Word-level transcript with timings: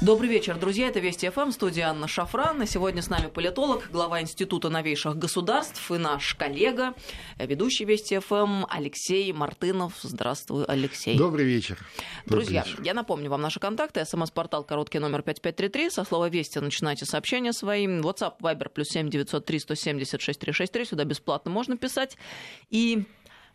Добрый 0.00 0.30
вечер, 0.30 0.56
друзья. 0.56 0.86
Это 0.86 1.00
Вести 1.00 1.28
ФМ, 1.28 1.50
студия 1.50 1.88
Анна 1.88 2.06
Шафран. 2.06 2.62
И 2.62 2.66
сегодня 2.66 3.02
с 3.02 3.08
нами 3.08 3.26
политолог, 3.26 3.90
глава 3.90 4.20
Института 4.20 4.70
новейших 4.70 5.16
государств 5.16 5.90
и 5.90 5.98
наш 5.98 6.36
коллега, 6.36 6.94
ведущий 7.36 7.84
Вести 7.84 8.20
ФМ 8.20 8.64
Алексей 8.68 9.32
Мартынов. 9.32 9.94
Здравствуй, 10.00 10.64
Алексей. 10.66 11.18
Добрый 11.18 11.46
вечер. 11.46 11.84
Друзья, 12.26 12.60
Добрый 12.60 12.74
вечер. 12.74 12.86
я 12.86 12.94
напомню 12.94 13.28
вам 13.28 13.42
наши 13.42 13.58
контакты. 13.58 14.04
СМС-портал 14.04 14.62
короткий 14.62 15.00
номер 15.00 15.22
5533. 15.22 15.90
Со 15.90 16.04
слова 16.04 16.28
«Вести» 16.28 16.60
начинайте 16.60 17.04
сообщения 17.04 17.52
свои. 17.52 17.88
WhatsApp, 17.88 18.34
Viber, 18.40 18.68
плюс 18.68 18.90
7 18.90 19.10
903 19.10 19.58
170 19.58 20.20
6363. 20.20 20.84
Сюда 20.84 21.02
бесплатно 21.02 21.50
можно 21.50 21.76
писать. 21.76 22.16
И 22.70 23.02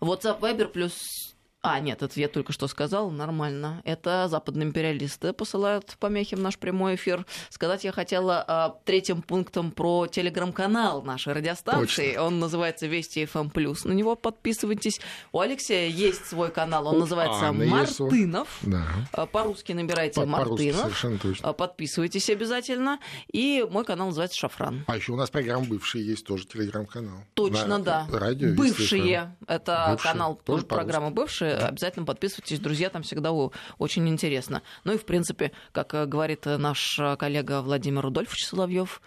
WhatsApp, 0.01 0.41
Viber, 0.41 0.67
плюс 0.67 1.33
а, 1.63 1.79
нет, 1.79 2.03
это 2.03 2.19
я 2.19 2.27
только 2.27 2.51
что 2.51 2.67
сказал, 2.67 3.09
нормально. 3.09 3.81
Это 3.85 4.27
западные 4.29 4.67
империалисты 4.67 5.31
посылают 5.33 5.95
помехи 5.99 6.35
в 6.35 6.39
наш 6.39 6.57
прямой 6.57 6.95
эфир. 6.95 7.25
Сказать 7.49 7.85
я 7.85 7.91
хотела 7.93 8.43
а, 8.45 8.75
третьим 8.83 9.21
пунктом 9.21 9.71
про 9.71 10.07
телеграм-канал 10.07 11.01
нашей 11.03 11.31
радиостанции. 11.33 12.07
Точно. 12.09 12.23
Он 12.23 12.39
называется 12.39 12.87
Вести 12.87 13.25
ФМ 13.25 13.49
Плюс. 13.49 13.85
На 13.85 13.93
него 13.93 14.15
подписывайтесь. 14.15 14.99
У 15.31 15.39
Алексея 15.39 15.89
есть 15.89 16.25
свой 16.25 16.51
канал, 16.51 16.87
он 16.87 16.99
называется 16.99 17.39
свой. 17.39 17.67
Мартынов. 17.67 18.59
Да. 18.63 18.83
А, 19.13 19.25
По-русски 19.25 19.71
набирайте 19.71 20.19
По- 20.19 20.27
Мартынов. 20.27 20.81
совершенно 20.81 21.17
точно. 21.17 21.49
А, 21.49 21.53
Подписывайтесь 21.53 22.29
обязательно. 22.29 22.99
И 23.31 23.65
мой 23.71 23.85
канал 23.85 24.07
называется 24.07 24.37
Шафран. 24.37 24.83
А 24.87 24.97
еще 24.97 25.13
у 25.13 25.15
нас 25.15 25.29
программа 25.29 25.65
бывшие 25.65 26.05
есть 26.05 26.25
тоже 26.25 26.45
телеграм-канал. 26.45 27.19
Точно, 27.35 27.67
На 27.67 27.79
да. 27.79 28.07
Радио 28.11 28.53
Бывшие. 28.53 29.35
Это 29.47 29.87
Бывшие. 29.91 30.11
канал 30.11 30.41
Тоже 30.43 30.65
программы 30.65 31.11
Бывшие. 31.11 31.52
Обязательно 31.55 32.05
подписывайтесь, 32.05 32.59
друзья, 32.59 32.89
там 32.89 33.03
всегда 33.03 33.31
очень 33.31 34.07
интересно. 34.07 34.61
Ну 34.83 34.93
и, 34.93 34.97
в 34.97 35.05
принципе, 35.05 35.51
как 35.71 35.93
э, 35.93 36.05
говорит 36.05 36.47
э, 36.47 36.57
наш 36.57 36.97
э, 36.99 37.15
коллега 37.17 37.61
Владимир 37.61 38.01
Рудольфович 38.01 38.45
Соловьев, 38.45 39.01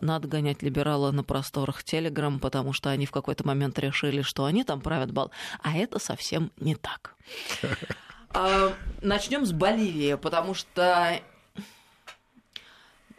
надо 0.00 0.28
гонять 0.28 0.62
либерала 0.62 1.10
на 1.10 1.24
просторах 1.24 1.84
Телеграм, 1.84 2.40
потому 2.40 2.72
что 2.72 2.88
они 2.88 3.04
в 3.04 3.10
какой-то 3.10 3.46
момент 3.46 3.78
решили, 3.78 4.22
что 4.22 4.46
они 4.46 4.64
там 4.64 4.80
правят 4.80 5.12
бал. 5.12 5.30
А 5.62 5.76
это 5.76 5.98
совсем 5.98 6.52
не 6.58 6.74
так. 6.74 7.16
Начнем 9.02 9.44
с 9.44 9.52
Боливии, 9.52 10.14
потому 10.14 10.54
что 10.54 11.20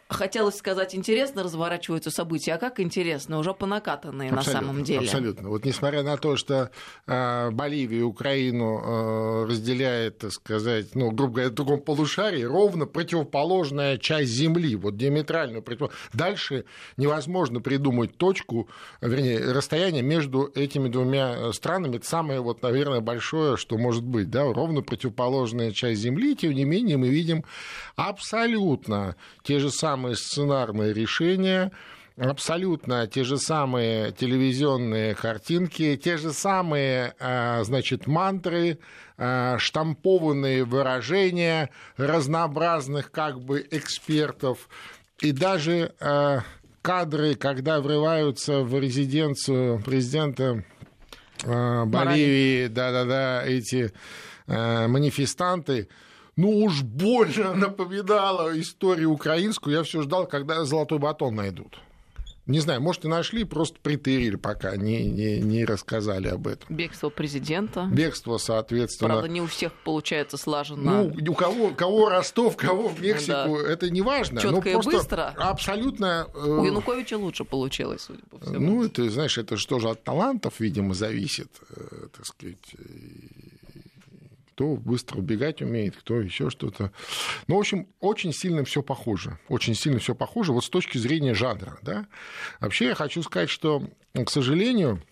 хотелось 0.08 0.56
сказать, 0.56 0.94
интересно 0.94 1.42
разворачиваются 1.42 2.10
события, 2.10 2.54
а 2.54 2.58
как 2.58 2.80
интересно, 2.80 3.38
уже 3.38 3.54
понакатанные 3.54 4.30
на 4.30 4.38
Абсолютно, 4.38 4.68
самом 4.68 4.84
деле. 4.84 5.00
Абсолютно. 5.00 5.48
Вот 5.48 5.64
несмотря 5.64 6.02
на 6.02 6.16
то, 6.16 6.36
что 6.36 6.70
э, 7.06 7.50
Боливия 7.50 8.00
и 8.00 8.02
Украину 8.02 8.78
э, 8.78 9.46
разделяет, 9.46 10.18
так 10.18 10.32
сказать, 10.32 10.94
ну, 10.94 11.10
грубо 11.10 11.34
говоря, 11.34 11.50
в 11.50 11.54
другом 11.54 11.80
полушарии, 11.80 12.42
ровно 12.42 12.86
противоположная 12.86 13.98
часть 13.98 14.30
Земли, 14.30 14.76
вот 14.76 14.96
диаметрально 14.96 15.60
против... 15.60 15.90
Дальше 16.12 16.64
невозможно 16.96 17.60
придумать 17.60 18.16
точку, 18.16 18.68
вернее, 19.00 19.52
расстояние 19.52 20.02
между 20.02 20.50
этими 20.54 20.88
двумя 20.88 21.52
странами. 21.52 21.96
Это 21.96 22.06
самое, 22.06 22.40
вот, 22.40 22.62
наверное, 22.62 23.00
большое, 23.00 23.56
что 23.56 23.76
может 23.76 24.04
быть, 24.04 24.30
да, 24.30 24.44
ровно 24.44 24.82
противоположная 24.82 25.72
часть 25.72 26.00
Земли, 26.00 26.36
тем 26.36 26.52
не 26.52 26.64
менее 26.64 26.96
мы 26.96 27.08
видим 27.08 27.44
абсолютно 27.96 29.16
те 29.42 29.58
же 29.58 29.70
самые 29.70 29.95
сценарные 30.14 30.92
решения, 30.92 31.72
абсолютно 32.16 33.06
те 33.06 33.24
же 33.24 33.38
самые 33.38 34.12
телевизионные 34.12 35.14
картинки, 35.14 35.96
те 35.96 36.16
же 36.16 36.32
самые, 36.32 37.14
а, 37.20 37.62
значит, 37.64 38.06
мантры, 38.06 38.78
а, 39.18 39.58
штампованные 39.58 40.64
выражения 40.64 41.70
разнообразных 41.96 43.10
как 43.10 43.40
бы 43.40 43.66
экспертов. 43.70 44.68
И 45.20 45.32
даже 45.32 45.94
а, 46.00 46.40
кадры, 46.82 47.34
когда 47.34 47.80
врываются 47.80 48.60
в 48.60 48.78
резиденцию 48.78 49.82
президента 49.82 50.64
Боливии, 51.44 52.66
да-да-да, 52.68 53.44
эти 53.44 53.92
манифестанты, 54.46 55.90
ну 56.36 56.50
уж 56.64 56.82
больно 56.82 57.54
напоминала 57.54 58.58
историю 58.60 59.10
украинскую. 59.10 59.76
Я 59.76 59.82
все 59.82 60.02
ждал, 60.02 60.26
когда 60.26 60.64
золотой 60.64 60.98
батон 60.98 61.34
найдут. 61.36 61.78
Не 62.46 62.60
знаю, 62.60 62.80
может, 62.80 63.04
и 63.04 63.08
нашли, 63.08 63.42
просто 63.42 63.76
притырили, 63.82 64.36
пока 64.36 64.76
не, 64.76 65.04
не, 65.04 65.40
не 65.40 65.64
рассказали 65.64 66.28
об 66.28 66.46
этом. 66.46 66.76
Бегство 66.76 67.08
президента. 67.08 67.88
Бегство, 67.90 68.38
соответственно. 68.38 69.14
Правда, 69.14 69.28
не 69.28 69.40
у 69.40 69.46
всех 69.46 69.72
получается 69.72 70.36
слаженно. 70.36 71.02
Ну, 71.12 71.32
у 71.32 71.34
кого, 71.34 71.70
кого 71.70 72.08
Ростов, 72.08 72.56
кого 72.56 72.86
в 72.86 73.02
Мексику, 73.02 73.32
Да. 73.32 73.68
это 73.68 73.90
не 73.90 74.00
важно. 74.00 74.40
Чётко 74.40 74.70
но 74.74 74.80
и 74.80 74.84
быстро. 74.84 75.34
Абсолютно. 75.36 76.28
э, 76.36 76.38
У 76.40 76.64
Януковича 76.64 77.18
лучше 77.18 77.42
получилось, 77.44 78.02
судя 78.02 78.22
по 78.30 78.38
всему. 78.38 78.60
Ну, 78.60 78.84
это, 78.84 79.10
знаешь, 79.10 79.38
это 79.38 79.56
же 79.56 79.66
тоже 79.66 79.88
от 79.88 80.04
талантов, 80.04 80.60
видимо, 80.60 80.94
зависит, 80.94 81.50
э, 81.70 82.06
так 82.16 82.26
сказать. 82.26 82.58
Кто 84.56 84.76
быстро 84.76 85.18
убегать 85.18 85.60
умеет, 85.60 85.96
кто 85.98 86.18
еще 86.18 86.48
что-то. 86.48 86.90
Ну, 87.46 87.56
в 87.56 87.58
общем, 87.58 87.88
очень 88.00 88.32
сильно 88.32 88.64
все 88.64 88.82
похоже. 88.82 89.38
Очень 89.50 89.74
сильно 89.74 89.98
все 89.98 90.14
похоже 90.14 90.54
вот 90.54 90.64
с 90.64 90.70
точки 90.70 90.96
зрения 90.96 91.34
жанра. 91.34 91.78
Да? 91.82 92.06
Вообще 92.58 92.86
я 92.86 92.94
хочу 92.94 93.22
сказать, 93.22 93.50
что, 93.50 93.82
к 94.14 94.30
сожалению, 94.30 95.02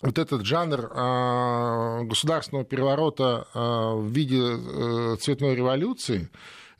вот 0.00 0.16
этот 0.16 0.46
жанр 0.46 0.92
а, 0.94 2.04
государственного 2.04 2.64
переворота 2.64 3.48
а, 3.52 3.96
в 3.96 4.06
виде 4.06 4.40
э, 4.40 5.16
цветной 5.20 5.54
революции, 5.54 6.30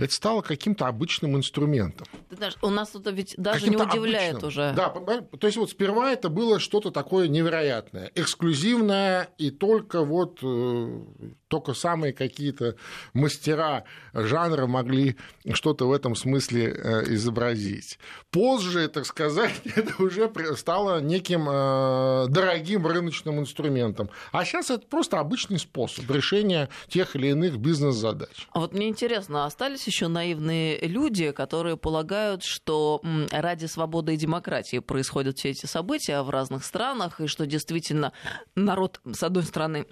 это 0.01 0.15
стало 0.15 0.41
каким-то 0.43 0.87
обычным 0.87 1.37
инструментом. 1.37 2.07
Ты 2.29 2.37
знаешь, 2.37 2.57
у 2.63 2.71
нас 2.71 2.95
это 2.95 3.11
ведь 3.11 3.35
даже 3.37 3.69
не 3.69 3.77
Каким-то 3.77 3.95
удивляет 3.97 4.37
обычным. 4.37 4.49
уже. 4.49 4.73
Да, 4.75 4.89
то 4.89 5.47
есть 5.47 5.59
вот 5.59 5.71
сперва 5.71 6.13
это 6.13 6.29
было 6.29 6.59
что-то 6.59 6.91
такое 6.91 7.29
невероятное, 7.29 8.11
эксклюзивное, 8.15 9.29
и 9.39 9.51
только 9.51 10.03
вот 10.03 10.39
э, 10.43 11.01
только 11.49 11.75
самые 11.75 12.13
какие-то 12.13 12.77
мастера 13.13 13.85
жанра 14.15 14.67
могли 14.67 15.17
что-то 15.53 15.89
в 15.89 15.93
этом 15.93 16.15
смысле 16.15 16.73
э, 16.73 17.15
изобразить. 17.15 17.99
Позже, 18.31 18.89
так 18.89 19.05
сказать, 19.05 19.53
это 19.77 20.03
уже 20.03 20.31
стало 20.57 21.01
неким 21.01 21.49
э, 21.51 22.27
дорогим 22.29 22.87
рыночным 22.87 23.41
инструментом. 23.41 24.11
А 24.33 24.45
сейчас 24.45 24.71
это 24.71 24.87
просто 24.87 25.19
обычный 25.19 25.59
способ 25.59 26.09
решения 26.11 26.69
тех 26.89 27.17
или 27.17 27.29
иных 27.29 27.59
бизнес-задач. 27.59 28.47
А 28.53 28.61
вот 28.61 28.73
мне 28.73 28.89
интересно, 28.89 29.45
остались 29.45 29.90
еще 29.91 30.09
наивные 30.09 30.79
люди, 30.81 31.33
которые 31.33 31.77
полагают, 31.77 32.45
что 32.45 33.03
ради 33.31 33.67
свободы 33.67 34.15
и 34.15 34.17
демократии 34.17 34.79
происходят 34.79 35.39
все 35.39 35.51
эти 35.51 35.67
события 35.67 36.23
в 36.23 36.31
разных 36.31 36.65
странах, 36.65 37.21
и 37.21 37.27
что 37.27 37.45
действительно 37.45 38.13
народ, 38.55 39.01
с 39.13 39.23
одной 39.23 39.43
стороны, 39.43 39.87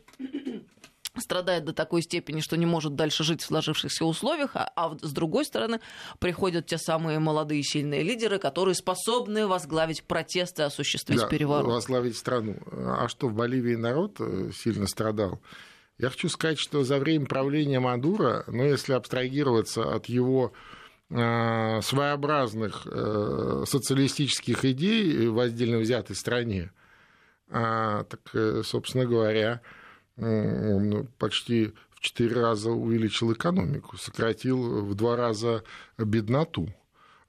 страдает 1.21 1.65
до 1.65 1.73
такой 1.73 2.03
степени, 2.03 2.41
что 2.41 2.57
не 2.57 2.65
может 2.65 2.95
дальше 2.95 3.25
жить 3.25 3.43
в 3.43 3.47
сложившихся 3.47 4.05
условиях, 4.05 4.55
а, 4.55 4.71
а 4.77 4.97
с 5.03 5.13
другой 5.13 5.45
стороны 5.45 5.81
приходят 6.21 6.67
те 6.67 6.79
самые 6.79 7.19
молодые 7.19 7.65
сильные 7.65 8.05
лидеры, 8.05 8.39
которые 8.39 8.77
способны 8.77 9.49
возглавить 9.49 10.05
протесты, 10.05 10.63
осуществить 10.63 11.19
Да, 11.19 11.27
переворот. 11.27 11.73
возглавить 11.73 12.17
страну. 12.17 12.57
А 12.71 13.09
что 13.09 13.27
в 13.27 13.35
Боливии 13.35 13.75
народ 13.75 14.17
э, 14.21 14.51
сильно 14.55 14.87
страдал? 14.87 15.41
Я 15.99 16.11
хочу 16.11 16.29
сказать, 16.29 16.59
что 16.59 16.85
за 16.85 16.99
время 16.99 17.27
правления 17.27 17.81
Мадура, 17.81 18.45
ну, 18.47 18.65
если 18.65 18.93
абстрагироваться 18.93 19.95
от 19.95 20.07
его 20.07 20.53
э, 21.11 21.81
своеобразных 21.83 22.87
э, 22.87 23.65
социалистических 23.67 24.65
идей 24.65 25.27
в 25.27 25.41
отдельно 25.41 25.79
взятой 25.79 26.15
стране, 26.15 26.71
а, 27.51 28.05
так, 28.05 28.21
э, 28.35 28.63
собственно 28.65 29.07
говоря, 29.07 29.61
он 30.17 31.09
почти 31.19 31.73
в 31.91 32.01
четыре 32.01 32.41
раза 32.41 32.71
увеличил 32.71 33.33
экономику, 33.33 33.97
сократил 33.97 34.85
в 34.85 34.95
два 34.95 35.17
раза 35.17 35.63
бедноту 35.97 36.69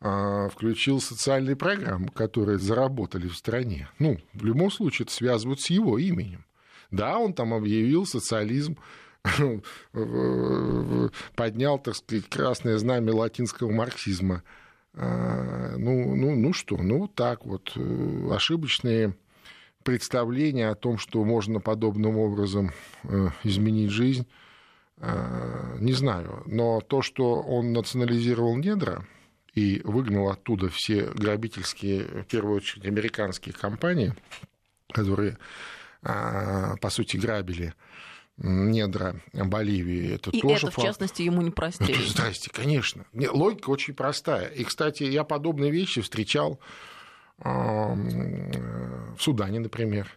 а, 0.01 0.48
включил 0.50 1.01
социальные 1.01 1.56
программы, 1.56 2.07
которые 2.10 2.57
заработали 2.57 3.27
в 3.27 3.36
стране. 3.36 3.89
Ну, 4.00 4.18
в 4.33 4.45
любом 4.45 4.71
случае, 4.71 5.06
это 5.06 5.13
связывают 5.13 5.60
с 5.60 5.69
его 5.69 5.98
именем. 5.98 6.45
Да, 6.91 7.18
он 7.19 7.33
там 7.33 7.53
объявил 7.53 8.06
социализм, 8.06 8.77
поднял, 11.36 11.80
так 11.80 11.95
сказать, 11.95 12.30
красное 12.30 12.77
знамя 12.77 13.13
латинского 13.13 13.71
марксизма. 13.71 14.44
А, 14.94 15.75
Ну, 15.77 16.15
ну, 16.15 16.36
ну 16.36 16.53
что, 16.53 16.77
ну 16.77 17.07
так 17.07 17.45
вот. 17.45 17.74
Э, 17.75 18.30
Ошибочные 18.31 19.15
представления 19.83 20.69
о 20.69 20.75
том, 20.75 20.97
что 20.97 21.24
можно 21.24 21.59
подобным 21.59 22.18
образом 22.18 22.71
э, 23.03 23.30
изменить 23.44 23.92
жизнь, 23.92 24.27
э, 24.97 25.77
не 25.80 25.94
знаю. 25.94 26.44
Но 26.45 26.81
то, 26.81 27.01
что 27.01 27.42
он 27.42 27.71
национализировал 27.71 28.56
недра 28.57 29.06
и 29.53 29.81
выгнал 29.83 30.30
оттуда 30.30 30.69
все 30.69 31.06
грабительские, 31.13 32.24
в 32.24 32.25
первую 32.25 32.57
очередь, 32.57 32.85
американские 32.85 33.53
компании, 33.53 34.13
которые, 34.92 35.38
а, 35.38 35.39
по 36.01 36.90
сути, 36.90 37.18
грабили 37.18 37.74
недра 38.38 39.22
Боливии. 39.34 40.16
Это 40.16 40.30
и 40.31 40.42
тоже 40.42 40.68
это, 40.68 40.72
факт. 40.72 40.78
в 40.78 40.81
частности, 40.81 41.22
ему 41.24 41.42
не 41.42 41.51
простили. 41.51 42.01
Здрасте, 42.07 42.50
конечно. 42.51 43.06
Логика 43.13 43.69
очень 43.69 43.94
простая. 43.94 44.48
И, 44.48 44.63
кстати, 44.63 45.04
я 45.04 45.24
подобные 45.24 45.72
вещи 45.72 46.01
встречал 46.01 46.60
в 47.40 49.18
Судане, 49.19 49.60
например, 49.60 50.10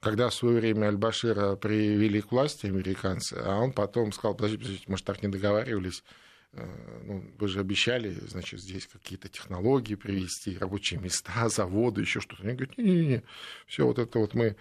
когда 0.00 0.28
в 0.28 0.34
свое 0.34 0.60
время 0.60 0.88
Аль-Башира 0.88 1.56
привели 1.56 2.20
к 2.20 2.30
власти 2.30 2.66
американцы, 2.66 3.34
а 3.34 3.58
он 3.58 3.72
потом 3.72 4.12
сказал, 4.12 4.34
подождите, 4.34 4.62
подождите, 4.62 4.84
мы 4.88 4.96
же 4.96 5.02
так 5.02 5.22
не 5.22 5.28
договаривались, 5.28 6.04
э, 6.52 7.02
ну, 7.04 7.24
вы 7.36 7.48
же 7.48 7.60
обещали, 7.60 8.10
значит, 8.10 8.60
здесь 8.60 8.86
какие-то 8.86 9.28
технологии 9.28 9.96
привести, 9.96 10.56
рабочие 10.56 11.00
места, 11.00 11.48
заводы, 11.48 12.02
еще 12.02 12.20
что-то. 12.20 12.44
Они 12.44 12.52
говорят, 12.52 12.78
не-не-не, 12.78 13.24
все 13.66 13.86
вот 13.86 13.98
это 13.98 14.18
вот 14.20 14.34
мы 14.34 14.56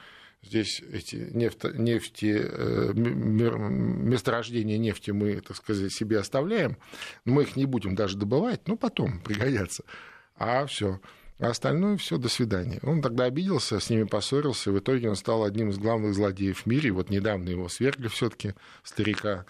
здесь 0.48 0.82
эти 0.92 1.16
нефти, 1.16 1.72
нефти 1.76 2.40
э, 2.42 2.94
месторождения 2.94 4.78
нефти 4.78 5.12
мы, 5.12 5.42
так 5.42 5.58
сказать, 5.58 5.92
себе 5.92 6.20
оставляем, 6.20 6.78
но 7.26 7.34
мы 7.34 7.44
их 7.44 7.56
не 7.56 7.66
будем 7.66 7.96
даже 7.96 8.18
добывать, 8.18 8.68
ну, 8.68 8.78
потом 8.78 9.20
пригодятся. 9.26 9.84
А 10.36 10.66
все. 10.66 11.00
А 11.40 11.50
остальное 11.50 11.98
все 11.98 12.18
до 12.18 12.30
свидания. 12.30 12.80
Он 12.82 13.02
тогда 13.02 13.26
обиделся, 13.26 13.80
с 13.80 13.90
ними 13.90 14.04
поссорился, 14.04 14.72
и 14.72 14.74
в 14.74 14.80
итоге 14.80 15.10
он 15.10 15.16
стал 15.16 15.44
одним 15.44 15.70
из 15.70 15.78
главных 15.78 16.16
злодеев 16.16 16.62
в 16.62 16.66
мире. 16.66 16.92
Вот 16.92 17.10
недавно 17.12 17.50
его 17.50 17.70
свергли 17.70 18.08
все-таки 18.08 18.56
старика 18.84 19.46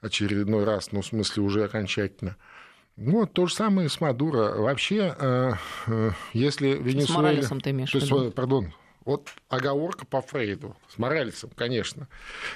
очередной 0.00 0.64
раз, 0.64 0.92
ну, 0.92 1.02
в 1.02 1.06
смысле, 1.06 1.42
уже 1.42 1.64
окончательно. 1.64 2.36
Вот 2.96 3.32
то 3.32 3.46
же 3.46 3.54
самое 3.54 3.88
с 3.88 4.00
Мадуро. 4.00 4.60
Вообще, 4.60 5.16
э, 5.18 5.52
э, 5.86 6.10
если 6.32 6.68
Венесуэла... 6.68 7.06
С 7.06 7.16
Моралесом 7.16 7.60
ты 7.60 7.70
имеешь 7.70 7.90
в 7.90 7.94
виду? 7.94 8.30
Пардон, 8.30 8.72
вот 9.04 9.28
оговорка 9.48 10.06
по 10.06 10.20
Фрейду, 10.20 10.76
с 10.88 10.98
Моралесом, 10.98 11.50
конечно. 11.54 12.08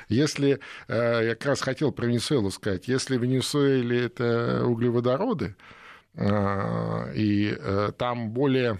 Если, 0.08 0.60
э, 0.88 1.20
я 1.24 1.34
как 1.34 1.46
раз 1.46 1.60
хотел 1.60 1.92
про 1.92 2.06
Венесуэлу 2.06 2.50
сказать, 2.50 2.88
если 2.88 3.16
в 3.16 3.22
Венесуэле 3.22 4.04
это 4.04 4.64
углеводороды, 4.64 5.54
Э, 6.16 7.12
и 7.14 7.54
э, 7.58 7.92
там 7.96 8.30
более 8.30 8.78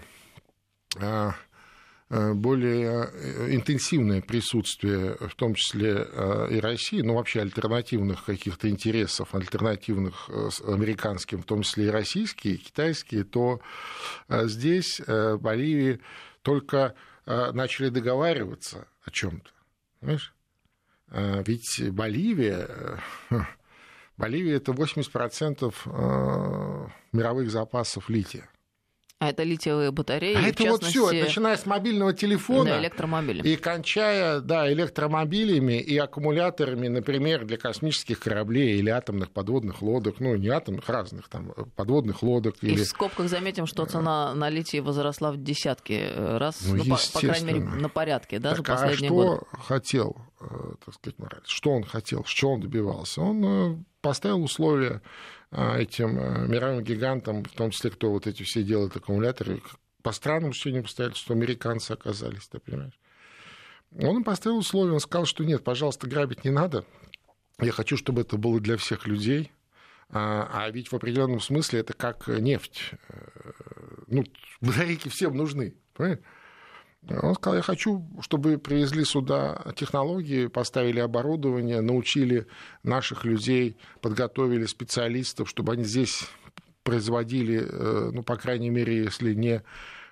более 2.09 3.09
интенсивное 3.53 4.21
присутствие, 4.21 5.17
в 5.19 5.35
том 5.35 5.55
числе 5.55 6.07
и 6.49 6.59
России, 6.61 7.01
ну 7.01 7.15
вообще 7.15 7.41
альтернативных 7.41 8.23
каких-то 8.23 8.69
интересов, 8.69 9.35
альтернативных 9.35 10.29
американским, 10.65 11.41
в 11.41 11.45
том 11.45 11.63
числе 11.63 11.87
и 11.87 11.89
российские, 11.89 12.53
и 12.53 12.57
китайские, 12.59 13.25
то 13.25 13.59
здесь 14.29 15.01
Боливии 15.05 15.99
только 16.43 16.95
начали 17.27 17.89
договариваться 17.89 18.87
о 19.03 19.11
чем-то. 19.11 19.51
Понимаешь? 19.99 20.33
Ведь 21.09 21.91
Боливия 21.91 22.99
Боливия 24.17 24.55
это 24.55 24.71
80% 24.71 25.73
э, 25.85 26.87
мировых 27.13 27.51
запасов 27.51 28.09
лития. 28.09 28.49
А 29.19 29.29
это 29.29 29.41
литиевые 29.41 29.91
батареи. 29.91 30.35
А 30.35 30.41
это 30.41 30.63
частности... 30.63 30.99
вот 30.99 31.09
все, 31.09 31.23
начиная 31.23 31.57
с 31.57 31.65
мобильного 31.65 32.13
телефона 32.13 32.69
да, 32.69 32.81
электромобили. 32.81 33.47
и 33.47 33.55
кончая 33.55 34.41
да, 34.41 34.71
электромобилями 34.71 35.79
и 35.79 35.97
аккумуляторами, 35.97 36.87
например, 36.87 37.43
для 37.45 37.57
космических 37.57 38.19
кораблей 38.19 38.77
или 38.77 38.91
атомных 38.91 39.31
подводных 39.31 39.81
лодок, 39.81 40.19
ну 40.19 40.35
не 40.35 40.49
атомных, 40.49 40.87
разных 40.87 41.29
там 41.29 41.51
подводных 41.75 42.21
лодок. 42.21 42.57
И 42.61 42.67
или... 42.67 42.83
в 42.83 42.85
скобках 42.85 43.27
заметим, 43.27 43.65
что 43.65 43.85
цена 43.85 44.35
на 44.35 44.49
литий 44.49 44.81
возросла 44.81 45.31
в 45.31 45.37
десятки 45.37 46.13
раз, 46.15 46.61
ну, 46.67 46.75
ну 46.75 46.83
по, 46.83 46.99
по 47.13 47.19
крайней 47.19 47.45
мере, 47.47 47.59
на 47.61 47.89
порядке, 47.89 48.37
да, 48.37 48.49
так, 48.49 48.57
за 48.57 48.63
последние 48.63 49.09
а 49.09 49.13
что 49.13 49.15
годы. 49.15 49.45
хотел, 49.63 50.17
э, 50.41 50.45
так 50.85 50.93
сказать, 50.93 51.17
Моралес? 51.17 51.47
Что 51.47 51.71
он 51.71 51.83
хотел, 51.83 52.23
что 52.25 52.51
он 52.51 52.61
добивался? 52.61 53.21
Он 53.21 53.45
э, 53.45 53.77
поставил 54.01 54.43
условия 54.43 55.01
этим 55.51 56.19
э, 56.19 56.47
мировым 56.47 56.83
гигантам, 56.83 57.43
в 57.43 57.51
том 57.51 57.71
числе, 57.71 57.91
кто 57.91 58.11
вот 58.11 58.27
эти 58.27 58.43
все 58.43 58.63
делают 58.63 58.95
аккумуляторы, 58.95 59.61
по 60.03 60.11
странным 60.11 60.53
стечениям 60.53 60.83
обстоятельств, 60.83 61.29
американцы 61.31 61.91
оказались, 61.91 62.47
ты 62.47 62.59
понимаешь. 62.59 62.99
Он 63.99 64.23
поставил 64.23 64.57
условия, 64.57 64.93
он 64.93 64.99
сказал, 64.99 65.25
что 65.25 65.43
нет, 65.45 65.63
пожалуйста, 65.63 66.07
грабить 66.07 66.43
не 66.43 66.51
надо, 66.51 66.85
я 67.59 67.71
хочу, 67.71 67.97
чтобы 67.97 68.21
это 68.21 68.37
было 68.37 68.59
для 68.59 68.77
всех 68.77 69.07
людей, 69.07 69.51
а, 70.09 70.49
а 70.51 70.69
ведь 70.69 70.91
в 70.91 70.95
определенном 70.95 71.41
смысле 71.41 71.79
это 71.79 71.93
как 71.93 72.27
нефть. 72.27 72.91
Э, 73.09 73.51
ну, 74.07 74.23
батарейки 74.61 75.09
всем 75.09 75.35
нужны, 75.35 75.75
понимаешь? 75.93 76.19
Он 77.09 77.35
сказал, 77.35 77.57
я 77.57 77.61
хочу, 77.61 78.05
чтобы 78.21 78.57
привезли 78.57 79.05
сюда 79.05 79.63
технологии, 79.75 80.47
поставили 80.47 80.99
оборудование, 80.99 81.81
научили 81.81 82.47
наших 82.83 83.23
людей, 83.23 83.77
подготовили 84.01 84.65
специалистов, 84.65 85.49
чтобы 85.49 85.73
они 85.73 85.83
здесь 85.83 86.27
производили, 86.83 87.65
э, 87.65 88.11
ну, 88.13 88.23
по 88.23 88.35
крайней 88.35 88.69
мере, 88.69 89.03
если 89.03 89.33
не 89.33 89.63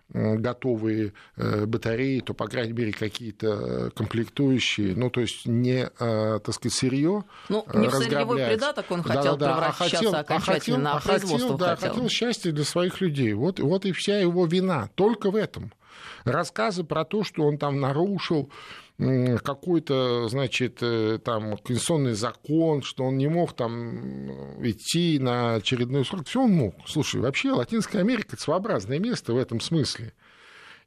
готовые 0.10 1.14
э, 1.36 1.66
батареи, 1.66 2.20
то, 2.20 2.36
по 2.36 2.48
крайней 2.48 2.74
мере, 2.74 2.92
какие-то 2.92 3.90
комплектующие, 3.96 4.96
ну, 4.96 5.10
то 5.10 5.22
есть 5.22 5.48
не, 5.48 5.90
э, 6.00 6.40
так 6.44 6.54
сказать, 6.54 6.74
сырье 6.74 7.24
Ну, 7.50 7.66
не 7.74 7.88
в 7.88 7.92
сырьевой 7.92 8.46
придаток 8.46 8.92
он 8.92 9.02
хотел 9.02 9.36
да, 9.36 9.48
да, 9.48 9.54
превращаться 9.56 9.98
а 9.98 10.00
хотел, 10.00 10.16
окончательно, 10.16 10.92
а, 10.92 11.00
хотел, 11.00 11.16
а 11.16 11.18
производство 11.18 11.58
хотел, 11.58 11.68
хотел. 11.68 11.90
Да, 11.90 11.90
хотел 11.90 12.10
счастья 12.10 12.52
для 12.52 12.64
своих 12.64 13.02
людей. 13.02 13.34
Вот, 13.34 13.60
вот 13.60 13.86
и 13.86 13.94
вся 13.94 14.20
его 14.20 14.46
вина, 14.46 14.90
только 14.96 15.32
в 15.32 15.36
этом– 15.36 15.74
рассказы 16.24 16.84
про 16.84 17.06
то, 17.06 17.24
что 17.24 17.44
он 17.44 17.58
там 17.58 17.80
нарушил 17.80 18.52
какой-то, 18.98 20.30
значит, 20.30 20.78
э, 20.82 21.20
там 21.24 21.58
конституционный 21.58 22.14
закон, 22.14 22.82
что 22.82 23.04
он 23.04 23.18
не 23.18 23.28
мог 23.28 23.54
там 23.54 24.64
идти 24.64 25.20
на 25.20 25.56
очередной 25.56 26.06
срок. 26.06 26.28
Все 26.28 26.42
он 26.42 26.54
мог. 26.54 26.76
Слушай, 26.88 27.20
вообще 27.20 27.52
Латинская 27.52 28.00
Америка 28.00 28.30
это 28.34 28.42
своеобразное 28.42 29.00
место 29.00 29.34
в 29.34 29.38
этом 29.38 29.60
смысле. 29.60 30.14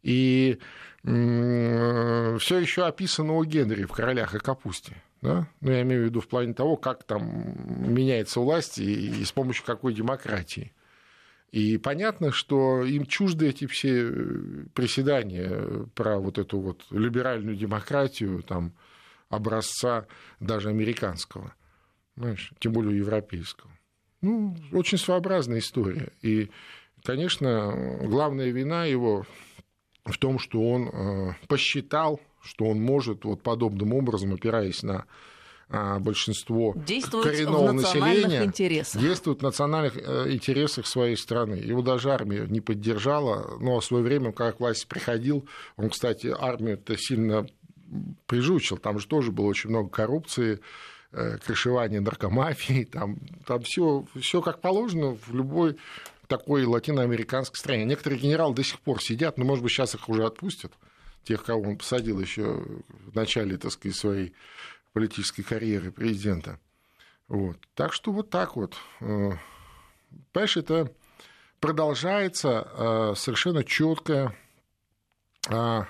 И 0.03 0.59
все 1.03 2.59
еще 2.59 2.87
описано 2.87 3.35
у 3.35 3.45
Генри 3.45 3.85
в 3.85 3.93
«Королях 3.93 4.35
и 4.35 4.39
капусте». 4.39 5.03
Да? 5.23 5.49
Ну, 5.61 5.71
я 5.71 5.83
имею 5.83 6.03
в 6.03 6.05
виду 6.07 6.21
в 6.21 6.29
плане 6.29 6.55
того, 6.55 6.77
как 6.77 7.05
там 7.05 7.93
меняется 7.93 8.41
власть 8.41 8.79
и, 8.79 9.21
и 9.21 9.25
с 9.25 9.33
помощью 9.33 9.65
какой 9.65 9.95
демократии. 9.95 10.73
И 11.51 11.79
понятно, 11.79 12.31
что 12.31 12.85
им 12.85 13.07
чужды 13.07 13.49
эти 13.49 13.67
все 13.67 14.11
э, 14.11 14.65
приседания 14.75 15.87
про 15.95 16.19
вот 16.19 16.39
эту 16.39 16.59
вот 16.59 16.85
либеральную 16.91 17.57
демократию, 17.57 18.43
там, 18.43 18.75
образца 19.31 20.07
даже 20.41 20.69
американского, 20.69 21.55
знаешь, 22.17 22.53
тем 22.59 22.73
более 22.73 22.99
европейского. 22.99 23.71
Ну, 24.21 24.57
очень 24.73 24.99
своеобразная 24.99 25.61
история. 25.61 26.13
И, 26.23 26.51
конечно, 27.03 27.99
главная 28.03 28.51
вина 28.51 28.85
его 28.85 29.25
в 30.05 30.19
том, 30.19 30.39
что 30.39 30.61
он 30.61 30.89
э, 30.89 31.35
посчитал, 31.47 32.21
что 32.43 32.67
он 32.67 32.81
может 32.81 33.25
вот 33.25 33.43
подобным 33.43 33.95
образом, 33.95 34.35
опираясь 34.35 34.83
на 34.83 35.07
большинство 35.69 36.75
действует 36.77 37.25
коренного 37.25 37.73
населения 37.73 38.45
интересах. 38.45 39.01
действует 39.01 39.41
в 39.41 39.43
национальных 39.43 39.97
э, 39.97 40.33
интересах 40.33 40.87
своей 40.87 41.17
страны. 41.17 41.55
Его 41.57 41.83
даже 41.83 42.11
армия 42.11 42.47
не 42.49 42.61
поддержала, 42.61 43.59
но 43.61 43.79
в 43.81 43.85
свое 43.85 44.03
время, 44.03 44.33
когда 44.33 44.53
к 44.53 44.61
власти 44.61 44.87
приходил, 44.87 45.47
он, 45.77 45.91
кстати, 45.91 46.35
армию-то 46.39 46.97
сильно 46.97 47.47
прижучил, 48.27 48.79
там 48.79 48.99
же 48.99 49.07
тоже 49.07 49.31
было 49.31 49.47
очень 49.47 49.71
много 49.71 49.91
коррупции, 49.91 50.61
э, 51.13 51.39
крышевания 51.39 52.01
наркомафии, 52.01 52.85
там, 52.85 53.19
там 53.47 53.63
все, 53.63 54.07
все 54.21 54.41
как 54.41 54.61
положено 54.61 55.17
в 55.27 55.35
любой 55.35 55.77
такой 56.29 56.65
латиноамериканской 56.65 57.59
стране. 57.59 57.85
Некоторые 57.85 58.21
генералы 58.21 58.55
до 58.55 58.63
сих 58.63 58.81
пор 58.81 59.03
сидят, 59.03 59.39
но, 59.39 59.45
может 59.45 59.63
быть, 59.63 59.73
сейчас 59.73 59.95
их 59.95 60.09
уже 60.09 60.25
отпустят, 60.25 60.73
тех, 61.25 61.43
кого 61.43 61.63
он 61.63 61.77
посадил 61.77 62.21
еще 62.21 62.63
в 63.07 63.15
начале, 63.15 63.57
так 63.57 63.73
сказать, 63.73 63.97
своей 63.97 64.35
политической 64.93 65.43
карьеры 65.43 65.91
президента. 65.93 66.59
Вот. 67.29 67.59
Так 67.75 67.93
что 67.93 68.11
вот 68.11 68.31
так 68.31 68.57
вот. 68.57 68.75
Э, 69.01 69.33
понимаешь, 70.33 70.57
это 70.57 70.91
продолжается 71.61 72.67
э, 72.73 73.15
совершенно 73.17 73.65
четкая 73.65 74.35
э, 75.51 75.81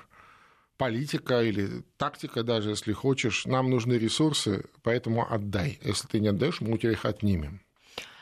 политика 0.76 1.43
или 1.43 1.85
тактика 1.97 2.43
даже, 2.43 2.71
если 2.71 2.93
хочешь. 2.93 3.47
Нам 3.47 3.71
нужны 3.71 3.95
ресурсы, 3.95 4.64
поэтому 4.83 5.33
отдай. 5.33 5.78
Если 5.83 6.09
ты 6.09 6.21
не 6.21 6.28
отдаешь, 6.28 6.61
мы 6.61 6.75
у 6.75 6.78
тебя 6.78 6.93
их 6.93 7.05
отнимем. 7.05 7.61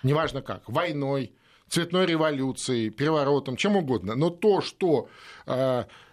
Неважно 0.02 0.42
как, 0.42 0.68
войной, 0.68 1.32
цветной 1.68 2.06
революцией, 2.06 2.90
переворотом, 2.90 3.56
чем 3.56 3.76
угодно. 3.76 4.14
Но 4.14 4.30
то, 4.30 4.60
что 4.60 5.08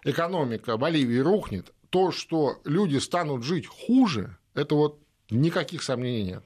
экономика 0.02 0.76
Боливии 0.76 1.18
рухнет, 1.18 1.72
то, 1.90 2.10
что 2.10 2.60
люди 2.64 2.96
станут 2.96 3.44
жить 3.44 3.66
хуже, 3.66 4.36
это 4.54 4.74
вот 4.74 4.98
никаких 5.30 5.82
сомнений 5.82 6.24
нет. 6.24 6.44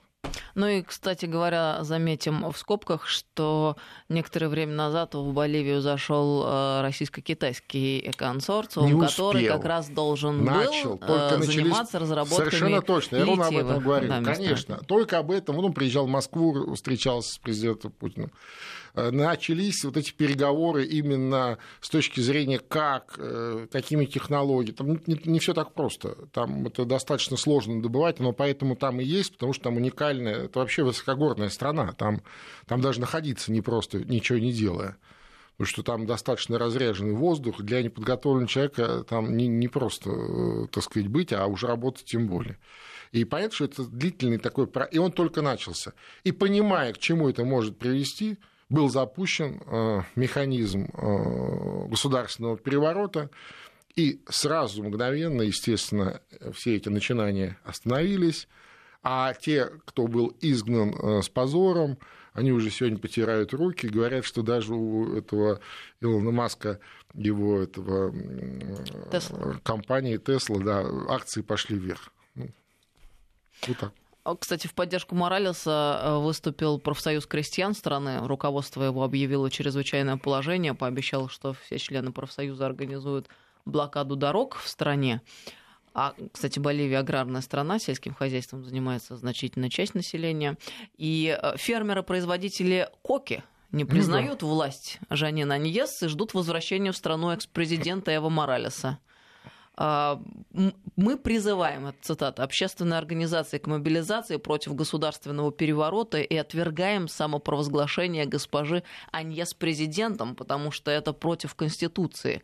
Ну 0.54 0.66
и, 0.66 0.82
кстати 0.82 1.26
говоря, 1.26 1.78
заметим 1.82 2.50
в 2.50 2.58
скобках, 2.58 3.06
что 3.06 3.76
некоторое 4.08 4.48
время 4.48 4.74
назад 4.74 5.14
в 5.14 5.32
Боливию 5.32 5.80
зашел 5.80 6.44
э, 6.44 6.80
российско-китайский 6.82 8.10
консорциум, 8.16 9.00
который 9.00 9.46
как 9.46 9.64
раз 9.64 9.88
должен 9.88 10.44
Начал, 10.44 10.96
был 10.96 10.98
только 10.98 11.36
э, 11.36 11.42
заниматься 11.42 11.98
разработкой 12.00 12.50
Совершенно 12.50 12.82
точно, 12.82 13.16
я 13.16 13.24
ровно 13.24 13.46
об 13.46 13.56
этом 13.56 13.80
говорил. 13.80 14.10
Да, 14.10 14.22
Конечно, 14.22 14.78
только 14.78 15.18
об 15.18 15.30
этом. 15.30 15.58
Он 15.58 15.72
приезжал 15.72 16.06
в 16.06 16.10
Москву, 16.10 16.74
встречался 16.74 17.34
с 17.34 17.38
президентом 17.38 17.92
Путиным. 17.92 18.32
Э, 18.98 19.10
начались 19.10 19.84
вот 19.84 19.96
эти 19.96 20.12
переговоры 20.12 20.84
именно 20.84 21.58
с 21.80 21.88
точки 21.88 22.20
зрения 22.20 22.58
как, 22.58 23.14
э, 23.18 23.66
какими 23.70 24.06
технологиями. 24.06 24.74
Там 24.74 24.88
не, 25.06 25.20
не 25.24 25.38
все 25.38 25.54
так 25.54 25.72
просто. 25.72 26.16
Там 26.32 26.66
это 26.66 26.84
достаточно 26.84 27.36
сложно 27.36 27.80
добывать, 27.80 28.18
но 28.18 28.32
поэтому 28.32 28.76
там 28.76 29.00
и 29.00 29.04
есть, 29.04 29.34
потому 29.34 29.52
что 29.52 29.64
там 29.64 29.76
уникальная, 29.76 30.44
это 30.44 30.58
вообще 30.58 30.82
высокогорная 30.82 31.48
страна. 31.48 31.92
Там, 31.92 32.22
там 32.66 32.80
даже 32.80 33.00
находиться 33.00 33.52
не 33.52 33.60
просто, 33.60 33.98
ничего 33.98 34.38
не 34.38 34.52
делая 34.52 34.96
потому 35.56 35.72
что 35.72 35.82
там 35.82 36.06
достаточно 36.06 36.56
разряженный 36.56 37.14
воздух, 37.14 37.62
для 37.62 37.82
неподготовленного 37.82 38.46
человека 38.46 39.02
там 39.02 39.36
не, 39.36 39.48
не 39.48 39.66
просто, 39.66 40.08
э, 40.10 40.66
так 40.70 40.84
сказать, 40.84 41.08
быть, 41.08 41.32
а 41.32 41.46
уже 41.46 41.66
работать 41.66 42.04
тем 42.04 42.28
более. 42.28 42.58
И 43.10 43.24
понятно, 43.24 43.54
что 43.56 43.64
это 43.64 43.84
длительный 43.84 44.38
такой... 44.38 44.68
И 44.92 44.98
он 44.98 45.10
только 45.10 45.42
начался. 45.42 45.94
И 46.22 46.30
понимая, 46.30 46.92
к 46.92 46.98
чему 46.98 47.28
это 47.28 47.44
может 47.44 47.76
привести, 47.76 48.38
был 48.68 48.88
запущен 48.88 49.60
э, 49.66 50.02
механизм 50.14 50.88
э, 50.92 51.88
государственного 51.88 52.56
переворота, 52.56 53.30
и 53.96 54.20
сразу, 54.28 54.84
мгновенно, 54.84 55.42
естественно, 55.42 56.20
все 56.52 56.76
эти 56.76 56.88
начинания 56.88 57.58
остановились, 57.64 58.46
а 59.02 59.32
те, 59.34 59.66
кто 59.84 60.06
был 60.06 60.36
изгнан 60.40 60.94
э, 60.94 61.22
с 61.22 61.28
позором, 61.28 61.98
они 62.32 62.52
уже 62.52 62.70
сегодня 62.70 62.98
потирают 62.98 63.52
руки, 63.52 63.88
говорят, 63.88 64.24
что 64.24 64.42
даже 64.42 64.74
у 64.74 65.16
этого 65.16 65.60
Илона 66.00 66.30
Маска, 66.30 66.78
его 67.14 67.60
этого 67.60 68.12
Tesla. 69.10 69.60
компании 69.62 70.18
Тесла, 70.18 70.58
да, 70.60 70.86
акции 71.08 71.42
пошли 71.42 71.76
вверх. 71.76 72.12
Ну, 72.34 72.50
вот 73.66 73.78
так. 73.78 73.92
А, 74.28 74.36
кстати, 74.36 74.66
в 74.66 74.74
поддержку 74.74 75.14
Моралеса 75.14 76.00
э, 76.02 76.18
выступил 76.18 76.78
профсоюз 76.78 77.24
крестьян 77.24 77.72
страны. 77.72 78.26
Руководство 78.26 78.82
его 78.82 79.02
объявило 79.02 79.50
чрезвычайное 79.50 80.18
положение, 80.18 80.74
пообещало, 80.74 81.30
что 81.30 81.54
все 81.54 81.78
члены 81.78 82.12
профсоюза 82.12 82.66
организуют 82.66 83.28
блокаду 83.64 84.16
дорог 84.16 84.56
в 84.56 84.68
стране. 84.68 85.22
А, 85.94 86.12
кстати, 86.30 86.58
Боливия 86.58 86.98
аграрная 86.98 87.40
страна, 87.40 87.78
сельским 87.78 88.12
хозяйством 88.12 88.64
занимается 88.64 89.16
значительная 89.16 89.70
часть 89.70 89.94
населения. 89.94 90.58
И 90.98 91.34
э, 91.40 91.56
фермеры-производители 91.56 92.90
коки 93.00 93.42
не 93.72 93.86
признают 93.86 94.42
ну, 94.42 94.48
да. 94.48 94.54
власть 94.54 94.98
Жанина 95.08 95.54
Аньес 95.54 96.02
и 96.02 96.08
ждут 96.08 96.34
возвращения 96.34 96.92
в 96.92 96.96
страну 96.98 97.30
экс-президента 97.30 98.14
Эва 98.14 98.28
Моралеса. 98.28 98.98
А, 99.80 100.20
мы 100.96 101.16
призываем, 101.16 101.86
это 101.86 101.98
цитата, 102.00 102.42
общественные 102.42 102.98
организации 102.98 103.58
к 103.58 103.68
мобилизации 103.68 104.36
против 104.36 104.74
государственного 104.74 105.52
переворота 105.52 106.18
и 106.18 106.34
отвергаем 106.34 107.06
самопровозглашение 107.06 108.26
госпожи 108.26 108.82
Аньес 109.12 109.54
президентом, 109.54 110.34
потому 110.34 110.72
что 110.72 110.90
это 110.90 111.12
против 111.12 111.54
Конституции. 111.54 112.42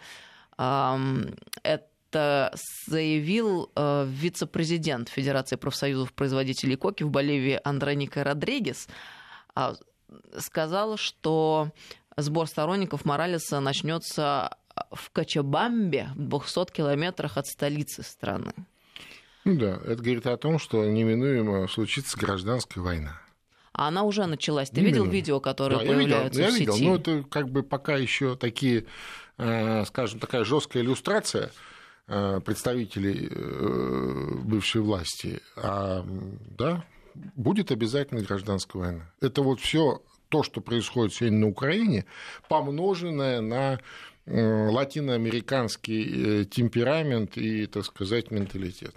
Это 0.56 2.54
заявил 2.86 3.72
э, 3.74 4.06
вице-президент 4.08 5.08
Федерации 5.08 5.56
профсоюзов 5.56 6.12
производителей 6.12 6.76
коки 6.76 7.02
в 7.02 7.10
Боливии 7.10 7.60
Андроника 7.64 8.22
Родригес. 8.22 8.86
А, 9.56 9.74
сказал, 10.38 10.96
что 10.96 11.72
сбор 12.16 12.46
сторонников 12.46 13.04
Моралеса 13.04 13.58
начнется 13.58 14.56
в 14.94 15.10
Качабамбе, 15.10 16.08
в 16.14 16.28
200 16.28 16.72
километрах 16.72 17.36
от 17.36 17.46
столицы 17.46 18.02
страны. 18.02 18.52
Ну 19.44 19.56
да, 19.58 19.78
это 19.84 19.96
говорит 19.96 20.26
о 20.26 20.36
том, 20.36 20.58
что 20.58 20.84
неминуемо 20.84 21.68
случится 21.68 22.18
гражданская 22.18 22.82
война. 22.82 23.20
А 23.72 23.88
она 23.88 24.04
уже 24.04 24.26
началась. 24.26 24.70
Ты 24.70 24.80
Именно. 24.80 24.88
видел 24.88 25.04
видео, 25.06 25.40
которые 25.40 25.80
да, 25.80 25.84
появляются 25.84 26.40
я 26.40 26.50
видел, 26.50 26.74
в 26.74 26.76
я 26.76 26.82
видел. 26.82 26.90
Ну, 26.90 26.96
это 26.96 27.28
как 27.28 27.50
бы 27.50 27.62
пока 27.62 27.96
еще 27.96 28.36
такие, 28.36 28.86
э, 29.36 29.84
скажем, 29.86 30.20
такая 30.20 30.44
жесткая 30.44 30.82
иллюстрация 30.84 31.50
э, 32.06 32.40
представителей 32.44 33.28
э, 33.30 34.34
бывшей 34.44 34.80
власти. 34.80 35.40
А, 35.56 36.06
да, 36.56 36.84
будет 37.14 37.72
обязательно 37.72 38.22
гражданская 38.22 38.80
война. 38.80 39.10
Это 39.20 39.42
вот 39.42 39.60
все 39.60 40.02
то, 40.28 40.42
что 40.42 40.60
происходит 40.60 41.14
сегодня 41.14 41.38
на 41.38 41.48
Украине, 41.48 42.06
помноженное 42.48 43.40
на 43.40 43.80
латиноамериканский 44.26 46.42
э, 46.42 46.44
темперамент 46.46 47.36
и, 47.36 47.66
так 47.66 47.84
сказать, 47.84 48.30
менталитет. 48.30 48.94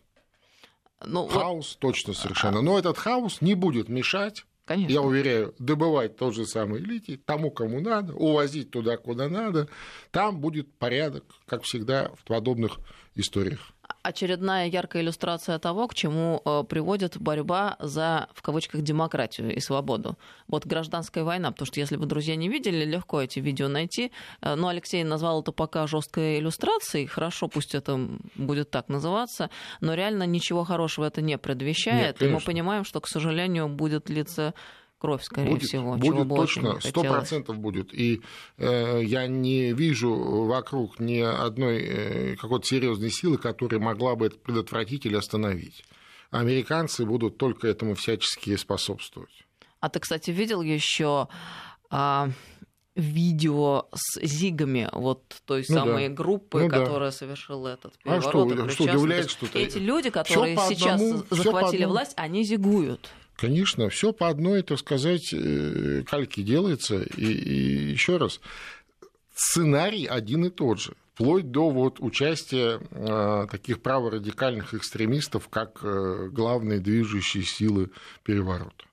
Ну, 1.06 1.28
хаос 1.28 1.74
вот... 1.74 1.80
точно 1.80 2.14
совершенно. 2.14 2.62
Но 2.62 2.80
этот 2.80 2.98
хаос 2.98 3.42
не 3.42 3.56
будет 3.56 3.90
мешать 3.90 4.46
Конечно. 4.68 4.92
Я 4.92 5.02
уверяю, 5.02 5.56
добывать 5.60 6.18
тот 6.18 6.36
же 6.36 6.46
самый 6.46 6.82
литий 6.82 7.16
тому, 7.16 7.52
кому 7.52 7.80
надо, 7.80 8.14
увозить 8.14 8.70
туда, 8.70 8.98
куда 8.98 9.30
надо. 9.30 9.70
Там 10.12 10.42
будет 10.42 10.70
порядок, 10.74 11.24
как 11.46 11.64
всегда 11.64 12.12
в 12.16 12.26
подобных 12.26 12.80
историях 13.16 13.72
очередная 14.08 14.68
яркая 14.68 15.02
иллюстрация 15.02 15.60
того, 15.60 15.88
к 15.88 15.94
чему 15.94 16.42
э, 16.46 16.64
приводит 16.68 17.18
борьба 17.18 17.76
за, 17.80 18.28
в 18.34 18.42
кавычках, 18.42 18.82
демократию 18.82 19.54
и 19.54 19.60
свободу. 19.60 20.18
Вот 20.48 20.66
гражданская 20.66 21.24
война, 21.24 21.52
потому 21.52 21.66
что 21.66 21.80
если 21.80 21.98
вы, 21.98 22.06
друзья, 22.06 22.36
не 22.36 22.50
видели, 22.50 22.86
легко 22.86 23.22
эти 23.22 23.40
видео 23.40 23.68
найти. 23.68 24.12
Э, 24.42 24.56
но 24.56 24.70
Алексей 24.70 25.04
назвал 25.04 25.42
это 25.42 25.52
пока 25.52 25.88
жесткой 25.88 26.40
иллюстрацией. 26.40 27.06
Хорошо, 27.06 27.48
пусть 27.48 27.76
это 27.76 28.00
будет 28.36 28.72
так 28.72 28.90
называться, 28.90 29.50
но 29.82 29.94
реально 29.94 30.24
ничего 30.24 30.64
хорошего 30.64 31.06
это 31.06 31.22
не 31.22 31.38
предвещает. 31.38 32.22
Нет, 32.22 32.30
и 32.30 32.34
мы 32.34 32.40
понимаем, 32.40 32.84
что, 32.84 33.02
к 33.02 33.08
сожалению, 33.08 33.68
будет 33.68 34.10
лица 34.10 34.54
кровь, 34.98 35.24
скорее 35.24 35.52
будет, 35.52 35.64
всего. 35.64 35.96
Будет 35.96 36.28
точно, 36.30 36.80
сто 36.80 37.04
процентов 37.04 37.58
будет. 37.58 37.94
И 37.94 38.22
э, 38.58 39.02
я 39.04 39.28
не 39.28 39.74
вижу 39.74 40.14
вокруг 40.46 41.00
ни 41.00 41.20
одной 41.20 41.82
э, 41.82 42.36
какой-то 42.36 42.66
серьезной 42.66 43.12
силы, 43.12 43.38
которая 43.38 43.80
могла 43.80 44.16
бы 44.16 44.28
это 44.28 44.38
предотвратить 44.38 45.06
или 45.06 45.16
остановить. 45.16 45.84
Американцы 46.32 47.06
будут 47.06 47.38
только 47.38 47.68
этому 47.68 47.96
всячески 47.96 48.56
способствовать. 48.56 49.46
А 49.80 49.90
ты, 49.90 50.00
кстати, 50.00 50.32
видел 50.32 50.62
еще 50.62 51.28
а, 51.90 52.30
видео 52.98 53.86
с 53.94 54.20
зигами 54.26 54.90
вот 54.92 55.24
той 55.46 55.64
ну 55.70 55.76
самой 55.76 56.10
да. 56.10 56.16
группы, 56.16 56.64
ну 56.64 56.70
которая 56.70 57.12
да. 57.12 57.18
совершила 57.18 57.68
этот 57.70 57.98
переворот. 58.00 58.26
А 58.26 58.30
что, 58.30 58.70
что 58.70 58.84
удивляет 58.86 59.30
что-то? 59.30 59.58
Эти 59.58 59.78
люди, 59.78 60.10
которые 60.10 60.58
сейчас 60.68 61.00
одному, 61.00 61.24
захватили 61.30 61.86
власть, 61.86 62.14
они 62.18 62.44
зигуют. 62.44 63.10
Конечно, 63.38 63.90
все 63.90 64.14
по 64.14 64.30
одной, 64.30 64.64
так 64.64 64.80
сказать, 64.80 65.32
э, 65.32 66.02
кальке 66.08 66.42
делается. 66.42 67.04
И, 67.04 67.24
и 67.24 67.92
еще 67.92 68.18
раз, 68.18 68.42
сценарий 69.36 70.08
один 70.08 70.46
и 70.46 70.50
тот 70.50 70.80
же 70.80 70.94
вплоть 71.14 71.52
до 71.52 71.70
вот 71.70 72.00
участия 72.00 72.80
э, 72.92 73.48
таких 73.50 73.82
праворадикальных 73.84 74.74
экстремистов, 74.74 75.50
как 75.50 75.80
э, 75.84 76.30
главные 76.32 76.80
движущие 76.80 77.44
силы 77.44 77.92
переворота. 78.24 78.86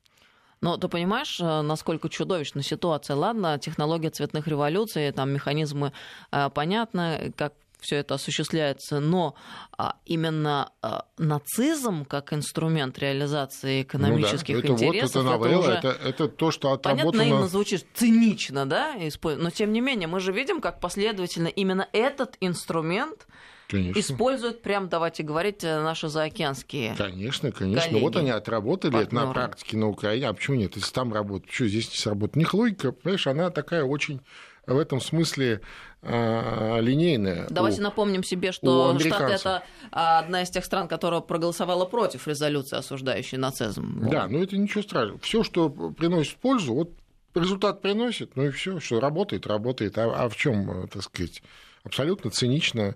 Но 0.61 0.77
ты 0.77 0.87
понимаешь, 0.87 1.39
насколько 1.39 2.09
чудовищна 2.09 2.63
ситуация? 2.63 3.15
Ладно, 3.15 3.59
технология 3.59 4.09
цветных 4.09 4.47
революций, 4.47 5.11
там 5.11 5.31
механизмы 5.31 5.91
понятны, 6.31 7.33
как 7.35 7.53
все 7.79 7.97
это 7.97 8.15
осуществляется, 8.15 8.99
но 8.99 9.35
а, 9.77 9.97
именно 10.05 10.71
а, 10.81 11.05
нацизм 11.17 12.05
как 12.05 12.33
инструмент 12.33 12.97
реализации 12.99 13.83
экономических 13.83 14.55
ну 14.55 14.61
да, 14.61 14.67
это 14.67 14.73
интересов. 14.73 15.23
Вот, 15.23 15.31
это, 15.31 15.37
новелла, 15.37 15.47
это, 15.47 15.59
уже, 15.59 15.71
это, 15.71 16.07
это 16.07 16.27
то, 16.27 16.51
что 16.51 16.71
отработано... 16.71 17.11
Понятно, 17.11 17.29
наивно 17.29 17.47
звучит 17.47 17.85
цинично, 17.93 18.65
да, 18.65 18.95
но 19.23 19.49
тем 19.49 19.71
не 19.71 19.81
менее 19.81 20.07
мы 20.07 20.19
же 20.19 20.31
видим, 20.31 20.61
как 20.61 20.79
последовательно 20.79 21.47
именно 21.47 21.87
этот 21.91 22.37
инструмент 22.39 23.27
Конечно. 23.67 23.99
используют 23.99 24.61
прям, 24.61 24.89
давайте 24.89 25.23
говорить, 25.23 25.63
э, 25.63 25.81
наши 25.81 26.07
заокеанские 26.07 26.95
Конечно, 26.95 27.51
конечно. 27.51 27.89
Коллеги, 27.89 28.03
вот 28.03 28.15
они 28.15 28.29
отработали 28.29 28.91
партнеры. 28.91 29.17
это 29.17 29.27
на 29.27 29.33
практике 29.33 29.77
на 29.77 29.87
Украине. 29.87 30.27
А 30.27 30.33
почему 30.33 30.57
нет? 30.57 30.75
Если 30.75 30.93
там 30.93 31.13
работают, 31.13 31.49
почему 31.49 31.67
здесь 31.69 31.89
не 31.89 31.97
сработает? 31.97 32.35
У 32.35 32.39
них 32.39 32.53
логика, 32.53 32.91
понимаешь, 32.91 33.27
она 33.27 33.49
такая 33.49 33.83
очень 33.83 34.21
в 34.67 34.77
этом 34.77 34.99
смысле 34.99 35.61
линейная. 36.05 37.47
Давайте 37.49 37.81
у, 37.81 37.83
напомним 37.83 38.23
себе, 38.23 38.51
что 38.51 38.97
Штаты 38.99 39.33
это 39.33 39.63
одна 39.91 40.43
из 40.43 40.49
тех 40.49 40.63
стран, 40.63 40.87
которая 40.87 41.21
проголосовала 41.21 41.85
против 41.85 42.27
резолюции, 42.27 42.77
осуждающей 42.77 43.37
нацизм. 43.37 44.07
Да, 44.09 44.27
но 44.27 44.39
это 44.39 44.57
ничего 44.57 44.83
страшного. 44.83 45.19
Все, 45.19 45.43
что 45.43 45.69
приносит 45.69 46.35
пользу, 46.37 46.73
вот 46.73 46.91
результат 47.33 47.81
приносит, 47.81 48.35
ну 48.35 48.45
и 48.45 48.49
все, 48.51 48.79
что 48.79 48.99
работает, 48.99 49.47
работает. 49.47 49.97
А, 49.97 50.25
а 50.25 50.29
в 50.29 50.35
чем, 50.35 50.87
так 50.87 51.03
сказать, 51.03 51.41
абсолютно 51.83 52.31
цинично 52.31 52.95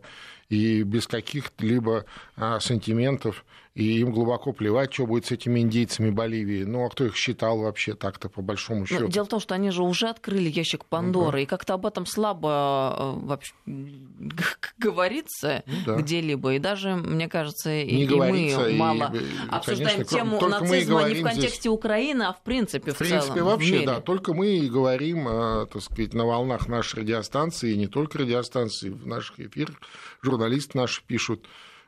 и 0.50 0.84
без 0.84 1.08
каких-либо 1.08 2.06
а, 2.36 2.60
сантиментов 2.60 3.46
и 3.76 4.00
им 4.00 4.12
глубоко 4.12 4.52
плевать, 4.52 4.94
что 4.94 5.06
будет 5.06 5.28
с 5.28 5.32
этими 5.32 5.60
индейцами 5.62 6.10
Боливии. 6.10 6.64
Ну, 6.64 6.86
а 6.86 6.90
кто 6.90 7.06
их 7.06 7.16
считал 7.16 7.60
вообще 7.60 7.94
так-то, 7.94 8.28
по 8.28 8.42
большому 8.42 8.86
счету? 8.86 9.04
Ну, 9.04 9.08
дело 9.08 9.26
в 9.26 9.30
том, 9.30 9.40
что 9.40 9.56
они 9.56 9.70
же 9.70 9.84
уже 9.84 10.10
открыли 10.10 10.50
ящик 10.50 10.86
Пандоры, 10.86 11.38
ну, 11.38 11.44
и 11.44 11.46
как-то 11.46 11.76
об 11.76 11.86
этом 11.86 12.06
слабо 12.06 12.96
э, 12.98 13.26
вообще 13.26 13.54
говорится 14.78 15.64
ну, 15.66 15.74
да. 15.86 15.96
где-либо. 15.98 16.56
И 16.56 16.60
даже, 16.60 16.96
мне 16.96 17.30
кажется, 17.30 17.70
не 17.70 18.04
и, 18.04 18.10
мы 18.10 18.74
мало 18.76 19.14
и, 19.14 19.22
обсуждаем 19.50 19.92
конечно, 19.92 20.18
тему 20.18 20.42
нацизма 20.42 21.08
не 21.08 21.16
в 21.16 21.24
контексте 21.24 21.60
здесь... 21.62 21.68
Украины, 21.68 22.24
а 22.24 22.34
в 22.34 22.42
принципе 22.42 22.92
в, 22.92 22.96
в 22.96 22.98
принципе, 22.98 23.34
целом, 23.34 23.46
вообще, 23.46 23.82
в 23.82 23.86
да. 23.86 24.02
Только 24.02 24.34
мы 24.34 24.58
и 24.58 24.68
говорим, 24.68 25.28
э, 25.28 25.68
так 25.72 25.82
сказать, 25.82 26.14
на 26.14 26.26
волнах 26.26 26.68
нашей 26.68 27.02
радиостанции, 27.02 27.74
и 27.74 27.78
не 27.78 27.88
только 27.88 28.18
радиостанции, 28.18 28.90
в 28.90 29.06
наших 29.06 29.40
эфирах 29.40 29.76
журналисты 30.22 30.78
наши 30.78 31.04
пишут 31.06 31.46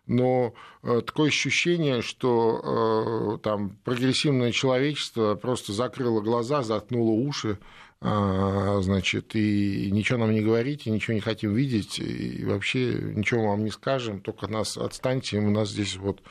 но 0.08 0.53
э, 0.84 1.01
такое 1.05 1.29
ощущение, 1.29 2.01
что 2.01 3.36
э, 3.36 3.38
там 3.43 3.77
прогрессивное 3.84 4.51
человечество 4.51 5.36
просто 5.36 5.74
закрыло 5.74 6.22
глаза, 6.22 6.63
заткнуло 6.63 7.12
уши, 7.12 7.60
э, 8.01 8.79
значит, 8.81 9.36
и 9.36 9.89
ничего 9.91 10.20
нам 10.20 10.31
не 10.31 10.41
говорите, 10.41 10.89
ничего 10.89 11.13
не 11.13 11.22
хотим 11.22 11.53
видеть, 11.53 12.00
и 12.00 12.43
вообще 12.46 12.93
ничего 12.93 13.50
вам 13.50 13.63
не 13.63 13.72
скажем, 13.72 14.22
только 14.22 14.48
нас 14.48 14.77
отстаньте, 14.77 15.38
у 15.38 15.51
нас 15.51 15.70
здесь 15.70 15.98
вот 15.98 16.22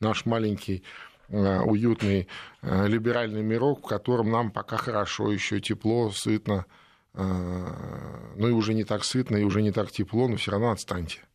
наш 0.00 0.26
маленький 0.26 0.82
уютный 1.30 2.26
либеральный 2.62 3.42
мирок, 3.42 3.80
в 3.80 3.86
котором 3.86 4.30
нам 4.30 4.50
пока 4.50 4.78
хорошо, 4.78 5.30
еще 5.30 5.60
тепло, 5.60 6.10
сытно, 6.10 6.64
ну 7.12 8.48
и 8.48 8.52
уже 8.52 8.72
не 8.72 8.84
так 8.84 9.04
сытно, 9.04 9.36
и 9.36 9.44
уже 9.44 9.60
не 9.60 9.70
так 9.70 9.92
тепло, 9.92 10.26
но 10.26 10.36
все 10.36 10.52
равно 10.52 10.70
отстаньте. 10.70 11.27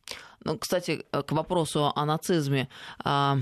Ну, 0.44 0.58
кстати, 0.58 1.06
э, 1.12 1.24
к 1.24 1.32
вопросу 1.32 1.92
о 1.96 2.06
нацизме. 2.06 2.68
А, 3.04 3.38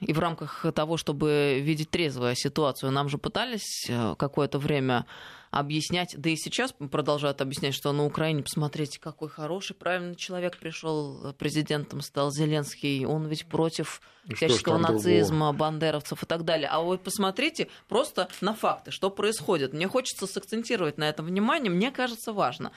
и 0.00 0.12
в 0.12 0.18
рамках 0.18 0.66
того, 0.74 0.96
чтобы 0.96 1.60
видеть 1.60 1.90
трезвую 1.90 2.34
ситуацию, 2.34 2.92
нам 2.92 3.08
же 3.08 3.18
пытались 3.18 3.86
э, 3.88 4.14
какое-то 4.18 4.58
время 4.58 5.06
объяснять, 5.50 6.14
да 6.18 6.30
и 6.30 6.36
сейчас 6.36 6.72
продолжают 6.72 7.40
объяснять, 7.40 7.74
что 7.74 7.92
на 7.92 8.04
Украине, 8.04 8.42
посмотрите, 8.42 9.00
какой 9.00 9.28
хороший, 9.28 9.74
правильный 9.74 10.16
человек 10.16 10.58
пришел, 10.58 11.24
э, 11.24 11.32
президентом 11.32 12.02
стал 12.02 12.30
Зеленский, 12.30 13.06
он 13.06 13.26
ведь 13.26 13.46
против 13.46 14.00
всяческого 14.34 14.78
нацизма, 14.78 15.46
другого? 15.46 15.52
бандеровцев 15.52 16.22
и 16.22 16.26
так 16.26 16.44
далее. 16.44 16.68
А 16.70 16.80
вы 16.80 16.98
посмотрите 16.98 17.68
просто 17.88 18.28
на 18.40 18.54
факты, 18.54 18.90
что 18.90 19.10
происходит. 19.10 19.72
Мне 19.72 19.88
хочется 19.88 20.26
сакцентировать 20.26 20.98
на 20.98 21.08
этом 21.08 21.26
внимание, 21.26 21.70
мне 21.70 21.90
кажется 21.90 22.32
важно. 22.32 22.72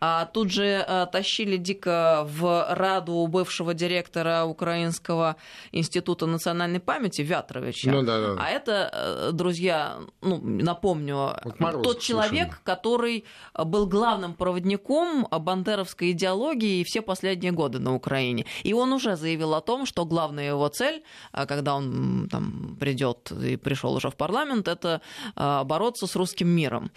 А 0.00 0.26
тут 0.26 0.50
же 0.50 0.84
а, 0.86 1.06
тащили 1.06 1.56
дико 1.56 2.26
в 2.26 2.66
Раду 2.70 3.26
бывшего 3.26 3.74
директора 3.74 4.44
Украинского 4.44 5.36
института 5.70 6.26
национальной 6.26 6.80
памяти 6.80 7.22
Вятровича. 7.22 7.90
Ну, 7.90 8.02
да, 8.02 8.20
да. 8.20 8.36
А 8.40 8.48
это, 8.48 8.90
э, 8.92 9.30
друзья, 9.32 9.98
ну, 10.20 10.40
напомню, 10.42 11.36
вот 11.58 11.82
тот 11.82 12.00
человек, 12.00 12.30
совершенно. 12.30 12.58
который 12.64 13.24
был 13.54 13.86
главным 13.86 14.34
проводником 14.34 15.26
бандеровской 15.30 16.12
идеологии 16.12 16.84
все 16.84 17.02
последние 17.02 17.52
годы 17.52 17.78
на 17.78 17.94
Украине. 17.94 18.46
И 18.62 18.72
он 18.72 18.92
уже 18.92 19.16
заявил 19.16 19.54
о 19.54 19.60
том, 19.60 19.86
что 19.86 20.04
главная 20.04 20.48
его 20.48 20.68
цель, 20.68 20.91
а, 21.32 21.46
когда 21.46 21.74
он 21.74 22.28
там 22.30 22.76
придет 22.78 23.32
и 23.32 23.56
пришел 23.56 23.94
уже 23.94 24.10
в 24.10 24.16
парламент, 24.16 24.68
это 24.68 25.00
а, 25.36 25.64
бороться 25.64 26.06
с 26.06 26.16
русским 26.16 26.48
миром. 26.48 26.90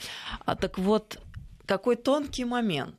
Так 0.45 0.77
вот, 0.77 1.19
какой 1.65 1.95
тонкий 1.95 2.45
момент. 2.45 2.95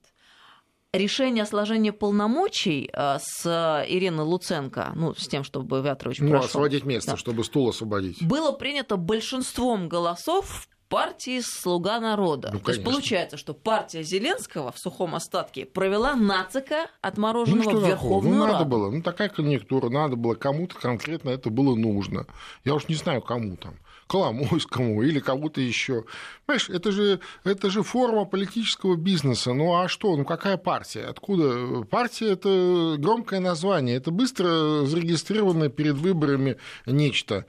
Решение 0.93 1.43
о 1.43 1.47
сложении 1.47 1.91
полномочий 1.91 2.89
э, 2.91 3.19
с 3.21 3.85
Ириной 3.87 4.25
Луценко, 4.25 4.93
ну, 4.95 5.15
с 5.15 5.29
тем, 5.29 5.45
чтобы 5.45 5.83
Вятрович 5.83 6.21
Ну, 6.21 6.31
прошел, 6.31 6.47
освободить 6.47 6.85
место, 6.85 7.11
да, 7.11 7.17
чтобы 7.19 7.45
стул 7.45 7.69
освободить. 7.69 8.23
Было 8.23 8.53
принято 8.53 8.97
большинством 8.97 9.89
голосов 9.89 10.69
партии 10.89 11.41
«Слуга 11.41 12.01
народа». 12.01 12.51
Ну, 12.53 12.61
То 12.61 12.71
есть 12.73 12.85
получается, 12.85 13.37
что 13.37 13.55
партия 13.55 14.03
Зеленского 14.03 14.73
в 14.73 14.79
сухом 14.79 15.15
остатке 15.15 15.65
провела 15.65 16.15
нацика 16.15 16.89
отмороженного 17.01 17.71
ну, 17.71 17.81
в 17.81 17.87
Верховную 17.87 18.35
Ну, 18.35 18.41
надо 18.41 18.59
Раду. 18.59 18.71
было. 18.71 18.91
Ну, 18.91 19.03
такая 19.03 19.29
конъюнктура. 19.29 19.89
Надо 19.89 20.17
было 20.17 20.35
кому-то 20.35 20.77
конкретно 20.77 21.31
это 21.31 21.51
было 21.51 21.75
нужно. 21.75 22.27
Я 22.65 22.75
уж 22.75 22.89
не 22.89 22.95
знаю, 22.95 23.23
кому 23.23 23.57
там. 23.57 23.75
Коломойскому 24.07 25.03
или 25.03 25.19
кому-то 25.19 25.61
еще. 25.61 26.05
Понимаешь, 26.47 26.71
это 26.71 26.93
же, 26.93 27.21
это 27.43 27.71
же 27.71 27.83
форма 27.83 28.25
политического 28.25 28.97
бизнеса. 28.97 29.53
Ну 29.53 29.77
а 29.77 29.89
что? 29.89 30.17
Ну 30.17 30.25
какая 30.25 30.57
партия? 30.57 31.07
Откуда? 31.07 31.83
Партия– 31.85 32.29
это 32.33 32.97
громкое 32.99 33.41
название. 33.41 33.97
Это 33.97 34.11
быстро 34.11 34.85
зарегистрированное 34.87 35.71
перед 35.71 35.97
выборами 35.97 36.57
нечто, 36.87 37.47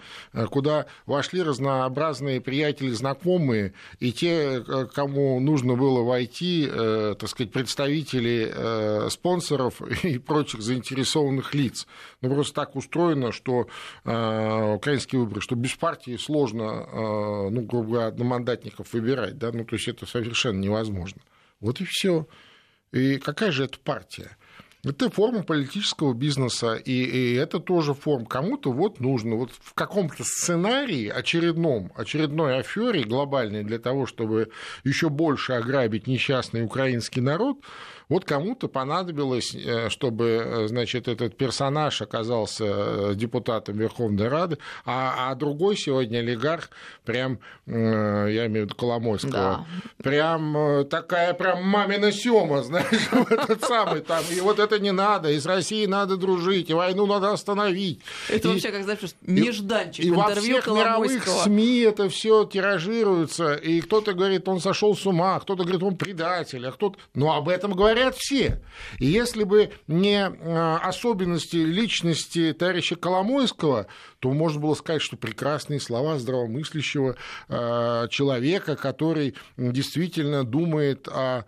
куда 0.49 0.88
вошли 1.05 1.43
разнообразные 1.43 2.41
приятели, 2.41 2.89
знакомые, 2.91 3.73
и 3.99 4.12
те, 4.12 4.63
кому 4.95 5.39
нужно 5.39 5.75
было 5.75 6.03
войти, 6.03 6.67
э, 6.67 7.15
так 7.19 7.29
сказать, 7.29 7.51
представители 7.51 8.51
э, 8.51 9.10
спонсоров 9.12 9.81
и 10.03 10.17
прочих 10.17 10.62
заинтересованных 10.62 11.53
лиц. 11.53 11.86
Ну, 12.21 12.34
просто 12.34 12.53
так 12.53 12.75
устроено, 12.75 13.31
что 13.31 13.67
э, 14.05 14.73
украинские 14.75 15.21
выборы, 15.21 15.41
что 15.41 15.55
без 15.55 15.75
партии 15.75 16.17
сложно 16.17 16.46
сложно, 16.47 16.88
а, 16.91 17.49
ну, 17.49 17.62
грубо 17.62 17.88
говоря, 17.88 18.07
одномандатников 18.07 18.93
выбирать, 18.93 19.38
да, 19.38 19.51
ну, 19.51 19.65
то 19.65 19.75
есть 19.75 19.88
это 19.88 20.05
совершенно 20.05 20.60
невозможно. 20.60 21.21
Вот 21.60 21.81
и 21.81 21.86
все. 21.86 22.27
И 22.91 23.17
какая 23.17 23.51
же 23.51 23.65
это 23.65 23.79
партия? 23.79 24.38
Это 24.89 25.10
форма 25.10 25.43
политического 25.43 26.13
бизнеса, 26.13 26.76
и, 26.76 26.91
и 26.91 27.34
это 27.36 27.60
тоже 27.60 27.93
форма. 27.93 28.26
Кому-то 28.26 28.71
вот 28.71 29.00
нужно 29.00 29.36
вот 29.36 29.52
в 29.52 29.73
каком-то 29.73 30.23
сценарии 30.23 31.08
очередном, 31.08 31.91
очередной 31.95 32.60
афере 32.60 33.04
глобальной 33.04 33.63
для 33.63 33.80
того, 33.80 34.06
чтобы 34.06 34.50
еще 34.84 35.10
больше 35.10 35.54
ограбить 35.54 36.08
несчастный 36.08 36.63
украинский 36.63 37.21
народ, 37.21 37.58
вот 38.10 38.23
кому-то 38.23 38.69
понадобилось, 38.69 39.54
э, 39.54 39.89
чтобы, 39.89 40.26
э, 40.26 40.67
значит, 40.67 41.08
этот 41.10 41.36
персонаж 41.36 42.02
оказался 42.02 42.65
э, 42.65 43.13
депутатом 43.15 43.78
Верховной 43.78 44.30
Рады, 44.30 44.58
а, 44.86 45.30
а 45.30 45.36
другой 45.36 45.76
сегодня 45.76 46.19
олигарх, 46.19 46.69
прям, 47.04 47.39
я 47.65 48.45
имею 48.47 48.63
в 48.63 48.65
виду 48.67 48.76
Коломойского, 48.76 49.32
да. 49.32 49.65
прям 50.02 50.86
такая 50.89 51.34
прям 51.34 51.63
мамина 51.63 52.12
Сёма, 52.12 52.63
знаешь, 52.63 53.10
этот 53.30 53.63
самый 53.63 54.02
там, 54.02 54.23
и 54.32 54.39
вот 54.39 54.60
это 54.60 54.76
не 54.79 54.91
надо, 54.91 55.31
и 55.31 55.39
с 55.39 55.45
Россией 55.45 55.87
надо 55.87 56.17
дружить, 56.17 56.69
и 56.69 56.73
войну 56.73 57.05
надо 57.05 57.31
остановить. 57.31 58.01
Это 58.29 58.47
и, 58.47 58.51
вообще, 58.51 58.71
как 58.71 58.83
знаешь, 58.83 58.99
нежданчик 59.21 60.03
и, 60.03 60.07
и 60.07 60.11
во 60.11 60.33
всех 60.35 60.67
мировых 60.67 61.27
СМИ 61.27 61.79
это 61.79 62.09
все 62.09 62.45
тиражируется, 62.45 63.53
и 63.53 63.81
кто-то 63.81 64.13
говорит, 64.13 64.47
он 64.47 64.59
сошел 64.59 64.95
с 64.95 65.05
ума, 65.05 65.39
кто-то 65.39 65.63
говорит, 65.63 65.83
он 65.83 65.97
предатель, 65.97 66.65
а 66.67 66.71
кто-то... 66.71 66.97
Ну, 67.13 67.31
об 67.31 67.49
этом 67.49 67.73
говорят 67.73 68.15
все. 68.17 68.61
И 68.99 69.05
если 69.05 69.43
бы 69.43 69.71
не 69.87 70.25
а, 70.25 70.79
особенности 70.83 71.57
личности 71.57 72.53
товарища 72.53 72.95
Коломойского, 72.95 73.87
то 74.19 74.32
можно 74.32 74.60
было 74.60 74.73
сказать, 74.73 75.01
что 75.01 75.17
прекрасные 75.17 75.80
слова 75.80 76.17
здравомыслящего 76.17 77.15
а, 77.47 78.08
человека, 78.08 78.75
который 78.75 79.36
действительно 79.58 80.43
думает 80.43 81.08
о 81.08 81.45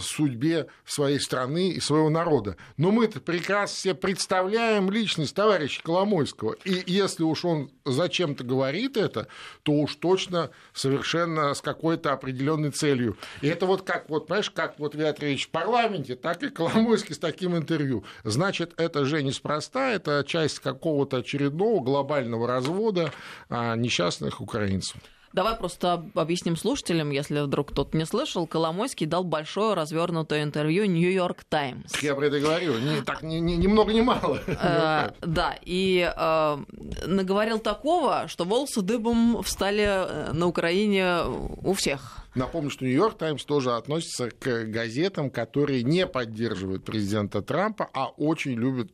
судьбе 0.00 0.66
своей 0.84 1.18
страны 1.18 1.70
и 1.70 1.80
своего 1.80 2.10
народа. 2.10 2.56
Но 2.76 2.90
мы-то 2.90 3.20
прекрасно 3.20 3.76
себе 3.76 3.94
представляем 3.94 4.90
личность 4.90 5.34
товарища 5.34 5.82
Коломойского. 5.82 6.56
И 6.64 6.82
если 6.86 7.22
уж 7.22 7.44
он 7.44 7.70
зачем-то 7.84 8.44
говорит 8.44 8.96
это, 8.96 9.28
то 9.62 9.72
уж 9.72 9.94
точно 9.96 10.50
совершенно 10.72 11.54
с 11.54 11.60
какой-то 11.60 12.12
определенной 12.12 12.70
целью. 12.70 13.16
И 13.40 13.48
это 13.48 13.66
вот 13.66 13.82
как, 13.82 14.08
вот, 14.08 14.26
понимаешь, 14.26 14.50
как 14.50 14.78
вот 14.78 14.94
Вятрович 14.94 15.46
в 15.46 15.50
парламенте, 15.50 16.16
так 16.16 16.42
и 16.42 16.50
Коломойский 16.50 17.14
с 17.14 17.18
таким 17.18 17.56
интервью. 17.56 18.04
Значит, 18.24 18.74
это 18.76 19.04
же 19.04 19.22
неспроста, 19.22 19.92
это 19.92 20.24
часть 20.26 20.58
какого-то 20.60 21.18
очередного 21.18 21.82
глобального 21.82 22.09
развода 22.10 23.12
а, 23.48 23.76
несчастных 23.76 24.40
украинцев. 24.40 24.96
Давай 25.32 25.54
просто 25.54 26.04
объясним 26.14 26.56
слушателям, 26.56 27.10
если 27.10 27.40
вдруг 27.40 27.70
кто-то 27.70 27.96
не 27.96 28.04
слышал. 28.04 28.48
Коломойский 28.48 29.06
дал 29.06 29.22
большое 29.22 29.74
развернутое 29.74 30.42
интервью 30.42 30.86
Нью-Йорк 30.86 31.44
Таймс. 31.44 32.02
Я 32.02 32.16
про 32.16 32.26
это 32.26 32.40
говорю, 32.40 32.78
не, 32.80 33.00
так, 33.02 33.22
ни, 33.22 33.36
ни, 33.36 33.52
ни 33.52 33.68
много 33.68 33.92
ни 33.92 34.00
мало. 34.00 34.40
Э, 34.48 35.10
да, 35.20 35.56
и 35.62 36.12
э, 36.12 36.58
наговорил 37.06 37.60
такого, 37.60 38.26
что 38.26 38.44
волосы 38.44 38.82
дыбом 38.82 39.42
встали 39.44 39.84
э, 39.84 40.32
на 40.32 40.48
Украине 40.48 41.20
у 41.62 41.74
всех. 41.74 42.26
Напомню, 42.34 42.70
что 42.70 42.84
Нью-Йорк 42.84 43.16
Таймс 43.16 43.44
тоже 43.44 43.76
относится 43.76 44.30
к 44.30 44.64
газетам, 44.64 45.30
которые 45.30 45.84
не 45.84 46.08
поддерживают 46.08 46.84
президента 46.84 47.40
Трампа, 47.40 47.88
а 47.94 48.06
очень 48.08 48.52
любят 48.52 48.90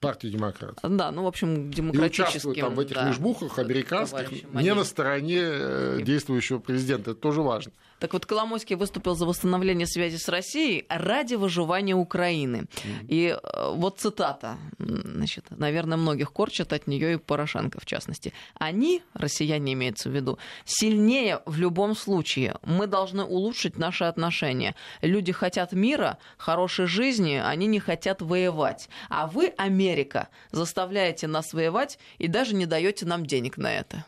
партию 0.00 0.32
демократов. 0.32 0.78
Да, 0.82 1.10
ну, 1.10 1.24
в 1.24 1.26
общем, 1.26 1.70
демократическим. 1.70 2.24
И 2.24 2.28
участвуют 2.28 2.60
там 2.60 2.74
в 2.74 2.80
этих 2.80 2.94
да, 2.94 3.08
межбухах 3.08 3.58
американских 3.58 4.52
не 4.52 4.74
на 4.74 4.84
стороне 4.84 5.40
э, 5.42 6.00
действующего 6.02 6.58
президента. 6.58 7.12
Это 7.12 7.20
тоже 7.20 7.42
важно. 7.42 7.72
Так 8.00 8.14
вот, 8.14 8.26
Коломойский 8.26 8.76
выступил 8.76 9.14
за 9.14 9.26
восстановление 9.26 9.86
связи 9.86 10.16
с 10.16 10.28
Россией 10.28 10.86
ради 10.88 11.34
выживания 11.34 11.94
Украины. 11.94 12.56
Mm-hmm. 12.56 13.06
И 13.08 13.26
э, 13.28 13.72
вот 13.74 14.00
цитата, 14.00 14.56
значит, 14.78 15.44
наверное, 15.50 15.98
многих 15.98 16.32
корчат 16.32 16.72
от 16.72 16.86
нее 16.86 17.14
и 17.14 17.16
Порошенко 17.18 17.78
в 17.78 17.84
частности. 17.84 18.32
Они, 18.54 19.02
россияне 19.12 19.74
имеется 19.74 20.08
в 20.08 20.14
виду, 20.14 20.38
сильнее 20.64 21.42
в 21.44 21.58
любом 21.58 21.94
случае. 21.94 22.56
Мы 22.64 22.86
должны 22.86 23.22
улучшить 23.22 23.76
наши 23.76 24.04
отношения. 24.04 24.74
Люди 25.02 25.32
хотят 25.32 25.72
мира, 25.72 26.16
хорошей 26.38 26.86
жизни, 26.86 27.34
они 27.34 27.66
не 27.66 27.80
хотят 27.80 28.22
воевать. 28.22 28.88
А 29.10 29.26
вы, 29.26 29.52
Америка, 29.58 30.28
заставляете 30.52 31.26
нас 31.26 31.52
воевать 31.52 31.98
и 32.16 32.28
даже 32.28 32.54
не 32.54 32.64
даете 32.64 33.04
нам 33.04 33.26
денег 33.26 33.58
на 33.58 33.70
это. 33.70 34.06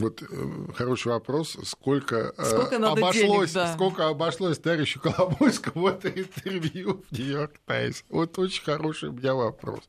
Вот 0.00 0.22
э, 0.22 0.26
хороший 0.74 1.08
вопрос, 1.08 1.58
сколько, 1.64 2.32
э, 2.36 2.44
сколько 2.44 2.76
обошлось, 2.76 3.52
денег, 3.52 3.52
да. 3.52 3.74
сколько 3.74 4.08
обошлось 4.08 4.58
товарищу 4.58 4.98
Коломойскому 5.00 5.88
это 5.88 6.08
интервью 6.08 7.04
в 7.10 7.12
Нью-Йорк 7.12 7.52
Таймс? 7.66 8.02
Вот 8.08 8.38
очень 8.38 8.64
хороший 8.64 9.10
у 9.10 9.12
меня 9.12 9.34
вопрос. 9.34 9.80